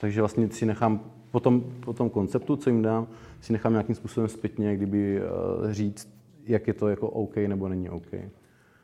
Takže 0.00 0.20
vlastně 0.20 0.50
si 0.50 0.66
nechám 0.66 1.00
po 1.30 1.40
tom, 1.40 1.64
po 1.80 1.92
tom 1.92 2.10
konceptu, 2.10 2.56
co 2.56 2.70
jim 2.70 2.82
dám, 2.82 3.06
si 3.40 3.52
nechám 3.52 3.72
nějakým 3.72 3.94
způsobem 3.94 4.28
zpětně, 4.28 4.76
kdyby 4.76 5.20
uh, 5.20 5.70
říct, 5.70 6.08
jak 6.46 6.66
je 6.66 6.74
to 6.74 6.88
jako 6.88 7.10
OK 7.10 7.36
nebo 7.36 7.68
není 7.68 7.90
OK. 7.90 8.14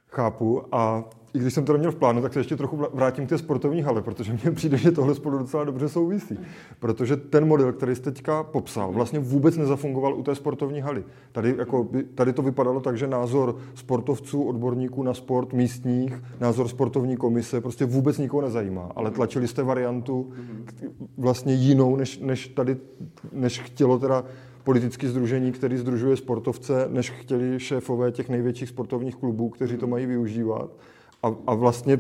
Chápu 0.09 0.63
a 0.75 1.05
i 1.35 1.39
když 1.39 1.55
jsem 1.55 1.65
to 1.65 1.73
neměl 1.73 1.93
v 1.93 1.97
plánu, 1.97 2.23
tak 2.23 2.33
se 2.33 2.41
ještě 2.41 2.57
trochu 2.57 2.77
vrátím 2.95 3.27
k 3.27 3.29
té 3.29 3.39
sportovní 3.39 3.83
hale, 3.83 4.03
protože 4.03 4.33
mně 4.33 4.51
přijde, 4.51 4.77
že 4.77 4.91
tohle 4.91 5.15
spolu 5.15 5.39
docela 5.39 5.65
dobře 5.65 5.89
souvisí. 5.89 6.39
Protože 6.79 7.17
ten 7.17 7.47
model, 7.47 7.73
který 7.73 7.95
jste 7.95 8.11
teďka 8.11 8.43
popsal, 8.43 8.93
vlastně 8.93 9.19
vůbec 9.19 9.57
nezafungoval 9.57 10.15
u 10.15 10.23
té 10.23 10.35
sportovní 10.35 10.81
haly. 10.81 11.05
Tady, 11.33 11.55
jako, 11.59 11.89
tady 12.15 12.33
to 12.33 12.43
vypadalo 12.43 12.81
tak, 12.81 12.97
že 12.99 13.07
názor 13.07 13.57
sportovců, 13.75 14.43
odborníků 14.43 15.03
na 15.03 15.15
sport, 15.15 15.53
místních, 15.53 16.23
názor 16.41 16.69
sportovní 16.69 17.17
komise 17.17 17.61
prostě 17.61 17.85
vůbec 17.85 18.19
nikoho 18.19 18.43
nezajímá. 18.43 18.93
Ale 18.97 19.11
tlačili 19.11 19.49
jste 19.49 19.63
variantu 19.63 20.33
vlastně 21.19 21.55
jinou, 21.55 21.97
než, 21.97 22.19
než 22.19 22.49
tady, 22.49 22.77
než 23.33 23.61
chtělo 23.61 23.99
teda 23.99 24.25
politické 24.65 25.09
združení, 25.09 25.53
který 25.53 25.77
združuje 25.77 26.17
sportovce, 26.17 26.89
než 26.91 27.11
chtěli 27.11 27.61
šéfové 27.61 28.13
těch 28.13 28.29
největších 28.29 28.69
sportovních 28.69 29.17
klubů, 29.17 29.49
kteří 29.49 29.77
to 29.77 29.87
mají 29.87 30.07
využívat. 30.07 30.71
A, 31.23 31.35
a 31.47 31.55
vlastně 31.55 31.99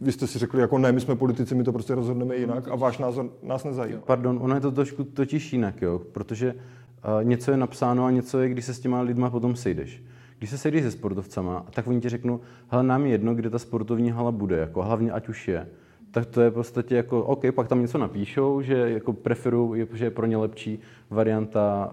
vy 0.00 0.12
jste 0.12 0.26
si 0.26 0.38
řekli, 0.38 0.60
jako 0.60 0.78
ne, 0.78 0.92
my 0.92 1.00
jsme 1.00 1.16
politici, 1.16 1.54
my 1.54 1.64
to 1.64 1.72
prostě 1.72 1.94
rozhodneme 1.94 2.36
jinak 2.36 2.68
a 2.68 2.76
váš 2.76 2.98
názor 2.98 3.30
nás 3.42 3.64
nezajímá. 3.64 4.00
Pardon, 4.06 4.38
ono 4.42 4.54
je 4.54 4.60
to 4.60 4.70
trošku 4.70 5.04
totiž 5.04 5.52
jinak, 5.52 5.82
jo, 5.82 5.98
protože 6.12 6.54
uh, 6.54 7.24
něco 7.24 7.50
je 7.50 7.56
napsáno 7.56 8.04
a 8.04 8.10
něco 8.10 8.38
je, 8.38 8.48
když 8.48 8.64
se 8.64 8.74
s 8.74 8.80
těma 8.80 9.00
lidma 9.00 9.30
potom 9.30 9.56
sejdeš. 9.56 10.02
Když 10.38 10.50
se 10.50 10.58
sejdeš 10.58 10.82
se 10.82 10.90
sportovcama, 10.90 11.66
tak 11.70 11.86
oni 11.86 12.00
ti 12.00 12.08
řeknou, 12.08 12.40
hele, 12.68 12.82
nám 12.82 13.06
je 13.06 13.12
jedno, 13.12 13.34
kde 13.34 13.50
ta 13.50 13.58
sportovní 13.58 14.10
hala 14.10 14.32
bude, 14.32 14.56
jako 14.56 14.82
hlavně 14.82 15.12
ať 15.12 15.28
už 15.28 15.48
je. 15.48 15.68
Tak 16.10 16.26
to 16.26 16.40
je 16.40 16.50
v 16.50 16.54
podstatě 16.54 16.96
jako, 16.96 17.24
OK, 17.24 17.44
pak 17.54 17.68
tam 17.68 17.80
něco 17.80 17.98
napíšou, 17.98 18.62
že 18.62 18.74
jako 18.74 19.12
preferují, 19.12 19.86
že 19.92 20.04
je 20.04 20.10
pro 20.10 20.26
ně 20.26 20.36
lepší 20.36 20.78
varianta 21.10 21.92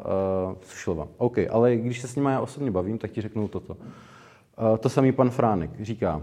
uh, 0.49 0.56
Sušlova. 0.62 1.08
OK, 1.17 1.38
ale 1.49 1.75
když 1.75 2.01
se 2.01 2.08
s 2.08 2.15
nimi 2.15 2.30
já 2.32 2.39
osobně 2.39 2.71
bavím, 2.71 2.97
tak 2.97 3.12
ti 3.12 3.21
řeknou 3.21 3.47
toto. 3.47 3.73
Uh, 3.73 4.77
to 4.77 4.89
samý 4.89 5.12
pan 5.12 5.30
Fránek 5.30 5.71
říká, 5.82 6.21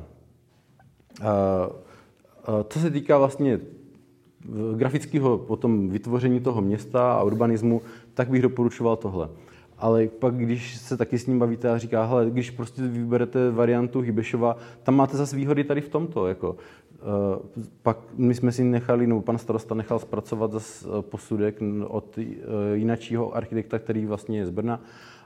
co 2.68 2.79
se 2.79 2.90
týká 2.90 3.18
vlastně 3.18 3.61
grafického 4.77 5.38
potom 5.38 5.88
vytvoření 5.88 6.40
toho 6.40 6.62
města 6.62 7.12
a 7.12 7.22
urbanismu, 7.22 7.83
tak 8.14 8.29
bych 8.29 8.42
doporučoval 8.42 8.96
tohle. 8.96 9.29
Ale 9.79 10.07
pak, 10.07 10.37
když 10.37 10.77
se 10.77 10.96
taky 10.96 11.18
s 11.18 11.27
ním 11.27 11.38
bavíte 11.38 11.70
a 11.70 11.79
říká, 11.79 12.05
hele, 12.05 12.31
když 12.31 12.50
prostě 12.50 12.83
vyberete 12.83 13.50
variantu 13.50 14.00
Hybešova, 14.00 14.57
tam 14.83 14.96
máte 14.96 15.16
zase 15.16 15.37
výhody 15.37 15.64
tady 15.64 15.81
v 15.81 15.88
tomto. 15.88 16.27
Jako. 16.27 16.57
Pak 17.83 17.98
my 18.16 18.35
jsme 18.35 18.53
si 18.53 18.64
nechali, 18.64 19.07
nebo 19.07 19.22
pan 19.22 19.38
starosta 19.38 19.74
nechal 19.74 19.98
zpracovat 19.98 20.53
zase 20.53 20.88
posudek 21.00 21.59
od 21.87 22.18
jinačího 22.74 23.37
architekta, 23.37 23.79
který 23.79 24.07
vlastně 24.07 24.38
je 24.38 24.46
z 24.46 24.50
Brna 24.50 24.81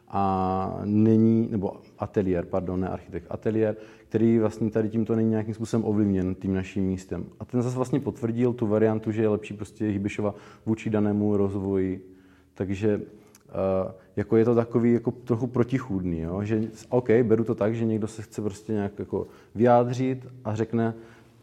a 0.08 0.80
není, 0.84 1.48
nebo 1.50 1.72
ateliér, 1.98 2.44
pardon, 2.44 2.80
ne 2.80 2.88
architekt, 2.88 3.26
ateliér, 3.30 3.76
který 4.08 4.38
vlastně 4.38 4.70
tady 4.70 4.88
tímto 4.88 5.16
není 5.16 5.30
nějakým 5.30 5.54
způsobem 5.54 5.84
ovlivněn 5.86 6.34
tím 6.34 6.54
naším 6.54 6.84
místem. 6.84 7.24
A 7.40 7.44
ten 7.44 7.62
zase 7.62 7.76
vlastně 7.76 8.00
potvrdil 8.00 8.52
tu 8.52 8.66
variantu, 8.66 9.12
že 9.12 9.22
je 9.22 9.28
lepší 9.28 9.54
prostě 9.54 9.86
Hybišova 9.86 10.34
vůči 10.66 10.90
danému 10.90 11.36
rozvoji. 11.36 12.14
Takže 12.54 12.96
uh, 12.96 13.02
jako 14.16 14.36
je 14.36 14.44
to 14.44 14.54
takový 14.54 14.92
jako 14.92 15.10
trochu 15.10 15.46
protichůdný, 15.46 16.20
jo? 16.20 16.42
že 16.42 16.62
OK, 16.88 17.10
beru 17.22 17.44
to 17.44 17.54
tak, 17.54 17.74
že 17.74 17.84
někdo 17.84 18.06
se 18.06 18.22
chce 18.22 18.42
prostě 18.42 18.72
nějak 18.72 18.98
jako 18.98 19.26
vyjádřit 19.54 20.26
a 20.44 20.54
řekne, 20.54 20.94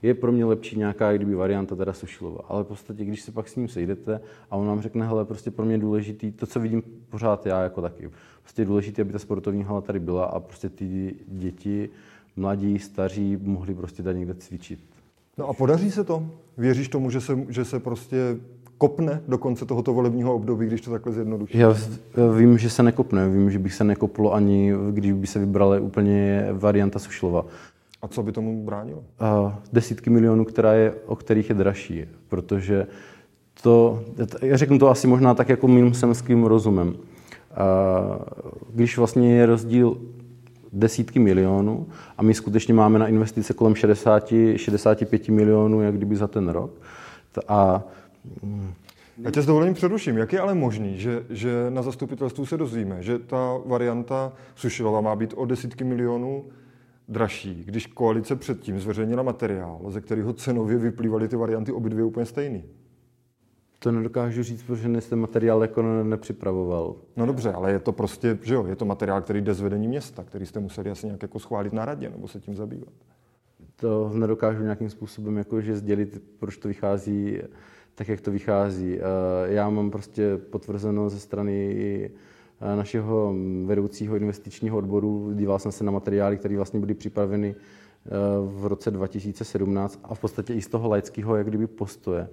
je 0.02 0.14
pro 0.14 0.32
mě 0.32 0.46
lepší 0.46 0.78
nějaká 0.78 1.14
kdyby 1.14 1.36
varianta 1.36 1.76
teda 1.76 1.94
Sušilova. 1.94 2.42
Ale 2.48 2.64
v 2.64 2.68
podstatě, 2.68 3.06
když 3.06 3.22
se 3.22 3.32
pak 3.32 3.48
s 3.48 3.56
ním 3.56 3.68
sejdete 3.68 4.20
a 4.52 4.56
on 4.56 4.68
vám 4.68 4.82
řekne, 4.82 5.08
hele, 5.08 5.26
prostě 5.26 5.52
pro 5.52 5.66
mě 5.66 5.78
důležitý, 5.78 6.32
to, 6.32 6.46
co 6.46 6.60
vidím 6.60 6.84
pořád 7.10 7.46
já 7.46 7.62
jako 7.62 7.82
taky, 7.82 8.10
prostě 8.42 8.62
je 8.62 8.66
důležité, 8.66 9.02
aby 9.02 9.12
ta 9.14 9.20
sportovní 9.20 9.64
hala 9.64 9.82
tady 9.82 10.00
byla 10.00 10.26
a 10.26 10.40
prostě 10.40 10.70
ty 10.70 11.16
děti, 11.28 11.90
mladí, 12.36 12.80
staří 12.80 13.38
mohli 13.42 13.74
prostě 13.74 14.04
tady 14.04 14.20
někde 14.20 14.34
cvičit. 14.34 14.80
No 15.38 15.50
a 15.50 15.54
podaří 15.54 15.92
se 15.92 16.04
to? 16.04 16.26
Věříš 16.58 16.90
tomu, 16.90 17.10
že 17.10 17.22
se, 17.22 17.40
že 17.50 17.66
se 17.66 17.80
prostě 17.80 18.38
kopne 18.78 19.22
do 19.28 19.38
konce 19.38 19.66
tohoto 19.66 19.94
volebního 19.94 20.36
období, 20.36 20.66
když 20.66 20.82
to 20.82 20.92
takhle 20.92 21.14
zjednoduší? 21.14 21.58
Já 21.58 21.76
vím, 22.38 22.58
že 22.58 22.70
se 22.70 22.84
nekopne. 22.84 23.30
Vím, 23.30 23.52
že 23.52 23.60
bych 23.60 23.74
se 23.74 23.84
nekoplo 23.84 24.34
ani, 24.34 24.74
když 24.92 25.12
by 25.12 25.28
se 25.28 25.40
vybrala 25.40 25.80
úplně 25.80 26.48
varianta 26.52 27.00
Sušlova. 27.00 27.46
A 28.02 28.08
co 28.08 28.24
by 28.24 28.32
tomu 28.32 28.66
bránilo? 28.66 29.00
Uh, 29.00 29.52
desítky 29.74 30.10
milionů, 30.10 30.46
která 30.46 30.74
je, 30.74 30.94
o 31.06 31.16
kterých 31.16 31.50
je 31.50 31.56
dražší, 31.56 32.06
protože 32.28 32.88
to, 33.62 34.04
já 34.42 34.58
řeknu 34.58 34.80
to 34.80 34.90
asi 34.90 35.08
možná 35.08 35.34
tak 35.34 35.50
jako 35.50 35.68
mým 35.68 35.94
semským 35.94 36.44
rozumem. 36.44 36.88
Uh, 36.88 36.96
když 38.74 38.98
vlastně 38.98 39.36
je 39.36 39.46
rozdíl 39.46 39.98
desítky 40.76 41.20
milionů 41.20 41.88
a 42.18 42.24
my 42.24 42.34
skutečně 42.34 42.74
máme 42.74 43.00
na 43.00 43.08
investice 43.08 43.54
kolem 43.54 43.76
60, 43.76 44.34
65 44.56 45.30
milionů, 45.30 45.82
jak 45.82 45.96
kdyby 45.96 46.16
za 46.16 46.28
ten 46.28 46.50
rok. 46.50 46.72
A 47.48 47.84
já 49.18 49.32
tě 49.32 49.42
s 49.42 49.46
dovolením 49.46 49.74
přeruším. 49.74 50.18
Jak 50.18 50.34
je 50.34 50.40
ale 50.40 50.56
možný, 50.56 50.98
že, 50.98 51.26
že 51.30 51.66
na 51.70 51.82
zastupitelstvu 51.82 52.46
se 52.46 52.58
dozvíme, 52.58 53.04
že 53.04 53.20
ta 53.20 53.58
varianta 53.66 54.34
Sušilova 54.56 55.02
má 55.02 55.16
být 55.16 55.34
o 55.36 55.46
desítky 55.46 55.84
milionů 55.84 56.46
dražší, 57.08 57.64
když 57.66 57.88
koalice 57.88 58.36
předtím 58.36 58.80
zveřejnila 58.80 59.24
materiál, 59.24 59.80
ze 59.88 60.02
kterého 60.02 60.34
cenově 60.34 60.78
vyplývaly 60.78 61.28
ty 61.28 61.36
varianty 61.36 61.72
obě 61.72 61.90
dvě 61.90 62.04
úplně 62.04 62.26
stejný? 62.26 62.64
To 63.86 63.92
nedokážu 63.92 64.44
říct, 64.44 64.64
protože 64.64 64.90
ten 65.10 65.20
materiál 65.20 65.62
jako 65.62 65.82
nepřipravoval. 66.04 66.96
No 67.18 67.26
dobře, 67.26 67.52
ale 67.54 67.72
je 67.72 67.80
to 67.80 67.92
prostě, 67.92 68.38
že 68.42 68.54
jo, 68.54 68.66
je 68.66 68.76
to 68.76 68.86
materiál, 68.86 69.22
který 69.22 69.42
jde 69.42 69.54
z 69.54 69.62
vedení 69.62 69.88
města, 69.88 70.24
který 70.24 70.46
jste 70.46 70.60
museli 70.60 70.90
asi 70.90 71.06
nějak 71.06 71.22
jako 71.22 71.40
schválit 71.40 71.74
na 71.74 71.86
radě 71.86 72.10
nebo 72.10 72.28
se 72.28 72.40
tím 72.40 72.56
zabývat. 72.56 72.94
To 73.76 74.12
nedokážu 74.14 74.64
nějakým 74.64 74.90
způsobem 74.90 75.38
jakože 75.38 75.76
sdělit, 75.76 76.24
proč 76.40 76.58
to 76.58 76.68
vychází 76.68 77.38
tak, 77.96 78.08
jak 78.08 78.22
to 78.22 78.32
vychází. 78.32 79.00
Já 79.46 79.70
mám 79.70 79.92
prostě 79.92 80.38
potvrzeno 80.38 81.10
ze 81.10 81.20
strany 81.20 82.12
našeho 82.76 83.36
vedoucího 83.66 84.16
investičního 84.16 84.78
odboru, 84.78 85.32
díval 85.34 85.60
jsem 85.60 85.72
se 85.72 85.84
na 85.84 85.92
materiály, 85.92 86.38
které 86.38 86.56
vlastně 86.56 86.80
byly 86.80 86.94
připraveny 86.94 87.56
v 88.46 88.66
roce 88.66 88.92
2017 88.92 90.00
a 90.04 90.16
v 90.16 90.20
podstatě 90.20 90.54
i 90.54 90.62
z 90.62 90.68
toho 90.68 90.90
laického 90.90 91.36
jak 91.36 91.48
kdyby 91.48 91.68
postoje 91.68 92.28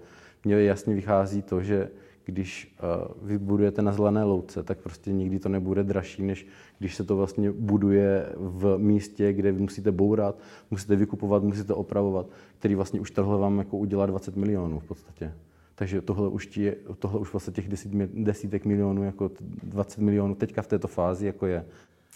mně 0.44 0.62
jasně 0.62 0.94
vychází 0.94 1.42
to, 1.42 1.62
že 1.62 1.88
když 2.24 2.76
vy 3.22 3.38
budujete 3.38 3.82
na 3.82 3.92
zelené 3.92 4.24
louce, 4.24 4.62
tak 4.62 4.78
prostě 4.78 5.12
nikdy 5.12 5.38
to 5.38 5.48
nebude 5.48 5.84
dražší, 5.84 6.22
než 6.22 6.46
když 6.78 6.94
se 6.94 7.04
to 7.04 7.16
vlastně 7.16 7.52
buduje 7.52 8.26
v 8.36 8.78
místě, 8.78 9.32
kde 9.32 9.52
vy 9.52 9.60
musíte 9.60 9.92
bourat, 9.92 10.38
musíte 10.70 10.96
vykupovat, 10.96 11.42
musíte 11.42 11.74
opravovat, 11.74 12.26
který 12.58 12.74
vlastně 12.74 13.00
už 13.00 13.10
tohle 13.10 13.38
vám 13.38 13.58
jako 13.58 13.76
udělá 13.76 14.06
20 14.06 14.36
milionů 14.36 14.78
v 14.78 14.84
podstatě. 14.84 15.32
Takže 15.74 16.00
tohle 16.00 16.28
už, 16.28 16.46
tí, 16.46 16.72
tohle 16.98 17.20
už 17.20 17.32
vlastně 17.32 17.52
těch 17.52 17.68
desít, 17.68 17.92
desítek 18.14 18.64
milionů, 18.64 19.02
jako 19.02 19.30
20 19.62 20.00
milionů 20.00 20.34
teďka 20.34 20.62
v 20.62 20.66
této 20.66 20.88
fázi 20.88 21.26
jako 21.26 21.46
je. 21.46 21.64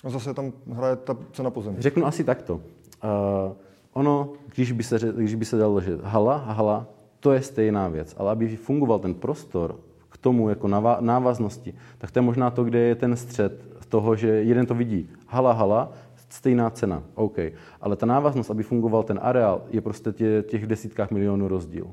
A 0.04 0.10
zase 0.10 0.34
tam 0.34 0.52
hraje 0.72 0.96
ta 0.96 1.16
cena 1.32 1.50
pozemí. 1.50 1.76
Řeknu 1.78 2.06
asi 2.06 2.24
takto. 2.24 2.54
Uh, 2.54 2.60
ono, 3.92 4.32
když 4.54 4.72
by, 4.72 4.82
se, 4.82 4.98
když 5.16 5.34
by 5.34 5.44
se 5.44 5.56
dalo, 5.56 5.80
že 5.80 5.98
hala, 6.02 6.36
hala, 6.36 6.86
to 7.20 7.32
je 7.32 7.42
stejná 7.42 7.88
věc. 7.88 8.14
Ale 8.18 8.32
aby 8.32 8.56
fungoval 8.56 8.98
ten 8.98 9.14
prostor 9.14 9.80
k 10.08 10.18
tomu 10.18 10.48
jako 10.48 10.68
návaznosti, 11.00 11.74
tak 11.98 12.10
to 12.10 12.18
je 12.18 12.22
možná 12.22 12.50
to, 12.50 12.64
kde 12.64 12.78
je 12.78 12.94
ten 12.94 13.16
střed 13.16 13.76
toho, 13.88 14.16
že 14.16 14.28
jeden 14.28 14.66
to 14.66 14.74
vidí. 14.74 15.08
Hala, 15.26 15.52
hala, 15.52 15.92
stejná 16.28 16.70
cena, 16.70 17.02
OK. 17.14 17.38
Ale 17.80 17.96
ta 17.96 18.06
návaznost, 18.06 18.50
aby 18.50 18.62
fungoval 18.62 19.02
ten 19.02 19.20
areál, 19.22 19.62
je 19.70 19.80
prostě 19.80 20.12
tě, 20.12 20.44
těch 20.48 20.66
desítkách 20.66 21.10
milionů 21.10 21.48
rozdíl. 21.48 21.86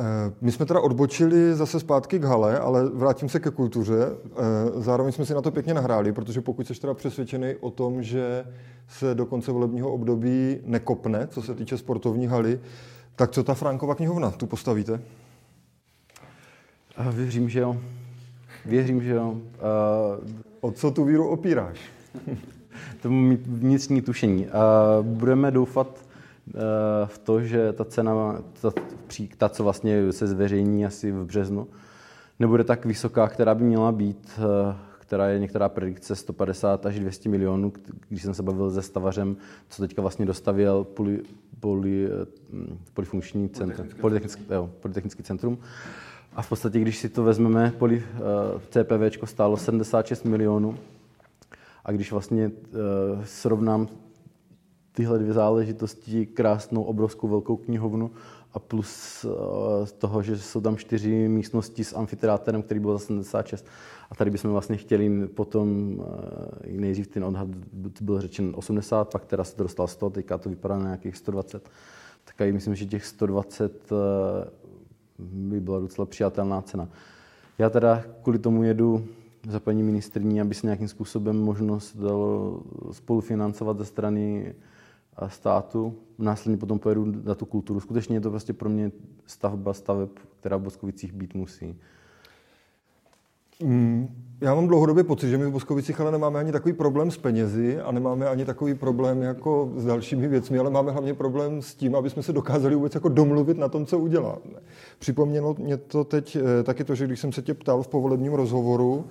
Eh, 0.00 0.32
my 0.40 0.52
jsme 0.52 0.66
teda 0.66 0.80
odbočili 0.80 1.54
zase 1.54 1.80
zpátky 1.80 2.18
k 2.18 2.24
hale, 2.24 2.58
ale 2.58 2.88
vrátím 2.88 3.28
se 3.28 3.40
ke 3.40 3.50
kultuře. 3.50 3.98
Eh, 4.02 4.34
zároveň 4.76 5.12
jsme 5.12 5.26
si 5.26 5.34
na 5.34 5.42
to 5.42 5.50
pěkně 5.50 5.74
nahráli, 5.74 6.12
protože 6.12 6.40
pokud 6.40 6.66
jsi 6.66 6.80
teda 6.80 6.94
přesvědčený 6.94 7.54
o 7.60 7.70
tom, 7.70 8.02
že 8.02 8.44
se 8.88 9.14
do 9.14 9.26
konce 9.26 9.52
volebního 9.52 9.92
období 9.92 10.58
nekopne, 10.64 11.26
co 11.26 11.42
se 11.42 11.54
týče 11.54 11.78
sportovní 11.78 12.26
haly, 12.26 12.60
tak 13.16 13.30
co 13.30 13.44
ta 13.44 13.54
Frankova 13.54 13.94
knihovna, 13.94 14.30
tu 14.30 14.46
postavíte? 14.46 15.00
A 16.96 17.10
věřím, 17.10 17.48
že 17.48 17.60
jo. 17.60 17.76
Věřím, 18.64 19.02
že 19.02 19.10
jo. 19.10 19.36
A... 19.60 19.68
O 20.60 20.70
co 20.70 20.90
tu 20.90 21.04
víru 21.04 21.28
opíráš? 21.28 21.78
to 23.02 23.10
mít 23.10 23.46
vnitřní 23.46 24.02
tušení. 24.02 24.48
A 24.48 24.62
budeme 25.02 25.50
doufat 25.50 26.04
v 27.06 27.18
to, 27.18 27.40
že 27.40 27.72
ta 27.72 27.84
cena, 27.84 28.42
ta, 28.60 28.72
ta, 29.38 29.48
co 29.48 29.64
vlastně 29.64 30.12
se 30.12 30.26
zveřejní 30.26 30.86
asi 30.86 31.12
v 31.12 31.24
březnu, 31.24 31.66
nebude 32.40 32.64
tak 32.64 32.84
vysoká, 32.84 33.28
která 33.28 33.54
by 33.54 33.64
měla 33.64 33.92
být, 33.92 34.40
která 35.06 35.28
je 35.28 35.38
některá 35.38 35.68
predikce 35.68 36.16
150 36.16 36.86
až 36.86 36.98
200 36.98 37.28
milionů, 37.28 37.72
když 38.08 38.22
jsem 38.22 38.34
se 38.34 38.42
bavil 38.42 38.70
se 38.70 38.82
stavařem, 38.82 39.36
co 39.68 39.82
teďka 39.82 40.02
vlastně 40.02 40.26
dostavěl 40.26 40.84
poli, 40.84 41.22
poli, 41.60 42.08
hm, 42.52 42.78
polifunkční 42.94 43.48
centrum, 43.48 43.88
polytechnický, 44.00 44.42
jo, 44.50 44.70
polytechnický 44.80 45.22
centrum. 45.22 45.58
A 46.36 46.42
v 46.42 46.48
podstatě, 46.48 46.80
když 46.80 46.98
si 46.98 47.08
to 47.08 47.22
vezmeme, 47.22 47.72
poli, 47.78 47.96
uh, 47.96 48.60
CPV 48.70 49.26
stálo 49.26 49.56
76 49.56 50.24
milionů. 50.24 50.78
A 51.84 51.92
když 51.92 52.12
vlastně 52.12 52.48
uh, 52.48 53.24
srovnám 53.24 53.88
tyhle 54.92 55.18
dvě 55.18 55.32
záležitosti, 55.32 56.26
krásnou, 56.26 56.82
obrovskou 56.82 57.28
velkou 57.28 57.56
knihovnu 57.56 58.10
a 58.54 58.58
plus 58.58 59.26
z 59.84 59.92
toho, 59.92 60.22
že 60.22 60.38
jsou 60.38 60.60
tam 60.60 60.76
čtyři 60.76 61.28
místnosti 61.28 61.84
s 61.84 61.96
amfiteátrem, 61.96 62.62
který 62.62 62.80
byl 62.80 62.92
za 62.92 62.98
76. 62.98 63.66
A 64.10 64.14
tady 64.14 64.30
bychom 64.30 64.50
vlastně 64.50 64.76
chtěli 64.76 65.26
potom, 65.26 65.98
uh, 65.98 66.04
nejdřív 66.66 67.06
ten 67.06 67.24
odhad 67.24 67.48
byl 68.00 68.20
řečen 68.20 68.52
80, 68.56 69.12
pak 69.12 69.24
teda 69.24 69.44
se 69.44 69.56
dostal 69.58 69.86
100, 69.86 70.10
teďka 70.10 70.38
to 70.38 70.48
vypadá 70.48 70.78
na 70.78 70.84
nějakých 70.84 71.16
120. 71.16 71.70
Tak 72.24 72.40
já 72.40 72.52
myslím, 72.52 72.74
že 72.74 72.86
těch 72.86 73.06
120 73.06 73.92
uh, 73.92 73.98
by 75.18 75.60
byla 75.60 75.80
docela 75.80 76.06
přijatelná 76.06 76.62
cena. 76.62 76.88
Já 77.58 77.70
teda 77.70 78.04
kvůli 78.22 78.38
tomu 78.38 78.62
jedu 78.62 79.04
za 79.48 79.60
paní 79.60 79.82
ministrní, 79.82 80.40
aby 80.40 80.54
se 80.54 80.66
nějakým 80.66 80.88
způsobem 80.88 81.36
možnost 81.36 81.96
dalo 81.96 82.60
spolufinancovat 82.92 83.78
ze 83.78 83.84
strany 83.84 84.54
státu. 85.28 85.94
Následně 86.18 86.56
potom 86.56 86.78
pojedu 86.78 87.12
na 87.24 87.34
tu 87.34 87.46
kulturu. 87.46 87.80
Skutečně 87.80 88.16
je 88.16 88.20
to 88.20 88.30
prostě 88.30 88.52
pro 88.52 88.68
mě 88.68 88.92
stavba 89.26 89.74
staveb, 89.74 90.08
která 90.40 90.56
v 90.56 90.62
Boskovicích 90.62 91.12
být 91.12 91.34
musí. 91.34 91.76
Mm, 93.62 94.08
já 94.40 94.54
mám 94.54 94.66
dlouhodobě 94.66 95.04
pocit, 95.04 95.28
že 95.28 95.38
my 95.38 95.46
v 95.46 95.50
Boskovicích 95.50 96.00
ale 96.00 96.12
nemáme 96.12 96.38
ani 96.38 96.52
takový 96.52 96.72
problém 96.72 97.10
s 97.10 97.16
penězi 97.16 97.80
a 97.80 97.92
nemáme 97.92 98.28
ani 98.28 98.44
takový 98.44 98.74
problém 98.74 99.22
jako 99.22 99.72
s 99.76 99.84
dalšími 99.84 100.28
věcmi, 100.28 100.58
ale 100.58 100.70
máme 100.70 100.92
hlavně 100.92 101.14
problém 101.14 101.62
s 101.62 101.74
tím, 101.74 101.94
aby 101.94 102.10
jsme 102.10 102.22
se 102.22 102.32
dokázali 102.32 102.74
vůbec 102.74 102.94
jako 102.94 103.08
domluvit 103.08 103.58
na 103.58 103.68
tom, 103.68 103.86
co 103.86 103.98
uděláme. 103.98 104.60
Připomnělo 104.98 105.56
mě 105.58 105.76
to 105.76 106.04
teď 106.04 106.36
eh, 106.36 106.62
taky 106.62 106.84
to, 106.84 106.94
že 106.94 107.06
když 107.06 107.20
jsem 107.20 107.32
se 107.32 107.42
tě 107.42 107.54
ptal 107.54 107.82
v 107.82 107.88
povolebním 107.88 108.32
rozhovoru, 108.32 109.04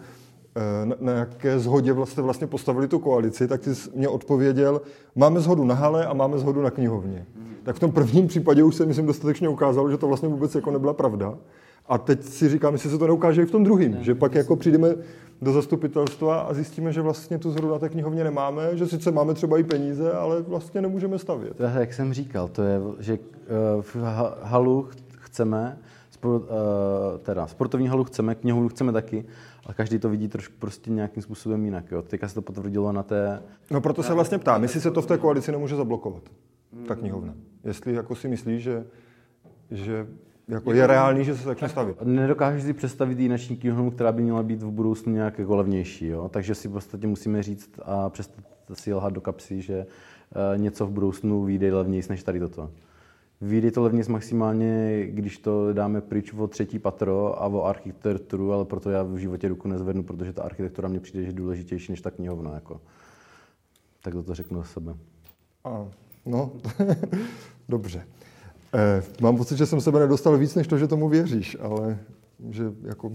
na, 0.86 0.96
na 1.00 1.12
jaké 1.12 1.60
zhodě 1.60 1.94
vlastně, 1.94 2.24
vlastně 2.24 2.48
postavili 2.48 2.88
tu 2.88 3.00
koalici, 3.00 3.48
tak 3.48 3.62
ty 3.62 3.76
jsi 3.76 3.90
mě 3.96 4.08
odpověděl, 4.08 4.82
máme 5.16 5.40
zhodu 5.40 5.66
na 5.66 5.76
hale 5.76 6.06
a 6.06 6.14
máme 6.14 6.38
zhodu 6.38 6.62
na 6.62 6.72
knihovně. 6.72 7.26
Tak 7.64 7.76
v 7.76 7.80
tom 7.80 7.92
prvním 7.92 8.28
případě 8.28 8.64
už 8.64 8.76
se, 8.76 8.86
myslím, 8.86 9.06
dostatečně 9.06 9.50
ukázalo, 9.50 9.92
že 9.92 9.98
to 9.98 10.08
vlastně 10.08 10.30
vůbec 10.30 10.56
jako 10.56 10.72
nebyla 10.72 10.94
pravda. 10.94 11.38
A 11.88 11.98
teď 11.98 12.24
si 12.24 12.50
říkám, 12.50 12.74
jestli 12.74 12.90
se 12.90 12.98
to 12.98 13.08
neukáže 13.08 13.42
i 13.42 13.46
v 13.46 13.52
tom 13.52 13.64
druhém, 13.64 13.98
že 14.02 14.16
pak 14.16 14.36
jako 14.36 14.56
přijdeme 14.56 14.96
do 15.42 15.54
zastupitelstva 15.54 16.42
a 16.42 16.54
zjistíme, 16.54 16.94
že 16.94 17.02
vlastně 17.02 17.38
tu 17.38 17.52
zhodu 17.52 17.70
na 17.70 17.80
té 17.80 17.90
knihovně 17.90 18.24
nemáme, 18.24 18.78
že 18.78 18.88
sice 18.88 19.12
máme 19.12 19.34
třeba 19.34 19.58
i 19.58 19.64
peníze, 19.64 20.12
ale 20.12 20.42
vlastně 20.42 20.82
nemůžeme 20.82 21.20
stavět. 21.20 21.60
Je, 21.60 21.72
jak 21.80 21.94
jsem 21.94 22.14
říkal, 22.14 22.48
to 22.48 22.64
je, 22.64 22.80
že 23.00 23.14
eh, 23.14 23.48
v 23.82 23.96
halu 24.42 24.88
chceme, 25.08 25.78
teda 27.22 27.48
sportovní 27.48 27.88
halu 27.88 28.04
chceme, 28.04 28.36
knihovnu 28.36 28.70
chceme 28.70 28.92
taky, 28.92 29.26
a 29.66 29.74
každý 29.74 30.00
to 30.00 30.10
vidí 30.10 30.28
trošku 30.28 30.54
prostě 30.60 30.92
nějakým 30.92 31.24
způsobem 31.24 31.66
jinak. 31.66 31.92
Jo. 31.92 32.02
Teďka 32.02 32.28
se 32.28 32.36
to 32.36 32.42
potvrdilo 32.42 32.92
na 32.92 33.04
té... 33.04 33.42
No 33.72 33.82
proto 33.82 34.04
se 34.04 34.14
vlastně 34.14 34.38
ptám, 34.38 34.64
jestli 34.64 34.82
se 34.82 34.92
to 34.92 35.02
v 35.02 35.06
té 35.06 35.18
koalici 35.18 35.52
nemůže 35.52 35.76
zablokovat, 35.76 36.24
ta 36.88 36.96
knihovna. 36.96 37.34
Jestli 37.64 37.94
jako 37.94 38.16
si 38.16 38.28
myslíš, 38.28 38.64
že, 38.64 38.86
že 39.72 40.08
jako 40.48 40.74
je 40.74 40.88
reálný, 40.88 41.26
že 41.26 41.38
se 41.38 41.44
začne 41.44 41.70
stavit. 41.70 42.02
Nedokážu 42.04 42.62
si 42.62 42.74
představit 42.74 43.20
jináční 43.20 43.58
knihovnu, 43.58 43.92
která 43.92 44.12
by 44.12 44.22
měla 44.22 44.44
být 44.44 44.62
v 44.62 44.72
budoucnu 44.72 45.14
nějak 45.14 45.40
jako 45.40 45.56
levnější. 45.56 46.08
Jo? 46.08 46.30
Takže 46.30 46.56
si 46.56 46.68
v 46.68 46.72
podstatě 46.72 47.08
musíme 47.08 47.44
říct 47.44 47.70
a 47.82 48.10
přestat 48.10 48.46
si 48.74 48.94
lhat 48.94 49.14
do 49.14 49.22
kapsy, 49.22 49.62
že 49.62 49.86
uh, 49.86 50.62
něco 50.62 50.88
v 50.88 50.92
budoucnu 50.92 51.44
vyjde 51.44 51.74
levnější 51.74 52.10
než 52.10 52.24
tady 52.24 52.40
toto. 52.40 52.72
Vyjde 53.46 53.72
to 53.72 53.82
levně 53.82 54.04
maximálně, 54.10 55.04
když 55.08 55.38
to 55.38 55.74
dáme 55.74 56.02
pryč 56.02 56.34
o 56.34 56.48
třetí 56.48 56.80
patro 56.80 57.42
a 57.42 57.46
o 57.46 57.64
architekturu, 57.64 58.54
ale 58.54 58.66
proto 58.66 58.90
já 58.90 59.04
v 59.04 59.18
životě 59.18 59.48
ruku 59.48 59.68
nezvednu, 59.68 60.04
protože 60.04 60.34
ta 60.34 60.44
architektura 60.44 60.88
mě 60.88 61.00
přijde, 61.00 61.22
že 61.24 61.30
je 61.30 61.34
důležitější 61.34 61.92
než 61.92 62.02
ta 62.02 62.12
knihovna. 62.12 62.54
Jako. 62.54 62.82
Tak 64.02 64.14
to 64.26 64.36
řeknu 64.36 64.58
za 64.58 64.64
sebe. 64.64 64.94
A, 65.64 65.88
no, 66.26 66.52
dobře. 67.70 68.06
Eh, 68.74 69.04
mám 69.22 69.38
pocit, 69.38 69.58
že 69.58 69.66
jsem 69.66 69.82
sebe 69.82 70.00
nedostal 70.00 70.38
víc, 70.38 70.56
než 70.56 70.68
to, 70.68 70.78
že 70.78 70.88
tomu 70.88 71.10
věříš, 71.10 71.58
ale 71.62 72.00
že 72.50 72.64
jako 72.84 73.12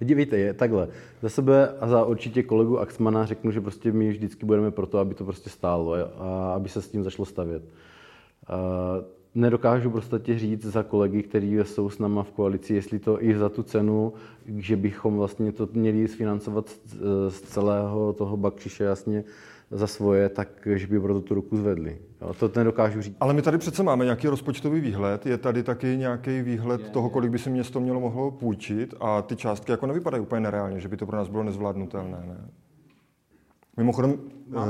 Dívejte, 0.00 0.38
je 0.38 0.54
takhle. 0.54 0.88
Za 1.22 1.28
sebe 1.28 1.68
a 1.80 1.88
za 1.88 2.04
určitě 2.04 2.42
kolegu 2.42 2.80
Axmana 2.80 3.26
řeknu, 3.26 3.50
že 3.50 3.60
prostě 3.60 3.92
my 3.92 4.10
vždycky 4.10 4.46
budeme 4.46 4.70
pro 4.70 4.86
to, 4.86 4.98
aby 4.98 5.14
to 5.14 5.24
prostě 5.24 5.50
stálo 5.50 5.94
a 5.94 6.52
aby 6.54 6.68
se 6.68 6.82
s 6.82 6.88
tím 6.88 7.04
zašlo 7.04 7.24
stavět. 7.24 7.62
Uh, 7.62 9.04
nedokážu 9.34 9.90
prostě 9.90 10.38
říct 10.38 10.64
za 10.64 10.82
kolegy, 10.82 11.22
kteří 11.22 11.56
jsou 11.62 11.90
s 11.90 11.98
náma 11.98 12.22
v 12.22 12.32
koalici, 12.32 12.74
jestli 12.74 12.98
to 12.98 13.24
i 13.24 13.38
za 13.38 13.48
tu 13.48 13.62
cenu, 13.62 14.12
že 14.46 14.76
bychom 14.76 15.16
vlastně 15.16 15.52
to 15.52 15.68
měli 15.72 16.08
sfinancovat 16.08 16.70
z 17.28 17.40
celého 17.40 18.12
toho 18.12 18.36
bakšiše 18.36 18.84
jasně 18.84 19.24
za 19.70 19.86
svoje, 19.86 20.28
tak 20.28 20.68
že 20.74 20.86
by 20.86 21.00
proto 21.00 21.20
tu 21.20 21.34
ruku 21.34 21.56
zvedli. 21.56 21.98
Jo, 22.20 22.34
to 22.34 22.50
nedokážu 22.56 23.02
říct. 23.02 23.16
Ale 23.20 23.34
my 23.34 23.42
tady 23.42 23.58
přece 23.58 23.82
máme 23.82 24.04
nějaký 24.04 24.28
rozpočtový 24.28 24.80
výhled, 24.80 25.26
je 25.26 25.38
tady 25.38 25.62
taky 25.62 25.96
nějaký 25.96 26.42
výhled 26.42 26.80
je, 26.80 26.88
toho, 26.88 27.10
kolik 27.10 27.30
by 27.30 27.38
si 27.38 27.50
město 27.50 27.80
mělo 27.80 28.00
mohlo 28.00 28.30
půjčit 28.30 28.94
a 29.00 29.22
ty 29.22 29.36
částky 29.36 29.70
jako 29.70 29.86
nevypadají 29.86 30.22
úplně 30.22 30.40
nereálně, 30.40 30.80
že 30.80 30.88
by 30.88 30.96
to 30.96 31.06
pro 31.06 31.16
nás 31.16 31.28
bylo 31.28 31.42
nezvládnutelné. 31.42 32.24
Ne? 32.26 32.50
Mimochodem, 33.80 34.14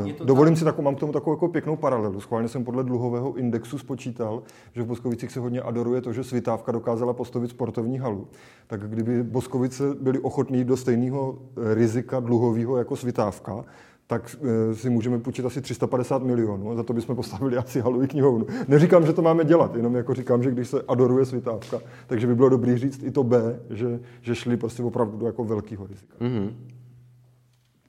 eh, 0.09 0.25
dovolím 0.25 0.55
tam... 0.55 0.59
si 0.59 0.65
takovou, 0.65 0.83
mám 0.83 0.95
k 0.95 1.01
tomu 1.01 1.13
takovou 1.13 1.37
jako 1.37 1.49
pěknou 1.49 1.77
paralelu. 1.77 2.21
Schválně 2.21 2.49
jsem 2.49 2.65
podle 2.65 2.85
dluhového 2.85 3.35
indexu 3.35 3.79
spočítal, 3.79 4.43
že 4.75 4.83
v 4.83 4.87
Boskovicích 4.87 5.33
se 5.33 5.41
hodně 5.41 5.63
adoruje 5.63 6.01
to, 6.01 6.13
že 6.13 6.25
Svitávka 6.25 6.73
dokázala 6.73 7.13
postavit 7.13 7.51
sportovní 7.51 7.99
halu. 7.99 8.29
Tak 8.67 8.91
kdyby 8.91 9.23
Boskovice 9.23 9.95
byli 10.01 10.19
ochotní 10.19 10.65
do 10.65 10.77
stejného 10.77 11.39
eh, 11.39 11.75
rizika 11.75 12.21
dluhového 12.21 12.77
jako 12.77 12.97
Svitávka, 12.97 13.65
tak 14.07 14.37
eh, 14.43 14.75
si 14.75 14.91
můžeme 14.91 15.19
půjčit 15.19 15.45
asi 15.47 15.61
350 15.61 16.23
milionů 16.23 16.71
a 16.71 16.75
za 16.75 16.83
to 16.83 16.93
bychom 16.93 17.17
postavili 17.17 17.57
asi 17.57 17.81
halu 17.81 18.03
i 18.03 18.09
knihovnu. 18.09 18.47
Neříkám, 18.69 19.07
že 19.07 19.13
to 19.13 19.23
máme 19.23 19.45
dělat, 19.45 19.77
jenom 19.77 19.95
jako 19.95 20.15
říkám, 20.15 20.43
že 20.43 20.51
když 20.51 20.69
se 20.69 20.83
adoruje 20.89 21.25
Svitávka, 21.27 21.81
takže 22.07 22.27
by 22.27 22.35
bylo 22.35 22.49
dobrý 22.49 22.79
říct 22.79 23.03
i 23.03 23.11
to 23.11 23.25
B, 23.25 23.61
že, 23.71 24.01
že 24.23 24.35
šli 24.35 24.57
prostě 24.57 24.83
opravdu 24.83 25.19
do 25.19 25.27
jako 25.27 25.45
velkého 25.45 25.87
rizika. 25.87 26.17
Mm-hmm. 26.21 26.51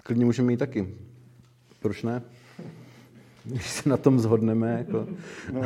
Klidně 0.03 0.25
můžeme 0.25 0.53
jít 0.53 0.57
taky. 0.57 0.88
Proč 1.81 2.03
ne? 2.03 2.21
Když 3.45 3.69
se 3.69 3.89
na 3.89 3.97
tom 3.97 4.19
zhodneme. 4.19 4.77
Jako. 4.77 5.07
No, 5.53 5.61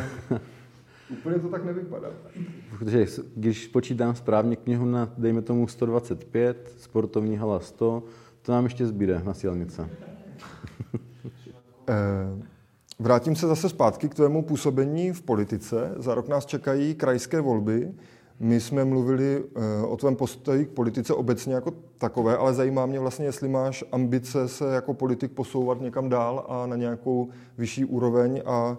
úplně 1.09 1.39
to 1.39 1.49
tak 1.49 1.65
nevypadá. 1.65 2.07
Protože 2.69 3.05
když 3.35 3.67
počítám 3.67 4.15
správně 4.15 4.55
knihu 4.55 4.85
na, 4.85 5.13
dejme 5.17 5.41
tomu 5.41 5.67
125, 5.67 6.73
sportovní 6.77 7.37
hala 7.37 7.59
100, 7.59 8.03
to 8.41 8.51
nám 8.51 8.63
ještě 8.63 8.85
zbyde 8.85 9.21
na 9.25 9.33
silnice. 9.33 9.89
Eh, 11.87 12.43
vrátím 12.99 13.35
se 13.35 13.47
zase 13.47 13.69
zpátky 13.69 14.09
k 14.09 14.15
tvému 14.15 14.41
působení 14.41 15.11
v 15.11 15.21
politice. 15.21 15.93
Za 15.97 16.15
rok 16.15 16.27
nás 16.27 16.45
čekají 16.45 16.95
krajské 16.95 17.41
volby. 17.41 17.93
My 18.39 18.59
jsme 18.59 18.85
mluvili 18.85 19.43
uh, 19.43 19.91
o 19.91 19.97
tvém 19.97 20.15
postoji 20.15 20.65
k 20.65 20.69
politice 20.69 21.13
obecně 21.13 21.53
jako 21.53 21.73
takové, 21.97 22.37
ale 22.37 22.53
zajímá 22.53 22.85
mě 22.85 22.99
vlastně, 22.99 23.25
jestli 23.25 23.49
máš 23.49 23.83
ambice 23.91 24.47
se 24.47 24.73
jako 24.73 24.93
politik 24.93 25.31
posouvat 25.31 25.81
někam 25.81 26.09
dál 26.09 26.45
a 26.49 26.65
na 26.65 26.75
nějakou 26.75 27.29
vyšší 27.57 27.85
úroveň 27.85 28.41
a 28.45 28.69
uh, 28.69 28.77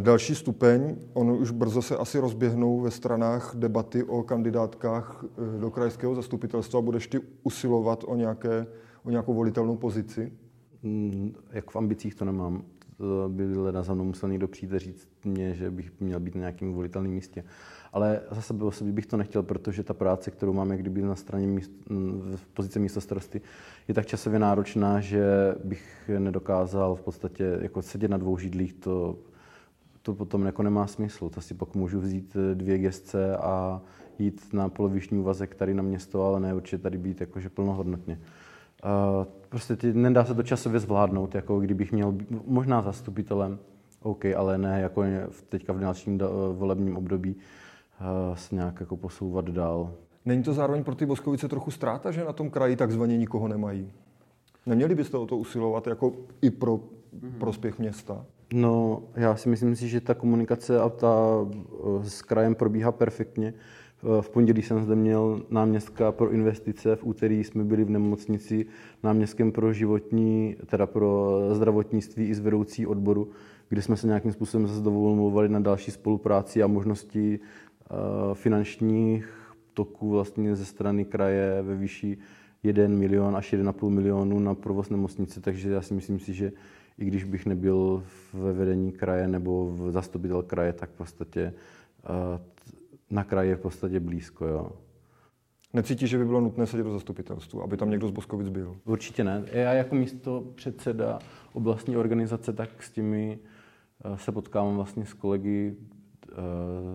další 0.00 0.34
stupeň. 0.34 0.96
Ono 1.12 1.36
už 1.36 1.50
brzo 1.50 1.82
se 1.82 1.96
asi 1.96 2.18
rozběhnou 2.18 2.80
ve 2.80 2.90
stranách 2.90 3.52
debaty 3.54 4.02
o 4.02 4.22
kandidátkách 4.22 5.22
uh, 5.22 5.60
do 5.60 5.70
krajského 5.70 6.14
zastupitelstva. 6.14 6.80
Budeš 6.80 7.06
ty 7.06 7.20
usilovat 7.42 8.04
o, 8.06 8.16
nějaké, 8.16 8.66
o 9.04 9.10
nějakou 9.10 9.34
volitelnou 9.34 9.76
pozici? 9.76 10.32
Mm, 10.82 11.34
jak 11.52 11.70
v 11.70 11.76
ambicích 11.76 12.14
to 12.14 12.24
nemám. 12.24 12.62
By 13.28 13.56
leda 13.56 13.82
za 13.82 13.94
mnou 13.94 14.04
musel 14.04 14.28
někdo 14.28 14.48
přijít 14.48 14.72
a 14.72 14.78
říct 14.78 15.08
mě, 15.24 15.54
že 15.54 15.70
bych 15.70 15.92
měl 16.00 16.20
být 16.20 16.34
na 16.34 16.38
nějakém 16.38 16.74
volitelném 16.74 17.12
místě. 17.12 17.44
Ale 17.92 18.20
zase 18.30 18.54
by 18.84 18.92
bych 18.92 19.06
to 19.06 19.16
nechtěl, 19.16 19.42
protože 19.42 19.82
ta 19.82 19.94
práce, 19.94 20.30
kterou 20.30 20.52
mám 20.52 20.70
jak 20.70 20.80
kdyby 20.80 21.02
na 21.02 21.16
straně 21.16 21.46
míst, 21.46 21.70
v 22.36 22.46
pozici 22.54 22.78
místo 22.78 23.00
starosty, 23.00 23.40
je 23.88 23.94
tak 23.94 24.06
časově 24.06 24.38
náročná, 24.38 25.00
že 25.00 25.54
bych 25.64 26.10
nedokázal 26.18 26.94
v 26.94 27.02
podstatě 27.02 27.58
jako 27.60 27.82
sedět 27.82 28.10
na 28.10 28.16
dvou 28.16 28.38
židlích, 28.38 28.72
to, 28.72 29.18
to 30.02 30.14
potom 30.14 30.46
jako 30.46 30.62
nemá 30.62 30.86
smysl. 30.86 31.28
To 31.28 31.40
si 31.40 31.54
pak 31.54 31.74
můžu 31.74 32.00
vzít 32.00 32.36
dvě 32.54 32.78
gestce 32.78 33.36
a 33.36 33.80
jít 34.18 34.48
na 34.52 34.68
poloviční 34.68 35.18
úvazek 35.18 35.54
tady 35.54 35.74
na 35.74 35.82
město, 35.82 36.26
ale 36.26 36.40
ne 36.40 36.54
určitě 36.54 36.78
tady 36.78 36.98
být 36.98 37.20
jakože 37.20 37.48
plnohodnotně. 37.48 38.20
Uh, 38.84 39.26
prostě 39.48 39.76
ty, 39.76 39.92
nedá 39.92 40.24
se 40.24 40.34
to 40.34 40.42
časově 40.42 40.80
zvládnout, 40.80 41.34
jako 41.34 41.60
kdybych 41.60 41.92
měl 41.92 42.12
být, 42.12 42.28
možná 42.46 42.82
zastupitelem, 42.82 43.58
OK, 44.02 44.24
ale 44.36 44.58
ne 44.58 44.80
jako 44.80 45.04
teďka 45.48 45.72
v 45.72 45.80
dalším 45.80 46.20
volebním 46.52 46.96
období 46.96 47.36
se 48.34 48.54
nějak 48.54 48.80
jako 48.80 48.96
posouvat 48.96 49.50
dál. 49.50 49.92
Není 50.24 50.42
to 50.42 50.52
zároveň 50.52 50.84
pro 50.84 50.94
ty 50.94 51.06
Boskovice 51.06 51.48
trochu 51.48 51.70
ztráta, 51.70 52.10
že 52.10 52.24
na 52.24 52.32
tom 52.32 52.50
kraji 52.50 52.76
takzvaně 52.76 53.16
nikoho 53.16 53.48
nemají? 53.48 53.92
Neměli 54.66 54.94
byste 54.94 55.16
o 55.16 55.26
to 55.26 55.36
usilovat 55.36 55.86
jako 55.86 56.12
i 56.42 56.50
pro 56.50 56.76
mm-hmm. 56.76 57.38
prospěch 57.38 57.78
města? 57.78 58.26
No, 58.54 59.02
já 59.14 59.36
si 59.36 59.48
myslím 59.48 59.76
si, 59.76 59.88
že 59.88 60.00
ta 60.00 60.14
komunikace 60.14 60.80
a 60.80 60.88
ta 60.88 61.16
s 62.02 62.22
krajem 62.22 62.54
probíhá 62.54 62.92
perfektně. 62.92 63.54
V 64.20 64.30
pondělí 64.30 64.62
jsem 64.62 64.82
zde 64.82 64.94
měl 64.94 65.42
náměstka 65.50 66.12
pro 66.12 66.30
investice, 66.30 66.96
v 66.96 67.04
úterý 67.04 67.44
jsme 67.44 67.64
byli 67.64 67.84
v 67.84 67.90
nemocnici 67.90 68.66
náměstkem 69.02 69.52
pro 69.52 69.72
životní, 69.72 70.56
teda 70.66 70.86
pro 70.86 71.40
zdravotnictví 71.52 72.28
i 72.28 72.34
z 72.34 72.40
vedoucí 72.40 72.86
odboru, 72.86 73.28
kde 73.68 73.82
jsme 73.82 73.96
se 73.96 74.06
nějakým 74.06 74.32
způsobem 74.32 74.66
zase 74.66 74.80
dovolovali 74.80 75.48
na 75.48 75.60
další 75.60 75.90
spolupráci 75.90 76.62
a 76.62 76.66
možnosti 76.66 77.40
Eh, 77.40 77.65
finančních 78.34 79.52
toků 79.74 80.10
vlastně 80.10 80.56
ze 80.56 80.64
strany 80.64 81.04
kraje 81.04 81.62
ve 81.62 81.76
výši 81.76 82.18
1 82.62 82.88
milion 82.88 83.36
až 83.36 83.52
1,5 83.52 83.88
milionu 83.88 84.38
na 84.38 84.54
provoz 84.54 84.90
nemocnice, 84.90 85.40
takže 85.40 85.70
já 85.70 85.82
si 85.82 85.94
myslím 85.94 86.18
si, 86.18 86.34
že 86.34 86.52
i 86.98 87.04
když 87.04 87.24
bych 87.24 87.46
nebyl 87.46 88.02
ve 88.32 88.52
vedení 88.52 88.92
kraje 88.92 89.28
nebo 89.28 89.70
v 89.70 89.90
zastupitel 89.92 90.42
kraje, 90.42 90.72
tak 90.72 90.90
v 90.90 90.96
podstatě 90.96 91.54
eh, 92.04 92.40
na 93.10 93.24
kraji 93.24 93.50
je 93.50 93.56
v 93.56 93.60
podstatě 93.60 94.00
blízko. 94.00 94.46
Jo. 94.46 94.72
Necítíš, 95.72 96.10
že 96.10 96.18
by 96.18 96.24
bylo 96.24 96.40
nutné 96.40 96.66
sedět 96.66 96.82
do 96.82 96.92
zastupitelstvu, 96.92 97.62
aby 97.62 97.76
tam 97.76 97.90
někdo 97.90 98.08
z 98.08 98.10
Boskovic 98.10 98.48
byl? 98.48 98.76
Určitě 98.84 99.24
ne. 99.24 99.44
Já 99.52 99.72
jako 99.72 99.94
místo 99.94 100.44
předseda 100.54 101.18
oblastní 101.52 101.96
organizace, 101.96 102.52
tak 102.52 102.82
s 102.82 102.90
těmi 102.90 103.38
eh, 104.04 104.18
se 104.18 104.32
potkávám 104.32 104.76
vlastně 104.76 105.06
s 105.06 105.14
kolegy, 105.14 105.76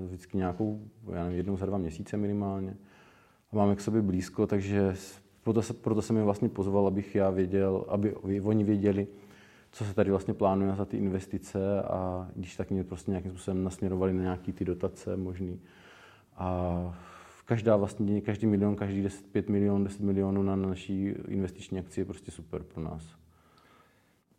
vždycky 0.05 0.37
nějakou, 0.37 0.81
já 1.13 1.23
nevím, 1.23 1.37
jednou 1.37 1.57
za 1.57 1.65
dva 1.65 1.77
měsíce 1.77 2.17
minimálně. 2.17 2.77
A 3.51 3.55
máme 3.55 3.75
k 3.75 3.81
sobě 3.81 4.01
blízko, 4.01 4.47
takže 4.47 4.95
proto, 5.43 5.61
se, 5.61 5.73
proto 5.73 6.01
jsem 6.01 6.17
je 6.17 6.23
vlastně 6.23 6.49
pozval, 6.49 6.87
abych 6.87 7.15
já 7.15 7.29
věděl, 7.29 7.85
aby 7.87 8.15
oni 8.15 8.63
věděli, 8.63 9.07
co 9.71 9.85
se 9.85 9.93
tady 9.93 10.09
vlastně 10.11 10.33
plánuje 10.33 10.75
za 10.75 10.85
ty 10.85 10.97
investice 10.97 11.81
a 11.81 12.29
když 12.35 12.55
tak 12.55 12.71
mě 12.71 12.83
prostě 12.83 13.11
nějakým 13.11 13.31
způsobem 13.31 13.63
nasměrovali 13.63 14.13
na 14.13 14.21
nějaký 14.21 14.53
ty 14.53 14.65
dotace 14.65 15.17
možný. 15.17 15.59
A 16.35 16.99
každá 17.45 17.75
vlastně, 17.75 18.21
každý 18.21 18.47
milion, 18.47 18.75
každý 18.75 19.01
10, 19.01 19.25
5 19.31 19.49
milionů, 19.49 19.83
10 19.83 20.01
milionů 20.01 20.43
na 20.43 20.55
naší 20.55 21.05
investiční 21.27 21.79
akci 21.79 22.01
je 22.01 22.05
prostě 22.05 22.31
super 22.31 22.63
pro 22.63 22.83
nás. 22.83 23.20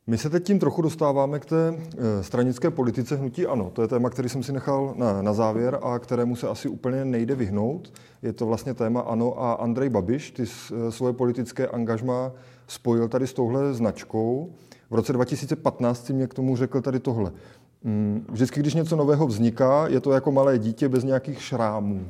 My 0.07 0.19
se 0.19 0.31
teď 0.31 0.45
tím 0.45 0.59
trochu 0.59 0.83
dostáváme 0.83 1.39
k 1.39 1.45
té 1.45 1.75
eh, 1.77 2.23
stranické 2.23 2.71
politice 2.71 3.17
hnutí 3.17 3.47
ANO. 3.47 3.71
To 3.73 3.83
je 3.83 3.89
téma, 3.89 4.11
který 4.11 4.29
jsem 4.29 4.43
si 4.43 4.53
nechal 4.53 4.95
na, 4.97 5.23
na 5.23 5.33
závěr 5.33 5.79
a 5.83 5.99
kterému 5.99 6.37
se 6.37 6.49
asi 6.49 6.69
úplně 6.69 7.05
nejde 7.05 7.35
vyhnout. 7.35 7.93
Je 8.23 8.33
to 8.33 8.47
vlastně 8.47 8.75
téma 8.75 9.01
ANO 9.01 9.43
a 9.43 9.53
Andrej 9.53 9.89
Babiš. 9.89 10.31
Ty 10.31 10.43
eh, 10.43 10.91
svoje 10.91 11.13
politické 11.13 11.67
angažma 11.67 12.33
spojil 12.67 13.09
tady 13.09 13.27
s 13.27 13.33
touhle 13.33 13.75
značkou. 13.75 14.53
V 14.91 14.95
roce 14.95 15.13
2015 15.13 16.07
si 16.07 16.13
mě 16.13 16.27
k 16.27 16.35
tomu 16.35 16.57
řekl 16.57 16.81
tady 16.81 17.01
tohle. 17.01 17.33
Mm, 17.85 18.27
vždycky, 18.31 18.61
když 18.61 18.75
něco 18.75 18.97
nového 18.97 19.27
vzniká, 19.27 19.89
je 19.89 20.01
to 20.01 20.13
jako 20.13 20.33
malé 20.33 20.59
dítě 20.59 20.89
bez 20.89 21.05
nějakých 21.05 21.43
šrámů. 21.43 22.07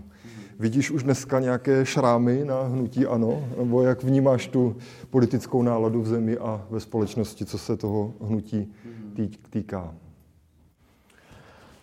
Vidíš 0.58 0.90
už 0.90 1.02
dneska 1.02 1.40
nějaké 1.40 1.86
šrámy 1.86 2.44
na 2.44 2.62
hnutí 2.62 3.06
ANO? 3.06 3.48
Nebo 3.58 3.82
jak 3.82 4.02
vnímáš 4.02 4.46
tu 4.46 4.76
politickou 5.10 5.62
náladu 5.62 6.02
v 6.02 6.06
zemi 6.06 6.38
a 6.38 6.66
ve 6.70 6.80
společnosti, 6.80 7.44
co 7.44 7.58
se 7.58 7.76
toho 7.76 8.14
hnutí 8.20 8.72
týká? 9.50 9.94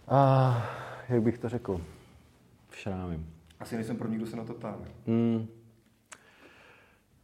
A 0.07 0.69
jak 1.09 1.21
bych 1.21 1.37
to 1.37 1.49
řekl? 1.49 1.81
Šrámy. 2.71 3.19
Asi 3.59 3.75
nejsem 3.75 3.97
pro 3.97 4.07
kdo 4.07 4.25
se 4.25 4.35
na 4.35 4.43
to 4.43 4.53
ptá. 4.53 4.77
Hmm. 5.07 5.47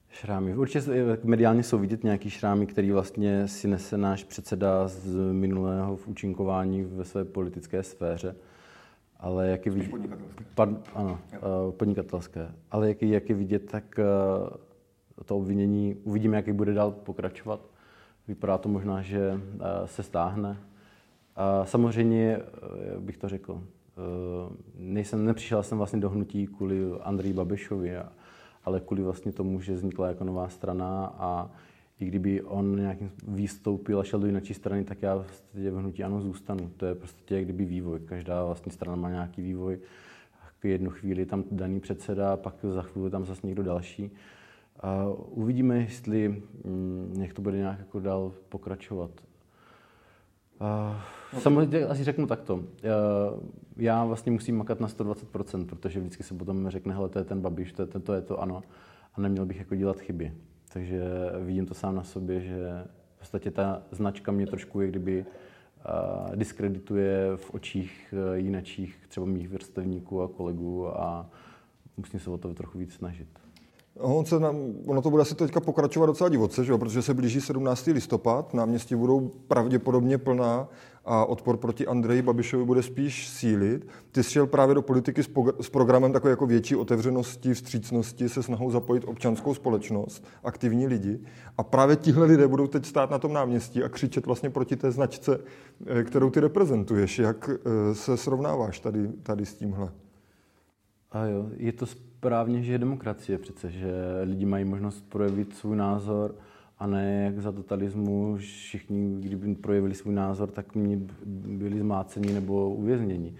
Šrámy. 0.09 0.55
Určitě 0.55 0.91
mediálně 1.23 1.63
jsou 1.63 1.77
vidět 1.77 2.03
nějaký 2.03 2.29
šrámy, 2.29 2.67
který 2.67 2.91
vlastně 2.91 3.47
si 3.47 3.67
nese 3.67 3.97
náš 3.97 4.23
předseda 4.23 4.87
z 4.87 5.15
minulého 5.31 5.95
v 5.95 6.07
účinkování 6.07 6.83
ve 6.83 7.05
své 7.05 7.25
politické 7.25 7.83
sféře 7.83 8.35
ale 9.25 9.47
jak 9.47 9.65
je 9.65 9.71
vidět... 9.71 9.89
podnikatelské. 9.89 10.45
Pan, 10.55 10.77
ano, 10.95 11.19
uh, 11.33 11.71
podnikatelské. 11.71 12.51
Ale 12.71 12.87
jak, 12.87 13.01
jak 13.01 13.29
je 13.29 13.35
vidět, 13.35 13.71
tak 13.71 13.99
uh, 13.99 15.23
to 15.25 15.37
obvinění, 15.37 15.95
uvidíme, 16.03 16.37
jaký 16.37 16.51
bude 16.51 16.73
dál 16.73 16.91
pokračovat. 16.91 17.59
Vypadá 18.27 18.57
to 18.57 18.69
možná, 18.69 19.01
že 19.01 19.33
uh, 19.33 19.61
se 19.85 20.03
stáhne. 20.03 20.49
Uh, 20.49 21.65
samozřejmě, 21.65 22.39
jak 22.91 23.01
bych 23.01 23.17
to 23.17 23.29
řekl, 23.29 23.61
nejsem, 24.77 25.25
nepřišel 25.25 25.63
jsem 25.63 25.77
vlastně 25.77 25.99
do 25.99 26.09
hnutí 26.09 26.47
kvůli 26.47 26.79
Andreji 27.01 27.33
Babišovi 27.33 27.97
a, 27.97 28.11
ale 28.65 28.79
kvůli 28.79 29.03
vlastně 29.03 29.31
tomu, 29.31 29.61
že 29.61 29.73
vznikla 29.73 30.07
jako 30.07 30.23
nová 30.23 30.49
strana 30.49 31.15
a 31.17 31.51
i 31.99 32.05
kdyby 32.05 32.41
on 32.41 32.75
nějakým 32.75 33.11
vystoupil 33.27 33.99
a 33.99 34.03
šel 34.03 34.19
do 34.19 34.25
jiné 34.25 34.41
strany, 34.51 34.83
tak 34.83 35.01
já 35.01 35.15
vlastně 35.15 35.71
v 35.71 35.77
hnutí 35.77 36.03
ano 36.03 36.21
zůstanu. 36.21 36.71
To 36.77 36.85
je 36.85 36.95
prostě 36.95 37.35
jak 37.35 37.43
kdyby 37.43 37.65
vývoj. 37.65 37.99
Každá 37.99 38.45
vlastně 38.45 38.71
strana 38.71 38.95
má 38.95 39.09
nějaký 39.09 39.41
vývoj. 39.41 39.79
Jednu 40.63 40.89
chvíli 40.89 41.25
tam 41.25 41.43
daný 41.51 41.79
předseda, 41.79 42.37
pak 42.37 42.55
za 42.63 42.81
chvíli 42.81 43.09
tam 43.09 43.25
zase 43.25 43.47
někdo 43.47 43.63
další. 43.63 44.11
A 44.79 45.05
uvidíme, 45.29 45.79
jestli 45.79 46.43
mm, 46.63 47.15
jak 47.21 47.33
to 47.33 47.41
bude 47.41 47.57
nějak 47.57 47.79
jako 47.79 47.99
dál 47.99 48.31
pokračovat. 48.49 49.11
Uh, 50.61 50.67
okay. 51.31 51.41
Samozřejmě 51.41 51.85
asi 51.85 52.03
řeknu 52.03 52.27
takto. 52.27 52.55
Uh, 52.55 52.63
já 53.77 54.05
vlastně 54.05 54.31
musím 54.31 54.57
makat 54.57 54.79
na 54.79 54.87
120%, 54.87 55.65
protože 55.65 55.99
vždycky 55.99 56.23
se 56.23 56.33
potom 56.33 56.69
řekne, 56.69 56.93
hele, 56.93 57.09
to 57.09 57.19
je 57.19 57.25
ten 57.25 57.41
babiš, 57.41 57.73
to 57.73 57.81
je, 57.81 57.85
to, 57.85 57.99
to 57.99 58.13
je 58.13 58.21
to 58.21 58.41
ano. 58.41 58.63
A 59.13 59.21
neměl 59.21 59.45
bych 59.45 59.59
jako 59.59 59.75
dělat 59.75 59.99
chyby. 59.99 60.33
Takže 60.75 61.01
vidím 61.39 61.65
to 61.65 61.73
sám 61.73 61.95
na 61.95 62.03
sobě, 62.03 62.41
že 62.41 62.85
v 63.15 63.19
podstatě 63.19 63.51
ta 63.51 63.83
značka 63.91 64.31
mě 64.31 64.47
trošku 64.47 64.81
je 64.81 64.87
kdyby 64.87 65.25
diskredituje 66.35 67.31
v 67.35 67.53
očích 67.53 68.13
uh, 68.13 68.35
jinačích, 68.35 69.07
třeba 69.07 69.25
mých 69.25 69.49
vrstevníků 69.49 70.21
a 70.21 70.27
kolegů 70.27 70.87
a 70.87 71.29
musím 71.97 72.19
se 72.19 72.29
o 72.29 72.37
to 72.37 72.53
trochu 72.53 72.77
víc 72.77 72.93
snažit. 72.93 73.44
On 73.99 74.25
se 74.25 74.39
nám, 74.39 74.55
ono 74.85 75.01
to 75.01 75.09
bude 75.09 75.21
asi 75.21 75.35
teďka 75.35 75.59
pokračovat 75.59 76.05
docela 76.05 76.29
divoce, 76.29 76.65
že 76.65 76.71
jo? 76.71 76.77
protože 76.77 77.01
se 77.01 77.13
blíží 77.13 77.41
17. 77.41 77.87
listopad, 77.87 78.53
náměstí 78.53 78.95
budou 78.95 79.31
pravděpodobně 79.47 80.17
plná 80.17 80.67
a 81.05 81.25
odpor 81.25 81.57
proti 81.57 81.87
Andreji 81.87 82.21
Babišovi 82.21 82.65
bude 82.65 82.83
spíš 82.83 83.27
sílit. 83.27 83.87
Ty 84.11 84.23
jsi 84.23 84.31
šel 84.31 84.47
právě 84.47 84.75
do 84.75 84.81
politiky 84.81 85.23
s, 85.23 85.29
s 85.61 85.69
programem 85.69 86.13
takové 86.13 86.29
jako 86.29 86.45
větší 86.45 86.75
otevřenosti, 86.75 87.53
vstřícnosti, 87.53 88.29
se 88.29 88.43
snahou 88.43 88.71
zapojit 88.71 89.03
občanskou 89.07 89.53
společnost, 89.53 90.25
aktivní 90.43 90.87
lidi. 90.87 91.19
A 91.57 91.63
právě 91.63 91.95
tihle 91.95 92.25
lidé 92.25 92.47
budou 92.47 92.67
teď 92.67 92.85
stát 92.85 93.11
na 93.11 93.19
tom 93.19 93.33
náměstí 93.33 93.83
a 93.83 93.89
křičet 93.89 94.25
vlastně 94.25 94.49
proti 94.49 94.75
té 94.75 94.91
značce, 94.91 95.39
eh, 95.85 96.03
kterou 96.03 96.29
ty 96.29 96.39
reprezentuješ. 96.39 97.19
Jak 97.19 97.49
eh, 97.49 97.95
se 97.95 98.17
srovnáváš 98.17 98.79
tady, 98.79 99.07
tady 99.23 99.45
s 99.45 99.53
tímhle? 99.53 99.91
A 101.11 101.25
jo, 101.25 101.49
je 101.57 101.71
to 101.71 101.85
správně, 102.25 102.63
že 102.63 102.71
je 102.71 102.77
demokracie 102.77 103.37
přece, 103.37 103.71
že 103.71 103.91
lidi 104.23 104.45
mají 104.45 104.65
možnost 104.65 105.05
projevit 105.09 105.55
svůj 105.55 105.75
názor 105.77 106.35
a 106.79 106.87
ne 106.87 107.23
jak 107.25 107.39
za 107.39 107.51
totalismu 107.51 108.37
všichni, 108.37 109.21
kdyby 109.21 109.55
projevili 109.55 109.95
svůj 109.95 110.13
názor, 110.13 110.51
tak 110.51 110.75
mě 110.75 110.99
byli 111.45 111.79
zmáceni 111.79 112.33
nebo 112.33 112.69
uvězněni. 112.69 113.35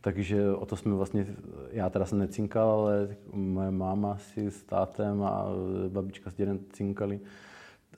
Takže 0.00 0.52
o 0.52 0.66
to 0.66 0.76
jsme 0.76 0.94
vlastně, 0.94 1.26
já 1.70 1.90
teda 1.90 2.04
jsem 2.04 2.18
necinkal, 2.18 2.70
ale 2.70 3.08
moje 3.32 3.70
máma 3.70 4.16
si 4.16 4.50
s 4.50 4.62
tátem 4.62 5.22
a 5.22 5.46
babička 5.88 6.30
s 6.30 6.34
dědem 6.34 6.58
cinkali. 6.72 7.20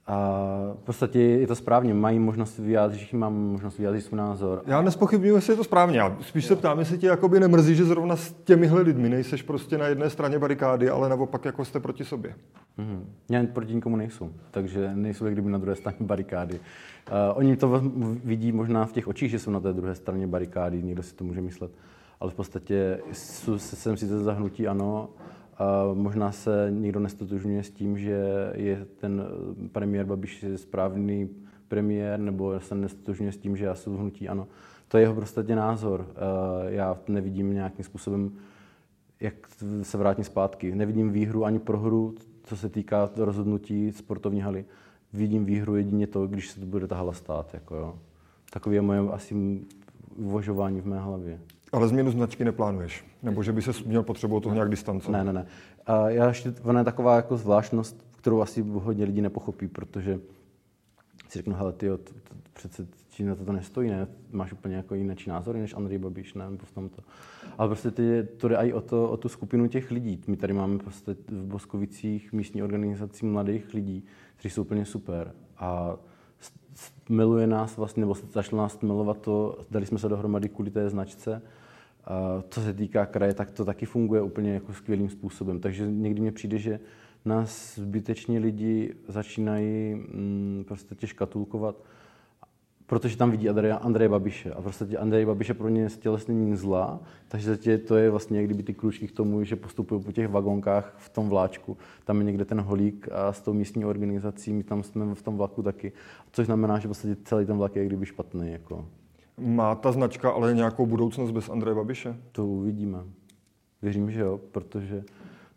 A 0.07 0.39
v 0.83 0.85
podstatě 0.85 1.21
je 1.21 1.47
to 1.47 1.55
správně, 1.55 1.95
mají 1.95 2.19
možnost 2.19 2.59
vyjádřit, 2.59 2.99
všichni 2.99 3.19
mám 3.19 3.35
možnost 3.35 3.79
vyjádřit 3.79 4.01
svůj 4.01 4.19
názor. 4.19 4.63
Já 4.67 4.83
nespochybnuju, 4.83 5.35
jestli 5.35 5.53
je 5.53 5.57
to 5.57 5.65
správně. 5.65 5.99
Já 5.99 6.17
spíš 6.21 6.45
jo. 6.45 6.49
se 6.49 6.57
ptám, 6.57 6.79
jestli 6.79 6.99
tě 6.99 7.07
jakoby 7.07 7.41
nemrzí, 7.41 7.75
že 7.75 7.85
zrovna 7.85 8.17
s 8.17 8.33
těmihle 8.33 8.83
lidmi 8.83 9.09
nejseš 9.09 9.43
prostě 9.43 9.79
na 9.79 9.87
jedné 9.87 10.11
straně 10.11 10.39
barikády, 10.39 10.91
ale 10.91 11.09
naopak 11.09 11.45
jako 11.45 11.65
jste 11.65 11.81
proti 11.81 12.05
sobě. 12.05 12.35
Mm-hmm. 12.79 13.01
Já 13.31 13.47
proti 13.53 13.75
nikomu 13.75 13.97
nejsou, 13.97 14.33
takže 14.51 14.91
nejsou 14.95 15.25
jak 15.25 15.35
kdyby 15.35 15.51
na 15.51 15.59
druhé 15.59 15.77
straně 15.77 15.99
barikády. 16.01 16.55
Uh, 16.55 17.17
oni 17.35 17.57
to 17.57 17.83
vidí 18.25 18.53
možná 18.53 18.87
v 18.87 18.93
těch 18.93 19.09
očích, 19.09 19.31
že 19.31 19.39
jsou 19.39 19.51
na 19.51 19.61
té 19.61 19.73
druhé 19.73 19.95
straně 19.95 20.27
barikády, 20.27 20.83
někdo 20.83 21.03
si 21.03 21.15
to 21.15 21.25
může 21.25 21.41
myslet. 21.41 21.71
Ale 22.21 22.31
v 22.31 22.35
podstatě 22.35 22.99
jsem 23.57 23.97
sice 23.97 24.19
zahnutí 24.19 24.69
ano, 24.69 25.09
možná 25.95 26.33
se 26.33 26.69
nikdo 26.71 27.01
nestotožňuje 27.01 27.63
s 27.63 27.71
tím, 27.71 27.99
že 27.99 28.53
je 28.55 28.87
ten 29.01 29.25
premiér 29.73 30.07
Babiš 30.07 30.45
správný 30.57 31.29
premiér, 31.69 32.21
nebo 32.21 32.61
se 32.61 32.75
nestotožňuje 32.75 33.33
s 33.33 33.37
tím, 33.37 33.57
že 33.57 33.65
já 33.65 33.75
jsem 33.75 33.97
hnutí 33.97 34.29
ano. 34.29 34.49
To 34.89 34.99
je 34.99 35.03
jeho 35.03 35.15
prostě 35.15 35.57
názor. 35.57 36.07
Já 36.69 36.99
nevidím 37.09 37.55
nějakým 37.55 37.85
způsobem, 37.85 38.33
jak 39.21 39.35
se 39.83 39.99
vrátím 39.99 40.25
zpátky. 40.25 40.75
Nevidím 40.75 41.11
výhru 41.11 41.45
ani 41.45 41.59
prohru, 41.59 42.15
co 42.43 42.57
se 42.57 42.69
týká 42.69 43.11
rozhodnutí 43.17 43.93
sportovní 43.93 44.41
haly. 44.41 44.65
Vidím 45.13 45.45
výhru 45.45 45.77
jedině 45.77 46.07
to, 46.07 46.27
když 46.27 46.51
se 46.51 46.61
to 46.61 46.67
bude 46.67 46.87
ta 46.87 46.97
hala 46.97 47.13
stát. 47.13 47.55
Jako 47.55 47.77
jo. 47.77 47.99
Takové 48.53 48.75
je 48.75 48.83
moje 48.83 49.01
asi 49.01 49.61
uvažování 50.17 50.81
v 50.81 50.87
mé 50.87 51.01
hlavě. 51.01 51.41
Ale 51.73 51.89
změnu 51.89 52.11
značky 52.11 52.45
neplánuješ? 52.45 53.05
Nebo 53.23 53.43
že 53.43 53.53
by 53.53 53.63
se 53.63 53.73
měl 53.87 54.03
potřebu 54.03 54.41
toho 54.41 54.55
nějak 54.55 54.71
distancovat? 54.71 55.19
Ne, 55.19 55.33
ne, 55.33 55.33
ne. 55.33 55.47
A 55.87 56.11
já 56.11 56.29
ještě, 56.29 56.55
ona 56.63 56.81
je 56.81 56.85
taková 56.85 57.17
jako 57.17 57.37
zvláštnost, 57.37 58.07
kterou 58.17 58.41
asi 58.41 58.63
hodně 58.63 59.05
lidí 59.05 59.21
nepochopí, 59.21 59.69
protože 59.69 60.21
si 61.29 61.39
řeknu, 61.39 61.55
hele, 61.55 61.73
ty, 61.73 61.91
přece 62.53 62.87
ti 63.09 63.25
na 63.25 63.35
to 63.35 63.53
nestojí, 63.53 63.91
ne? 63.91 64.07
Máš 64.31 64.53
úplně 64.53 64.77
jako 64.77 64.95
jiný 64.95 65.15
názor 65.27 65.57
než 65.57 65.75
Andrej 65.75 65.99
Babiš, 65.99 66.35
ne? 66.35 66.45
V 66.65 66.73
tomto. 66.73 67.03
Ale 67.59 67.69
prostě 67.69 67.91
ty, 67.91 68.29
to 68.37 68.49
jde 68.49 68.57
i 68.57 68.73
o, 68.73 68.81
to, 68.81 69.11
o 69.11 69.17
tu 69.17 69.29
skupinu 69.29 69.69
těch 69.69 69.91
lidí. 69.91 70.21
My 70.27 70.37
tady 70.37 70.53
máme 70.53 70.79
prostě 70.79 71.17
v 71.29 71.45
Boskovicích 71.45 72.33
místní 72.33 72.63
organizaci 72.63 73.27
mladých 73.27 73.75
lidí, 73.75 74.05
kteří 74.37 74.51
jsou 74.51 74.63
úplně 74.63 74.85
super. 74.85 75.33
A 75.59 75.97
miluje 77.09 77.47
nás 77.47 77.77
vlastně, 77.77 78.01
nebo 78.01 78.15
začalo 78.33 78.63
nás 78.63 78.81
milovat 78.81 79.21
to, 79.21 79.59
dali 79.71 79.87
jsme 79.87 79.99
se 79.99 80.09
dohromady 80.09 80.49
kvůli 80.49 80.71
té 80.71 80.91
značce, 80.91 81.43
co 82.49 82.61
se 82.61 82.75
týká 82.75 83.07
kraje, 83.07 83.35
tak 83.35 83.51
to 83.51 83.65
taky 83.65 83.87
funguje 83.87 84.23
úplně 84.23 84.55
jako 84.55 84.73
skvělým 84.73 85.09
způsobem. 85.09 85.61
Takže 85.61 85.87
někdy 85.87 86.21
mně 86.21 86.33
přijde, 86.33 86.59
že 86.59 86.81
nás 87.25 87.79
zbytečně 87.79 88.39
lidi 88.39 88.95
začínají 89.09 89.95
mm, 89.95 90.65
prostě 90.69 91.07
škatulkovat, 91.07 91.77
protože 92.87 93.17
tam 93.17 93.31
vidí 93.31 93.49
Andreje, 93.49 93.75
Andreje 93.75 94.09
Babiše. 94.09 94.53
A 94.53 94.63
prostě 94.63 94.99
Andrej 94.99 95.27
Babiše 95.27 95.55
pro 95.55 95.69
ně 95.69 95.91
stělesnění 95.91 96.57
zla, 96.57 97.01
takže 97.29 97.57
tě, 97.57 97.79
to 97.79 97.97
je 97.97 98.11
vlastně 98.11 98.39
jak 98.39 98.47
kdyby 98.47 98.63
ty 98.63 98.75
klučky 98.75 99.09
k 99.09 99.13
tomu, 99.13 99.45
že 99.45 99.57
postupují 99.57 100.03
po 100.03 100.13
těch 100.13 100.29
vagonkách 100.29 100.95
v 100.99 101.09
tom 101.09 101.29
vláčku. 101.29 101.77
Tam 102.05 102.19
je 102.19 102.25
někde 102.25 102.45
ten 102.45 102.61
holík 102.61 103.09
a 103.13 103.33
s 103.33 103.41
tou 103.41 103.53
místní 103.53 103.85
organizací, 103.85 104.53
my 104.53 104.63
tam 104.63 104.83
jsme 104.83 105.15
v 105.15 105.23
tom 105.23 105.37
vlaku 105.37 105.63
taky. 105.63 105.93
Což 106.33 106.47
znamená, 106.47 106.79
že 106.79 106.89
vlastně 106.89 107.17
celý 107.25 107.47
ten 107.47 107.57
vlak 107.57 107.77
je 107.77 107.83
jak 107.83 107.89
kdyby 107.89 108.07
špatný. 108.07 108.53
Jako. 108.53 108.89
Má 109.39 109.75
ta 109.75 109.93
značka 109.93 110.31
ale 110.31 110.55
nějakou 110.55 110.87
budoucnost 110.87 111.31
bez 111.31 111.49
Andreje 111.49 111.75
Babiše? 111.75 112.17
To 112.33 112.47
uvidíme. 112.47 112.99
Věřím, 113.83 114.11
že 114.11 114.21
jo, 114.21 114.41
protože 114.53 115.05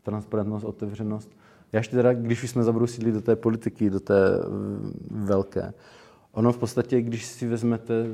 transparentnost, 0.03 0.63
otevřenost. 0.63 1.31
Já 1.73 1.79
ještě 1.79 1.95
teda, 1.95 2.13
když 2.13 2.43
už 2.43 2.49
jsme 2.49 2.63
zabrousili 2.63 3.11
do 3.11 3.21
té 3.21 3.35
politiky, 3.35 3.89
do 3.89 3.99
té 3.99 4.15
velké, 5.11 5.73
ono 6.31 6.51
v 6.51 6.57
podstatě, 6.57 7.01
když 7.01 7.25
si 7.25 7.47
vezmete, 7.47 8.07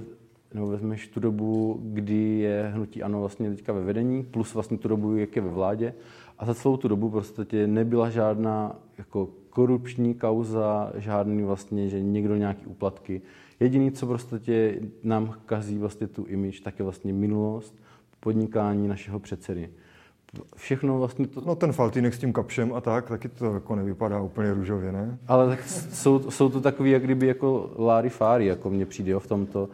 nebo 0.54 0.68
vezmeš 0.68 1.08
tu 1.08 1.20
dobu, 1.20 1.80
kdy 1.84 2.40
je 2.40 2.72
hnutí 2.74 3.04
ANO 3.04 3.20
vlastně 3.20 3.50
teďka 3.50 3.74
ve 3.74 3.84
vedení, 3.84 4.24
plus 4.24 4.54
vlastně 4.54 4.78
tu 4.78 4.88
dobu, 4.88 5.16
jak 5.16 5.36
je 5.36 5.42
ve 5.42 5.50
vládě, 5.50 5.94
a 6.40 6.46
za 6.46 6.54
celou 6.54 6.78
tu 6.78 6.88
dobu 6.88 7.10
podstatě 7.10 7.68
nebyla 7.68 8.10
žádná 8.10 8.76
jako 8.98 9.30
korupční 9.50 10.14
kauza, 10.14 10.92
žádný 10.96 11.44
vlastně, 11.44 11.90
že 11.90 12.02
někdo 12.02 12.36
nějaký 12.36 12.66
úplatky. 12.66 13.22
Jediný, 13.62 13.92
co 13.92 14.08
prostě 14.08 14.80
nám 15.04 15.34
kazí 15.46 15.78
vlastně 15.78 16.08
tu 16.08 16.26
image, 16.26 16.60
tak 16.60 16.80
je 16.80 16.84
vlastně 16.84 17.14
minulost, 17.14 17.76
podnikání 18.20 18.88
našeho 18.88 19.20
předsedy. 19.20 19.70
Všechno 20.56 21.00
vlastně 21.00 21.28
to... 21.28 21.42
No 21.46 21.56
ten 21.56 21.74
Faltýnek 21.74 22.14
s 22.14 22.20
tím 22.20 22.34
kapšem 22.34 22.74
a 22.74 22.82
tak, 22.82 23.10
taky 23.10 23.30
to 23.30 23.54
jako 23.54 23.76
nevypadá 23.76 24.22
úplně 24.22 24.54
růžově, 24.54 24.92
ne? 24.92 25.18
Ale 25.28 25.48
tak 25.48 25.64
jsou, 25.64 26.32
jsou 26.32 26.50
to 26.50 26.62
takový, 26.62 26.92
jak 26.92 27.04
kdyby 27.04 27.28
jako 27.28 27.72
Láry 27.78 28.10
Fáry, 28.10 28.46
jako 28.46 28.70
mně 28.70 28.86
přijde 28.86 29.12
jo, 29.12 29.20
v 29.20 29.28
tomto. 29.28 29.70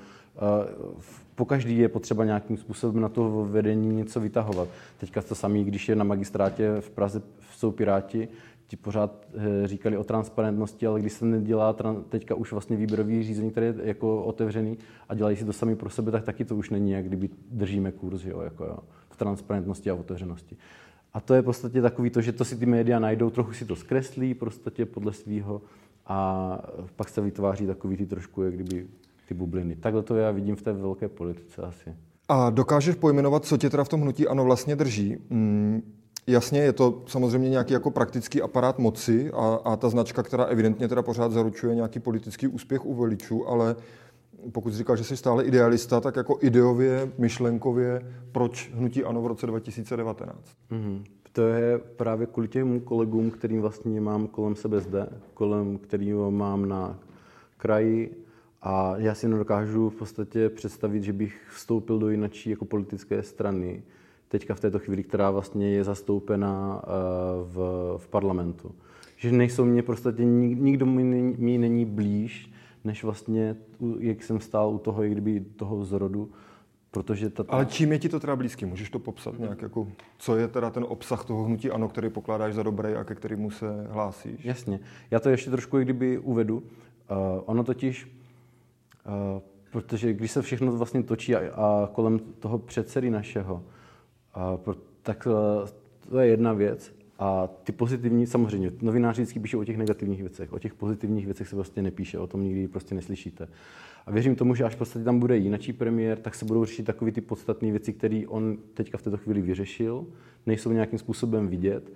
Po 1.35 1.45
každý 1.45 1.77
je 1.77 1.89
potřeba 1.89 2.25
nějakým 2.25 2.57
způsobem 2.57 3.01
na 3.01 3.09
to 3.09 3.47
vedení 3.49 3.95
něco 3.95 4.19
vytahovat. 4.19 4.67
Teďka 4.99 5.21
to 5.21 5.35
samé, 5.35 5.63
když 5.63 5.89
je 5.89 5.95
na 5.95 6.03
magistrátě 6.03 6.75
v 6.79 6.89
Praze 6.89 7.21
jsou 7.51 7.71
Piráti, 7.71 8.27
ti 8.67 8.75
pořád 8.77 9.27
eh, 9.33 9.67
říkali 9.67 9.97
o 9.97 10.03
transparentnosti, 10.03 10.87
ale 10.87 10.99
když 10.99 11.13
se 11.13 11.25
nedělá 11.25 11.75
teďka 12.09 12.35
už 12.35 12.51
vlastně 12.51 12.77
výběrový 12.77 13.23
řízení, 13.23 13.51
které 13.51 13.65
je 13.65 13.75
jako 13.83 14.23
otevřený 14.23 14.77
a 15.09 15.15
dělají 15.15 15.37
si 15.37 15.45
to 15.45 15.53
sami 15.53 15.75
pro 15.75 15.89
sebe, 15.89 16.11
tak 16.11 16.23
taky 16.23 16.45
to 16.45 16.55
už 16.55 16.69
není, 16.69 16.91
jak 16.91 17.05
kdyby 17.05 17.29
držíme 17.51 17.91
kurz 17.91 18.25
jo, 18.25 18.41
jako 18.41 18.65
jo, 18.65 18.77
v 19.09 19.17
transparentnosti 19.17 19.89
a 19.89 19.93
otevřenosti. 19.95 20.57
A 21.13 21.19
to 21.19 21.33
je 21.33 21.41
v 21.41 21.45
podstatě 21.45 21.81
takový 21.81 22.09
to, 22.09 22.21
že 22.21 22.31
to 22.31 22.45
si 22.45 22.57
ty 22.57 22.65
média 22.65 22.99
najdou, 22.99 23.29
trochu 23.29 23.53
si 23.53 23.65
to 23.65 23.75
zkreslí 23.75 24.33
prostě 24.33 24.85
podle 24.85 25.13
svého 25.13 25.61
a 26.05 26.59
pak 26.95 27.09
se 27.09 27.21
vytváří 27.21 27.67
takový 27.67 27.97
ty 27.97 28.05
trošku, 28.05 28.43
jak 28.43 28.53
kdyby 28.53 28.87
ty 29.27 29.33
bubliny. 29.33 29.75
Takhle 29.75 30.03
to 30.03 30.15
já 30.15 30.31
vidím 30.31 30.55
v 30.55 30.61
té 30.61 30.73
velké 30.73 31.07
politice 31.07 31.61
asi. 31.61 31.95
A 32.29 32.49
dokážeš 32.49 32.95
pojmenovat, 32.95 33.45
co 33.45 33.57
tě 33.57 33.69
teda 33.69 33.83
v 33.83 33.89
tom 33.89 34.01
hnutí 34.01 34.27
ano 34.27 34.43
vlastně 34.43 34.75
drží? 34.75 35.17
Mm, 35.29 35.81
Jasně, 36.27 36.59
je 36.59 36.73
to 36.73 37.03
samozřejmě 37.07 37.49
nějaký 37.49 37.73
jako 37.73 37.91
praktický 37.91 38.41
aparát 38.41 38.79
moci 38.79 39.31
a, 39.31 39.59
a 39.65 39.75
ta 39.75 39.89
značka, 39.89 40.23
která 40.23 40.43
evidentně 40.43 40.87
teda 40.87 41.01
pořád 41.01 41.31
zaručuje 41.31 41.75
nějaký 41.75 41.99
politický 41.99 42.47
úspěch 42.47 42.85
u 42.85 42.93
voličů, 42.93 43.49
ale 43.49 43.75
pokud 44.51 44.73
říkal, 44.73 44.95
že 44.95 45.03
jsi 45.03 45.17
stále 45.17 45.43
idealista, 45.43 46.01
tak 46.01 46.15
jako 46.15 46.37
ideově, 46.41 47.11
myšlenkově, 47.17 48.13
proč 48.31 48.71
hnutí 48.73 49.03
ANO 49.03 49.21
v 49.21 49.27
roce 49.27 49.47
2019? 49.47 50.35
Mm-hmm. 50.71 51.03
To 51.31 51.41
je 51.41 51.77
právě 51.77 52.27
kvůli 52.27 52.47
těm 52.47 52.79
kolegům, 52.79 53.31
kterým 53.31 53.61
vlastně 53.61 54.01
mám 54.01 54.27
kolem 54.27 54.55
sebe 54.55 54.81
zde, 54.81 55.09
kolem 55.33 55.77
kterým 55.77 56.29
mám 56.29 56.69
na 56.69 56.99
kraji, 57.57 58.23
a 58.61 58.97
já 58.97 59.15
si 59.15 59.27
nedokážu 59.27 59.89
v 59.89 59.95
podstatě 59.95 60.49
představit, 60.49 61.03
že 61.03 61.13
bych 61.13 61.47
vstoupil 61.55 61.99
do 61.99 62.09
jinačí 62.09 62.49
jako 62.49 62.65
politické 62.65 63.23
strany, 63.23 63.83
teďka 64.27 64.55
v 64.55 64.59
této 64.59 64.79
chvíli, 64.79 65.03
která 65.03 65.31
vlastně 65.31 65.69
je 65.69 65.83
zastoupena 65.83 66.81
eh, 66.83 66.87
v, 67.43 67.57
v 67.97 68.07
parlamentu. 68.07 68.75
Že 69.17 69.31
nejsou 69.31 69.65
mě 69.65 69.83
prostě, 69.83 70.09
nikdo 70.19 70.85
mi 70.85 71.03
není, 71.03 71.57
není 71.57 71.85
blíž, 71.85 72.51
než 72.83 73.03
vlastně, 73.03 73.55
jak 73.99 74.23
jsem 74.23 74.39
stál 74.39 74.69
u 74.69 74.77
toho, 74.77 75.03
jak 75.03 75.11
kdyby 75.11 75.39
toho 75.39 75.85
zrodu, 75.85 76.31
protože 76.91 77.29
ta... 77.29 77.43
Ale 77.47 77.65
čím 77.65 77.91
je 77.91 77.99
ti 77.99 78.09
to 78.09 78.19
teda 78.19 78.35
blízký? 78.35 78.65
Můžeš 78.65 78.89
to 78.89 78.99
popsat 78.99 79.39
nějak, 79.39 79.61
jako, 79.61 79.87
co 80.17 80.37
je 80.37 80.47
teda 80.47 80.69
ten 80.69 80.85
obsah 80.87 81.25
toho 81.25 81.43
hnutí 81.43 81.71
ANO, 81.71 81.89
který 81.89 82.09
pokládáš 82.09 82.53
za 82.53 82.63
dobrý 82.63 82.93
a 82.93 83.03
ke 83.03 83.15
kterému 83.15 83.51
se 83.51 83.87
hlásíš? 83.89 84.45
Jasně. 84.45 84.79
Já 85.11 85.19
to 85.19 85.29
ještě 85.29 85.49
trošku 85.49 85.77
jak 85.77 85.85
kdyby 85.85 86.17
uvedu. 86.17 86.57
Uh, 86.57 86.63
ono 87.45 87.63
totiž 87.63 88.17
Eh, 89.07 89.41
protože 89.71 90.13
když 90.13 90.31
se 90.31 90.41
všechno 90.41 90.71
vlastně 90.71 91.03
točí 91.03 91.35
a, 91.35 91.39
a 91.39 91.89
kolem 91.93 92.19
toho 92.19 92.57
předsedy 92.57 93.09
našeho, 93.09 93.63
tak 95.01 95.27
eh, 95.31 95.67
to 96.09 96.19
je 96.19 96.27
jedna 96.27 96.53
věc. 96.53 96.97
A 97.19 97.47
ty 97.63 97.71
pozitivní, 97.71 98.27
samozřejmě, 98.27 98.71
novináři 98.81 99.21
vždycky 99.21 99.39
píšou 99.39 99.59
o 99.59 99.63
těch 99.63 99.77
negativních 99.77 100.21
věcech, 100.21 100.53
o 100.53 100.59
těch 100.59 100.73
pozitivních 100.73 101.25
věcech 101.25 101.47
se 101.47 101.55
prostě 101.55 101.81
nepíše, 101.81 102.19
o 102.19 102.27
tom 102.27 102.43
nikdy 102.43 102.67
prostě 102.67 102.95
neslyšíte. 102.95 103.47
A 104.05 104.11
věřím 104.11 104.35
tomu, 104.35 104.55
že 104.55 104.63
až 104.63 104.75
v 104.75 104.77
podstatě 104.77 105.05
tam 105.05 105.19
bude 105.19 105.37
jinačí 105.37 105.73
premiér, 105.73 106.17
tak 106.17 106.35
se 106.35 106.45
budou 106.45 106.65
řešit 106.65 106.83
takové 106.83 107.11
ty 107.11 107.21
podstatné 107.21 107.71
věci, 107.71 107.93
které 107.93 108.21
on 108.27 108.57
teďka 108.73 108.97
v 108.97 109.01
této 109.01 109.17
chvíli 109.17 109.41
vyřešil, 109.41 110.05
nejsou 110.45 110.71
nějakým 110.71 110.99
způsobem 110.99 111.47
vidět 111.47 111.91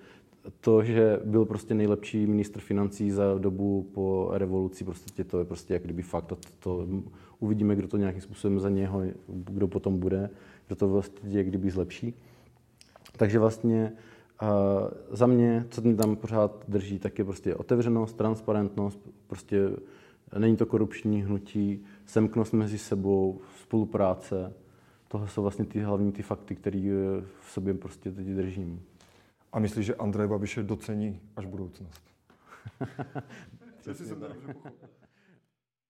to, 0.60 0.82
že 0.84 1.20
byl 1.24 1.44
prostě 1.44 1.74
nejlepší 1.74 2.26
ministr 2.26 2.60
financí 2.60 3.10
za 3.10 3.38
dobu 3.38 3.88
po 3.94 4.30
revoluci, 4.32 4.84
prostě 4.84 5.24
to 5.24 5.38
je 5.38 5.44
prostě 5.44 5.74
jak 5.74 5.82
kdyby 5.82 6.02
fakt. 6.02 6.24
To, 6.24 6.38
to 6.58 6.86
uvidíme, 7.40 7.76
kdo 7.76 7.88
to 7.88 7.96
nějakým 7.96 8.20
způsobem 8.20 8.60
za 8.60 8.68
něho, 8.68 9.02
kdo 9.28 9.68
potom 9.68 9.98
bude, 9.98 10.30
kdo 10.66 10.76
to 10.76 10.88
vlastně 10.88 11.38
jak 11.38 11.46
kdyby 11.46 11.70
zlepší. 11.70 12.14
Takže 13.22 13.38
vlastně 13.38 13.92
uh, 14.42 14.48
za 15.10 15.26
mě, 15.26 15.66
co 15.70 15.80
mě 15.80 15.94
tam 15.94 16.16
pořád 16.16 16.64
drží, 16.68 16.98
tak 16.98 17.18
je 17.18 17.24
prostě 17.24 17.54
otevřenost, 17.54 18.16
transparentnost, 18.16 19.08
prostě 19.26 19.70
není 20.38 20.56
to 20.56 20.66
korupční 20.66 21.22
hnutí, 21.22 21.84
semknost 22.06 22.52
mezi 22.52 22.78
sebou, 22.78 23.40
spolupráce. 23.60 24.52
Tohle 25.08 25.28
jsou 25.28 25.42
vlastně 25.42 25.64
ty 25.64 25.80
hlavní 25.80 26.12
ty 26.12 26.22
fakty, 26.22 26.54
které 26.54 26.80
v 27.40 27.50
sobě 27.50 27.74
prostě 27.74 28.12
teď 28.12 28.26
držím. 28.26 28.82
A 29.52 29.58
myslíš, 29.58 29.86
že 29.86 29.94
Andrej 29.94 30.28
Babiše 30.28 30.62
docení 30.62 31.20
až 31.36 31.46
budoucnost? 31.46 32.02
Jestli 33.86 34.06
jsem 34.06 34.20
to 34.20 34.28
dobře 34.28 34.54
pochopil. 34.54 35.01